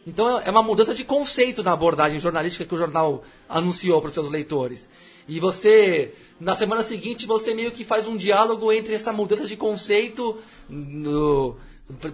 [0.07, 4.13] Então é uma mudança de conceito na abordagem jornalística que o jornal anunciou para os
[4.13, 4.89] seus leitores.
[5.27, 9.57] E você, na semana seguinte, você meio que faz um diálogo entre essa mudança de
[9.57, 10.37] conceito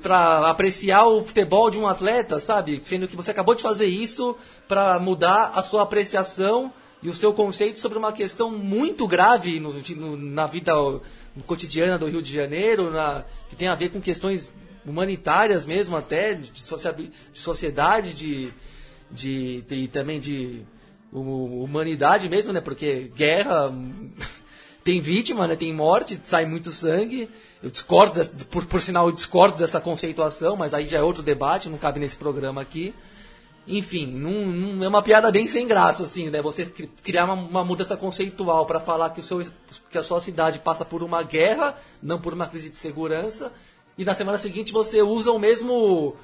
[0.02, 2.82] para apreciar o futebol de um atleta, sabe?
[2.86, 4.36] Sendo que você acabou de fazer isso
[4.68, 6.72] para mudar a sua apreciação
[7.04, 10.74] e o seu conceito sobre uma questão muito grave no, no, na vida
[11.48, 14.52] cotidiana do Rio de Janeiro, na, que tem a ver com questões
[14.86, 18.54] humanitárias mesmo até, de, de sociedade, de,
[19.10, 20.62] de, de, também de
[21.12, 22.62] humanidade mesmo, né?
[22.62, 23.74] Porque guerra
[24.84, 25.56] tem vítima, né?
[25.56, 27.30] Tem morte, sai muito sangue.
[27.62, 31.70] Eu discordo, por, por sinal, eu discordo dessa conceituação, mas aí já é outro debate,
[31.70, 32.94] não cabe nesse programa aqui.
[33.68, 36.42] Enfim, não é uma piada bem sem graça, assim, né?
[36.42, 36.66] Você
[37.04, 39.46] criar uma, uma mudança conceitual para falar que, o seu,
[39.90, 43.54] que a sua cidade passa por uma guerra, não por uma crise de segurança,
[43.98, 46.16] e na semana seguinte você usa o mesmo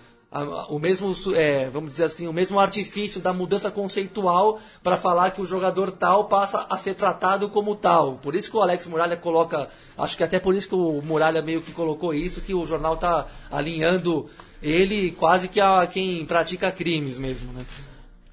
[0.69, 5.41] o mesmo é, vamos dizer assim o mesmo artifício da mudança conceitual para falar que
[5.41, 8.15] o jogador tal passa a ser tratado como tal.
[8.15, 11.41] Por isso que o Alex Muralha coloca acho que até por isso que o Muralha
[11.41, 14.27] meio que colocou isso que o jornal está alinhando
[14.61, 17.65] ele quase que a quem pratica crimes mesmo né?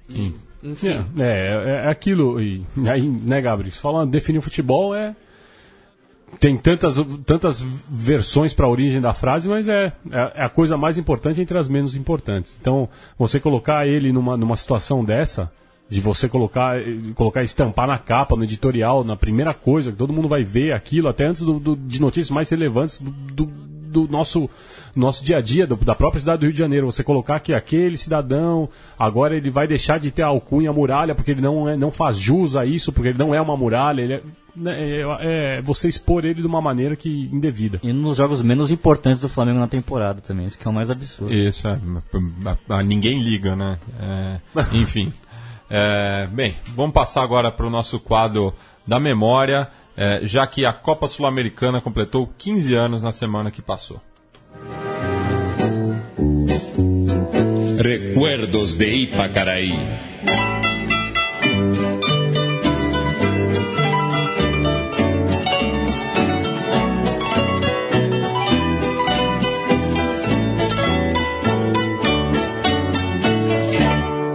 [0.09, 1.05] E, enfim.
[1.17, 5.15] É, é, é aquilo e aí né Gabriel falando definir o futebol é
[6.39, 6.95] tem tantas,
[7.25, 11.41] tantas versões para a origem da frase, mas é, é, é, a coisa mais importante
[11.41, 12.57] entre as menos importantes.
[12.59, 15.51] Então, você colocar ele numa, numa situação dessa,
[15.87, 16.77] de você colocar,
[17.13, 21.07] colocar estampar na capa, no editorial, na primeira coisa, que todo mundo vai ver aquilo,
[21.07, 23.45] até antes do, do de notícias mais relevantes do, do,
[23.95, 24.49] do nosso,
[24.95, 26.91] nosso dia a dia, do, da própria cidade do Rio de Janeiro.
[26.91, 28.69] Você colocar que aquele cidadão,
[28.99, 32.17] agora ele vai deixar de ter a alcunha muralha, porque ele não, é, não faz
[32.17, 34.21] jus a isso, porque ele não é uma muralha, ele é
[34.55, 37.79] né, é, é, você expor ele de uma maneira que indevida.
[37.83, 40.89] E nos jogos menos importantes do Flamengo na temporada também, isso que é o mais
[40.89, 41.33] absurdo.
[41.33, 41.77] Isso, é,
[42.45, 43.77] a, a, ninguém liga, né?
[43.99, 44.39] É,
[44.71, 45.11] enfim.
[45.69, 48.53] É, bem, vamos passar agora para o nosso quadro
[48.87, 49.67] da memória,
[49.97, 54.01] é, já que a Copa Sul-Americana completou 15 anos na semana que passou.
[57.77, 59.73] Recuerdos de Ipacaraí.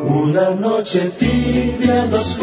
[0.05, 2.39] Una noche tibia nos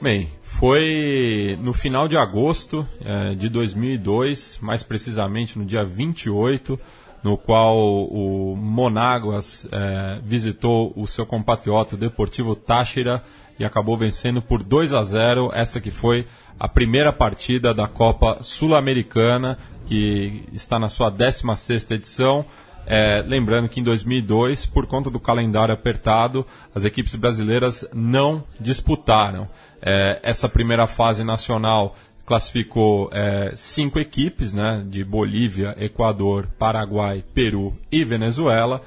[0.00, 0.28] Bem,
[0.58, 6.80] foi no final de agosto é, de 2002, mais precisamente no dia 28,
[7.22, 13.22] no qual o Monáguas é, visitou o seu compatriota Deportivo Táchira
[13.58, 15.50] e acabou vencendo por 2 a 0.
[15.52, 16.26] Essa que foi
[16.58, 22.46] a primeira partida da Copa Sul-Americana, que está na sua 16ª edição.
[22.86, 29.48] É, lembrando que em 2002, por conta do calendário apertado, as equipes brasileiras não disputaram.
[29.82, 31.94] É, essa primeira fase nacional
[32.26, 38.82] classificou é, cinco equipes, né, de Bolívia, Equador, Paraguai, Peru e Venezuela.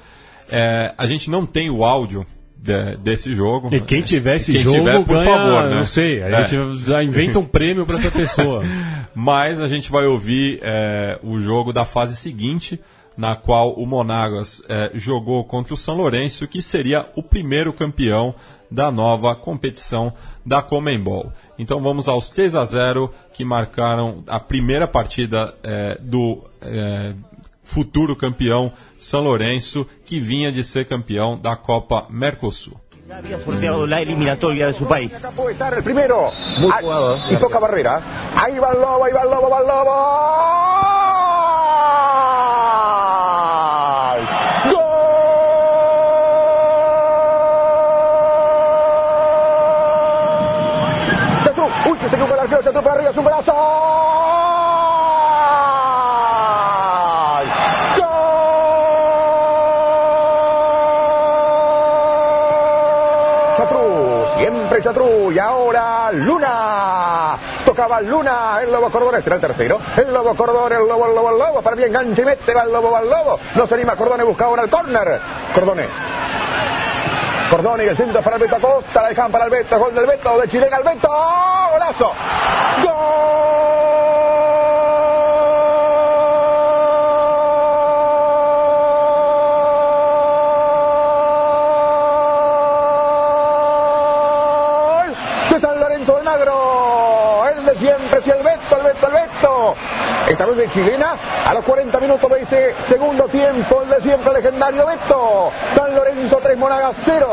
[0.50, 2.26] É, a gente não tem o áudio
[2.56, 3.74] de, desse jogo.
[3.74, 5.76] E quem tiver esse quem jogo tiver, por ganha, favor, né?
[5.76, 6.46] não sei, a é.
[6.46, 8.62] gente já inventa um prêmio para essa pessoa.
[9.14, 12.78] Mas a gente vai ouvir é, o jogo da fase seguinte,
[13.16, 18.34] na qual o Monagas eh, jogou contra o São Lourenço, que seria o primeiro campeão
[18.70, 20.12] da nova competição
[20.44, 21.32] da Comembol.
[21.58, 27.14] Então vamos aos 3 a 0 que marcaram a primeira partida eh, do eh,
[27.62, 32.80] futuro campeão São Lourenço, que vinha de ser campeão da Copa Mercosul.
[33.10, 35.12] Ya había sorteado la eliminatoria de su país.
[35.12, 36.30] Acá puede estar el primero.
[36.60, 37.18] Muy jugado.
[37.28, 38.00] Y toca barrera.
[38.36, 40.99] Ahí va el lobo, ahí va el lobo, va el lobo.
[68.00, 69.80] Luna, el lobo Cordones será el tercero.
[69.96, 71.62] El lobo Cordone, el lobo, el lobo, el lobo.
[71.62, 73.40] Para bien enganche y mete, va el lobo, va el lobo.
[73.54, 75.20] No se anima Cordone, busca ahora el córner.
[75.54, 75.88] Cordone.
[77.50, 80.06] Cordone y el centro para el Beto Acosta, la dejan para el Beto, gol del
[80.06, 82.12] Beto, de Chilena al Beto, golazo,
[82.76, 83.29] San
[100.30, 104.32] esta vez de chilena, a los 40 minutos de este segundo tiempo, el de siempre
[104.32, 105.50] legendario Beto.
[105.74, 107.26] San Lorenzo 3, Monagas 0.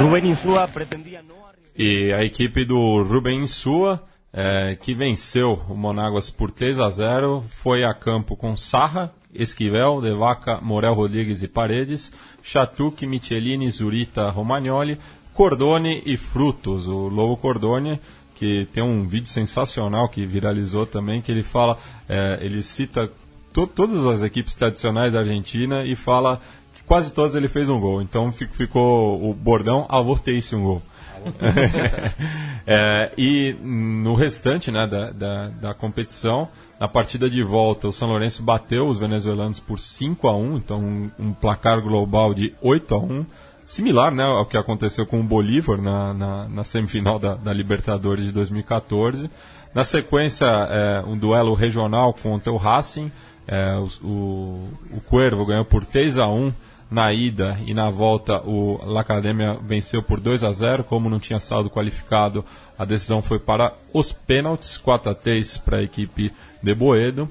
[0.00, 1.38] Rubén Insúa pretendía no
[1.74, 4.02] E a equipe do Rubem Insua,
[4.32, 10.00] é, que venceu o Monagas por 3 a 0 foi a campo com Sarra, Esquivel,
[10.00, 14.98] Devaca, Morel Rodrigues e Paredes, Chatruc, Michelini, Zurita, Romagnoli,
[15.32, 16.88] Cordone e Frutos.
[16.88, 18.00] O Lobo Cordone,
[18.38, 21.76] que tem um vídeo sensacional que viralizou também, que ele fala,
[22.08, 23.10] é, ele cita
[23.52, 26.40] to todas as equipes tradicionais da Argentina e fala
[26.74, 28.00] que quase todas ele fez um gol.
[28.00, 30.82] Então fi- ficou o bordão, avortei-se um gol.
[32.70, 38.08] É, e no restante né, da, da, da competição, na partida de volta, o São
[38.08, 42.94] Lourenço bateu os venezuelanos por 5 a 1 então um, um placar global de 8
[42.94, 43.26] a 1
[43.68, 48.24] similar né, ao que aconteceu com o Bolívar na, na, na semifinal da, da Libertadores
[48.24, 49.30] de 2014.
[49.74, 53.12] Na sequência, é, um duelo regional contra o Racing.
[53.46, 56.50] É, o, o, o Cuervo ganhou por 3 a 1
[56.90, 61.20] na ida e na volta o La Academia venceu por 2 a 0 como não
[61.20, 62.42] tinha saldo qualificado
[62.78, 66.32] a decisão foi para os pênaltis 4 a 3 para a equipe
[66.62, 67.28] de Boedo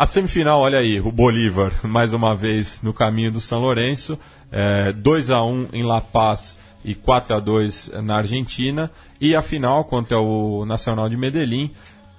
[0.00, 4.18] a semifinal olha aí o Bolívar mais uma vez no caminho do São Lourenço
[4.50, 8.90] é, 2 a 1 em La Paz e 4 a 2 na Argentina
[9.20, 11.70] e a final contra o Nacional de Medellín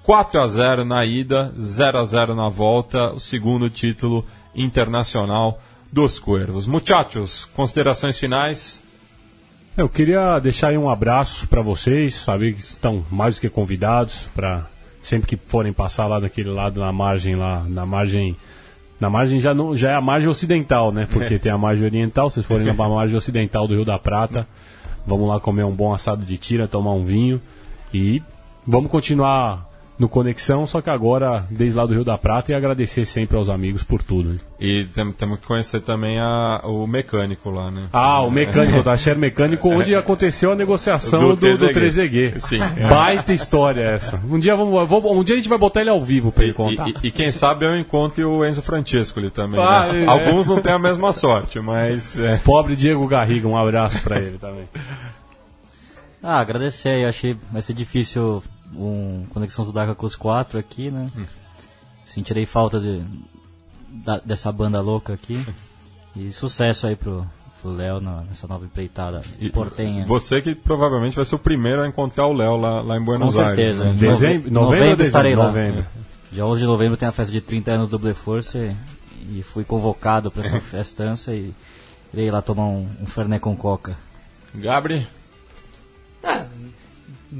[0.04, 5.60] 4 a 0 na ida 0 a 0 na volta o segundo título internacional
[5.92, 6.68] dos Cuervos.
[6.68, 8.80] Muchachos, considerações finais?
[9.76, 14.70] Eu queria deixar um abraço para vocês, saber que estão mais do que convidados para
[15.02, 18.36] sempre que forem passar lá daquele lado na margem lá, na margem
[19.00, 21.08] na margem já não, já é a margem ocidental, né?
[21.10, 24.46] Porque tem a margem oriental, se vocês forem na margem ocidental do Rio da Prata,
[25.04, 27.40] vamos lá comer um bom assado de tira, tomar um vinho
[27.92, 28.22] e
[28.66, 33.04] vamos continuar no Conexão, só que agora desde lá do Rio da Prata e agradecer
[33.04, 34.40] sempre aos amigos por tudo.
[34.58, 37.84] E tem- temos que conhecer também a- o mecânico lá, né?
[37.92, 41.72] Ah, o mecânico, o Tacher Mecânico, onde aconteceu a negociação Do do, do, 3G.
[41.72, 42.38] 3G.
[42.38, 42.58] Sim.
[42.88, 44.20] Baita história essa.
[44.28, 46.42] Um dia, vamos, eu vou- um dia a gente vai botar ele ao vivo pra
[46.44, 46.88] ele E, contar.
[46.88, 49.60] e- e quem sabe eu encontre o Enzo Francesco ali também.
[49.60, 50.04] Ah, né?
[50.04, 50.06] é.
[50.08, 52.18] Alguns não têm a mesma sorte, mas.
[52.18, 52.38] é.
[52.38, 54.64] Pobre Diego Garriga, um abraço pra ele também.
[56.22, 58.42] Ah, agradecer aí, achei vai ser difícil
[58.74, 61.10] um Conexão Sudaca com os quatro aqui, né?
[62.04, 63.02] Sentirei falta de,
[63.88, 65.44] da- dessa banda louca aqui.
[66.14, 67.26] E sucesso aí pro
[67.62, 70.04] pro Léo nessa nova empreitada E portenha.
[70.04, 73.04] Você que provavelmente vai ser o primeiro a encontrar o Léo lá, lá em Com
[73.04, 73.84] Buenos certeza.
[73.84, 74.00] Aires.
[74.00, 74.08] Né?
[74.08, 75.02] Dezembro- nove- novembro ou dezembro?
[75.06, 75.44] estarei lá.
[75.46, 75.86] Novembro.
[76.32, 79.42] Dia 11 de novembro tem a festa de 30 anos do Double Force e, e
[79.44, 81.54] fui convocado para essa festança e
[82.12, 83.96] irei lá tomar um, um Fernet com coca.
[84.56, 85.06] Gabri?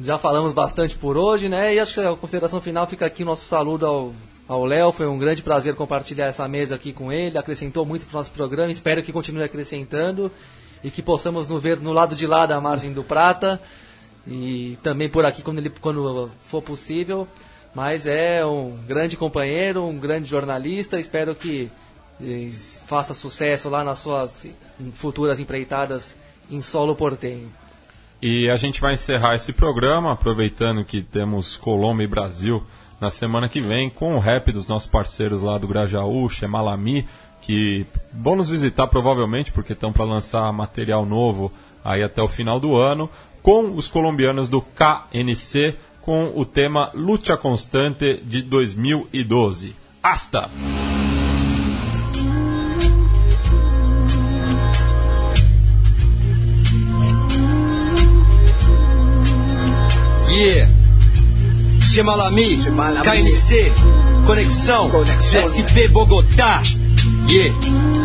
[0.01, 1.75] Já falamos bastante por hoje, né?
[1.75, 4.13] E acho que a consideração final fica aqui o nosso saludo ao
[4.49, 4.93] ao Léo.
[4.93, 7.39] Foi um grande prazer compartilhar essa mesa aqui com ele.
[7.39, 8.71] Acrescentou muito para o nosso programa.
[8.71, 10.31] Espero que continue acrescentando
[10.83, 13.61] e que possamos nos ver no lado de lá da margem do Prata
[14.27, 17.27] e também por aqui quando, ele, quando for possível.
[17.75, 21.01] Mas é um grande companheiro, um grande jornalista.
[21.01, 21.71] Espero que
[22.21, 22.51] eh,
[22.87, 24.47] faça sucesso lá nas suas
[24.95, 26.15] futuras empreitadas
[26.51, 27.51] em solo portenho.
[28.23, 32.63] E a gente vai encerrar esse programa, aproveitando que temos Colômbia e Brasil
[33.01, 37.05] na semana que vem, com o rap dos nossos parceiros lá do Grajaú, Chemalami,
[37.41, 41.51] que vão nos visitar provavelmente, porque estão para lançar material novo
[41.85, 43.11] aí até o final do ano,
[43.43, 49.75] com os colombianos do KNC, com o tema Lucha Constante de 2012.
[50.01, 50.49] Hasta!
[60.33, 60.67] Yeah.
[61.85, 62.57] Chemalami,
[63.03, 63.71] KNC,
[64.25, 64.91] Conexão,
[65.21, 66.63] SP Bogotá.
[67.29, 68.02] Yeah.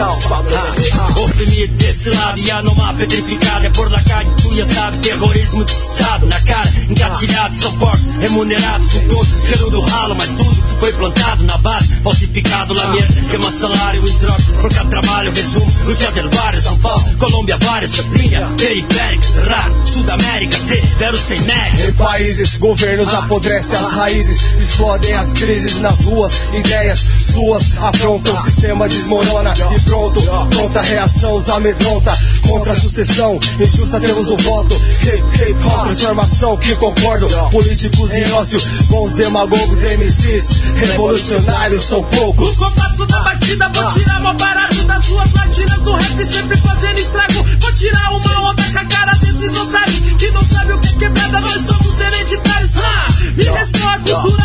[0.00, 3.66] Ah, Oprimir desse lado e a noma petrificada.
[3.66, 6.26] É por la calle, tu já sabe, terrorismo de estado.
[6.26, 8.88] Na cara, engatilhados, são porcos, remunerados.
[8.92, 13.20] Com todos, querendo do ralo, mas tudo que foi plantado na base, falsificado, la mierda,
[13.30, 17.92] queima salário em troca, por cada trabalho, resumo, luta del barrio, São Paulo, Colômbia, várias,
[17.92, 21.88] linha, periféricas, raro, Sudamérica, severo sem média.
[21.88, 26.98] Em países, governos apodrecem as raízes, explodem as crises nas ruas, ideias
[27.32, 33.38] suas afrontam, o sistema desmorona e pronto, pronta a reação, os amedronta contra a sucessão,
[33.58, 40.62] injusta temos o voto, hip hip transformação que concordo, políticos em ócio, bons demagogos, MCs,
[40.74, 42.56] revolucionários são poucos.
[42.56, 46.98] O compasso da batida, vou tirar uma barato das ruas latinas do rap, sempre fazendo
[46.98, 47.44] estrago.
[47.60, 50.92] Vou tirar uma onda com a cara desses otários que não sabem o que é
[50.92, 52.76] quebrada, nós somos hereditários.
[52.76, 53.06] Ah,
[53.36, 54.42] me restou a cultura,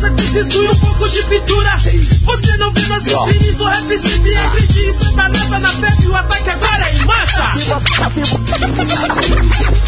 [0.00, 1.76] me tipos de pintura.
[1.76, 6.06] Você não vê nas vitrines o rap sempre entre dia e Santa Nata na febre.
[6.08, 7.52] O ataque agora é em massa.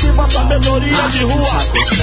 [0.02, 1.60] Viva a sabedoria de rua.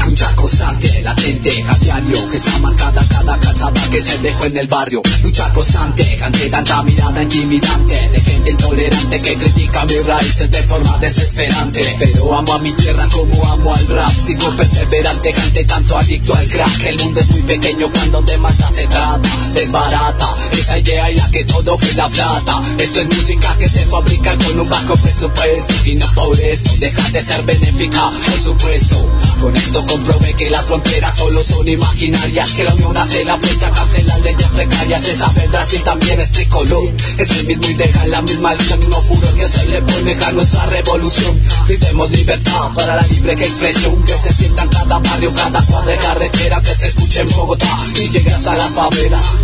[0.08, 4.68] Lucha constante, latente, a diario Que está marcada cada calzada que se dejó en el
[4.68, 10.64] barrio Lucha constante, ante tanta mirada intimidante De gente intolerante que critica mis raíces de
[10.64, 15.98] forma desesperante Pero amo a mi tierra como amo al rap Sigo perseverante, ante tanto
[15.98, 20.78] adicto al crack El mundo es muy pequeño cuando de mata se trata Desbarata esa
[20.78, 24.70] idea y la que todo la plata Esto es música que se fabrica con un
[24.70, 25.74] bajo presupuesto.
[25.86, 29.10] Y no por esto deja de ser benéfica, por supuesto.
[29.42, 32.52] Con esto comprobé que las fronteras solo son imaginarias.
[32.52, 35.08] Que la unión hace la fuerza, cambia las leyes precarias.
[35.08, 36.92] Esta vez Brasil también es tricolor.
[37.18, 40.32] Es el mismo ideal, la misma lucha, el mismo furor Que se le pone a
[40.32, 41.42] nuestra revolución.
[41.68, 44.04] Gritemos libertad para la libre expresión.
[44.04, 47.87] Que se sienta en cada barrio, cada cuadra de carretera Que se escuche en Bogotá
[47.94, 49.38] llegue hasta las favelas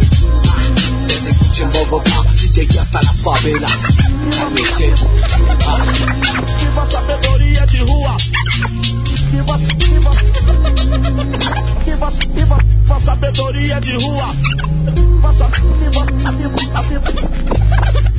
[1.07, 3.87] Que se escuche en Bogotá llegue hasta las favelas
[5.65, 5.85] ah.
[6.59, 8.17] Viva sabedoria de rua.
[9.31, 10.11] Viva, viva,
[11.85, 14.27] viva, viva, viva sabedoria de rua.
[14.33, 15.31] Viva,
[15.79, 17.11] viva, viva, viva,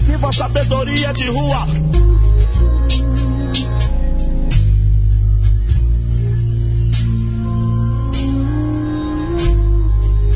[0.07, 1.67] viva sabedoria de rua.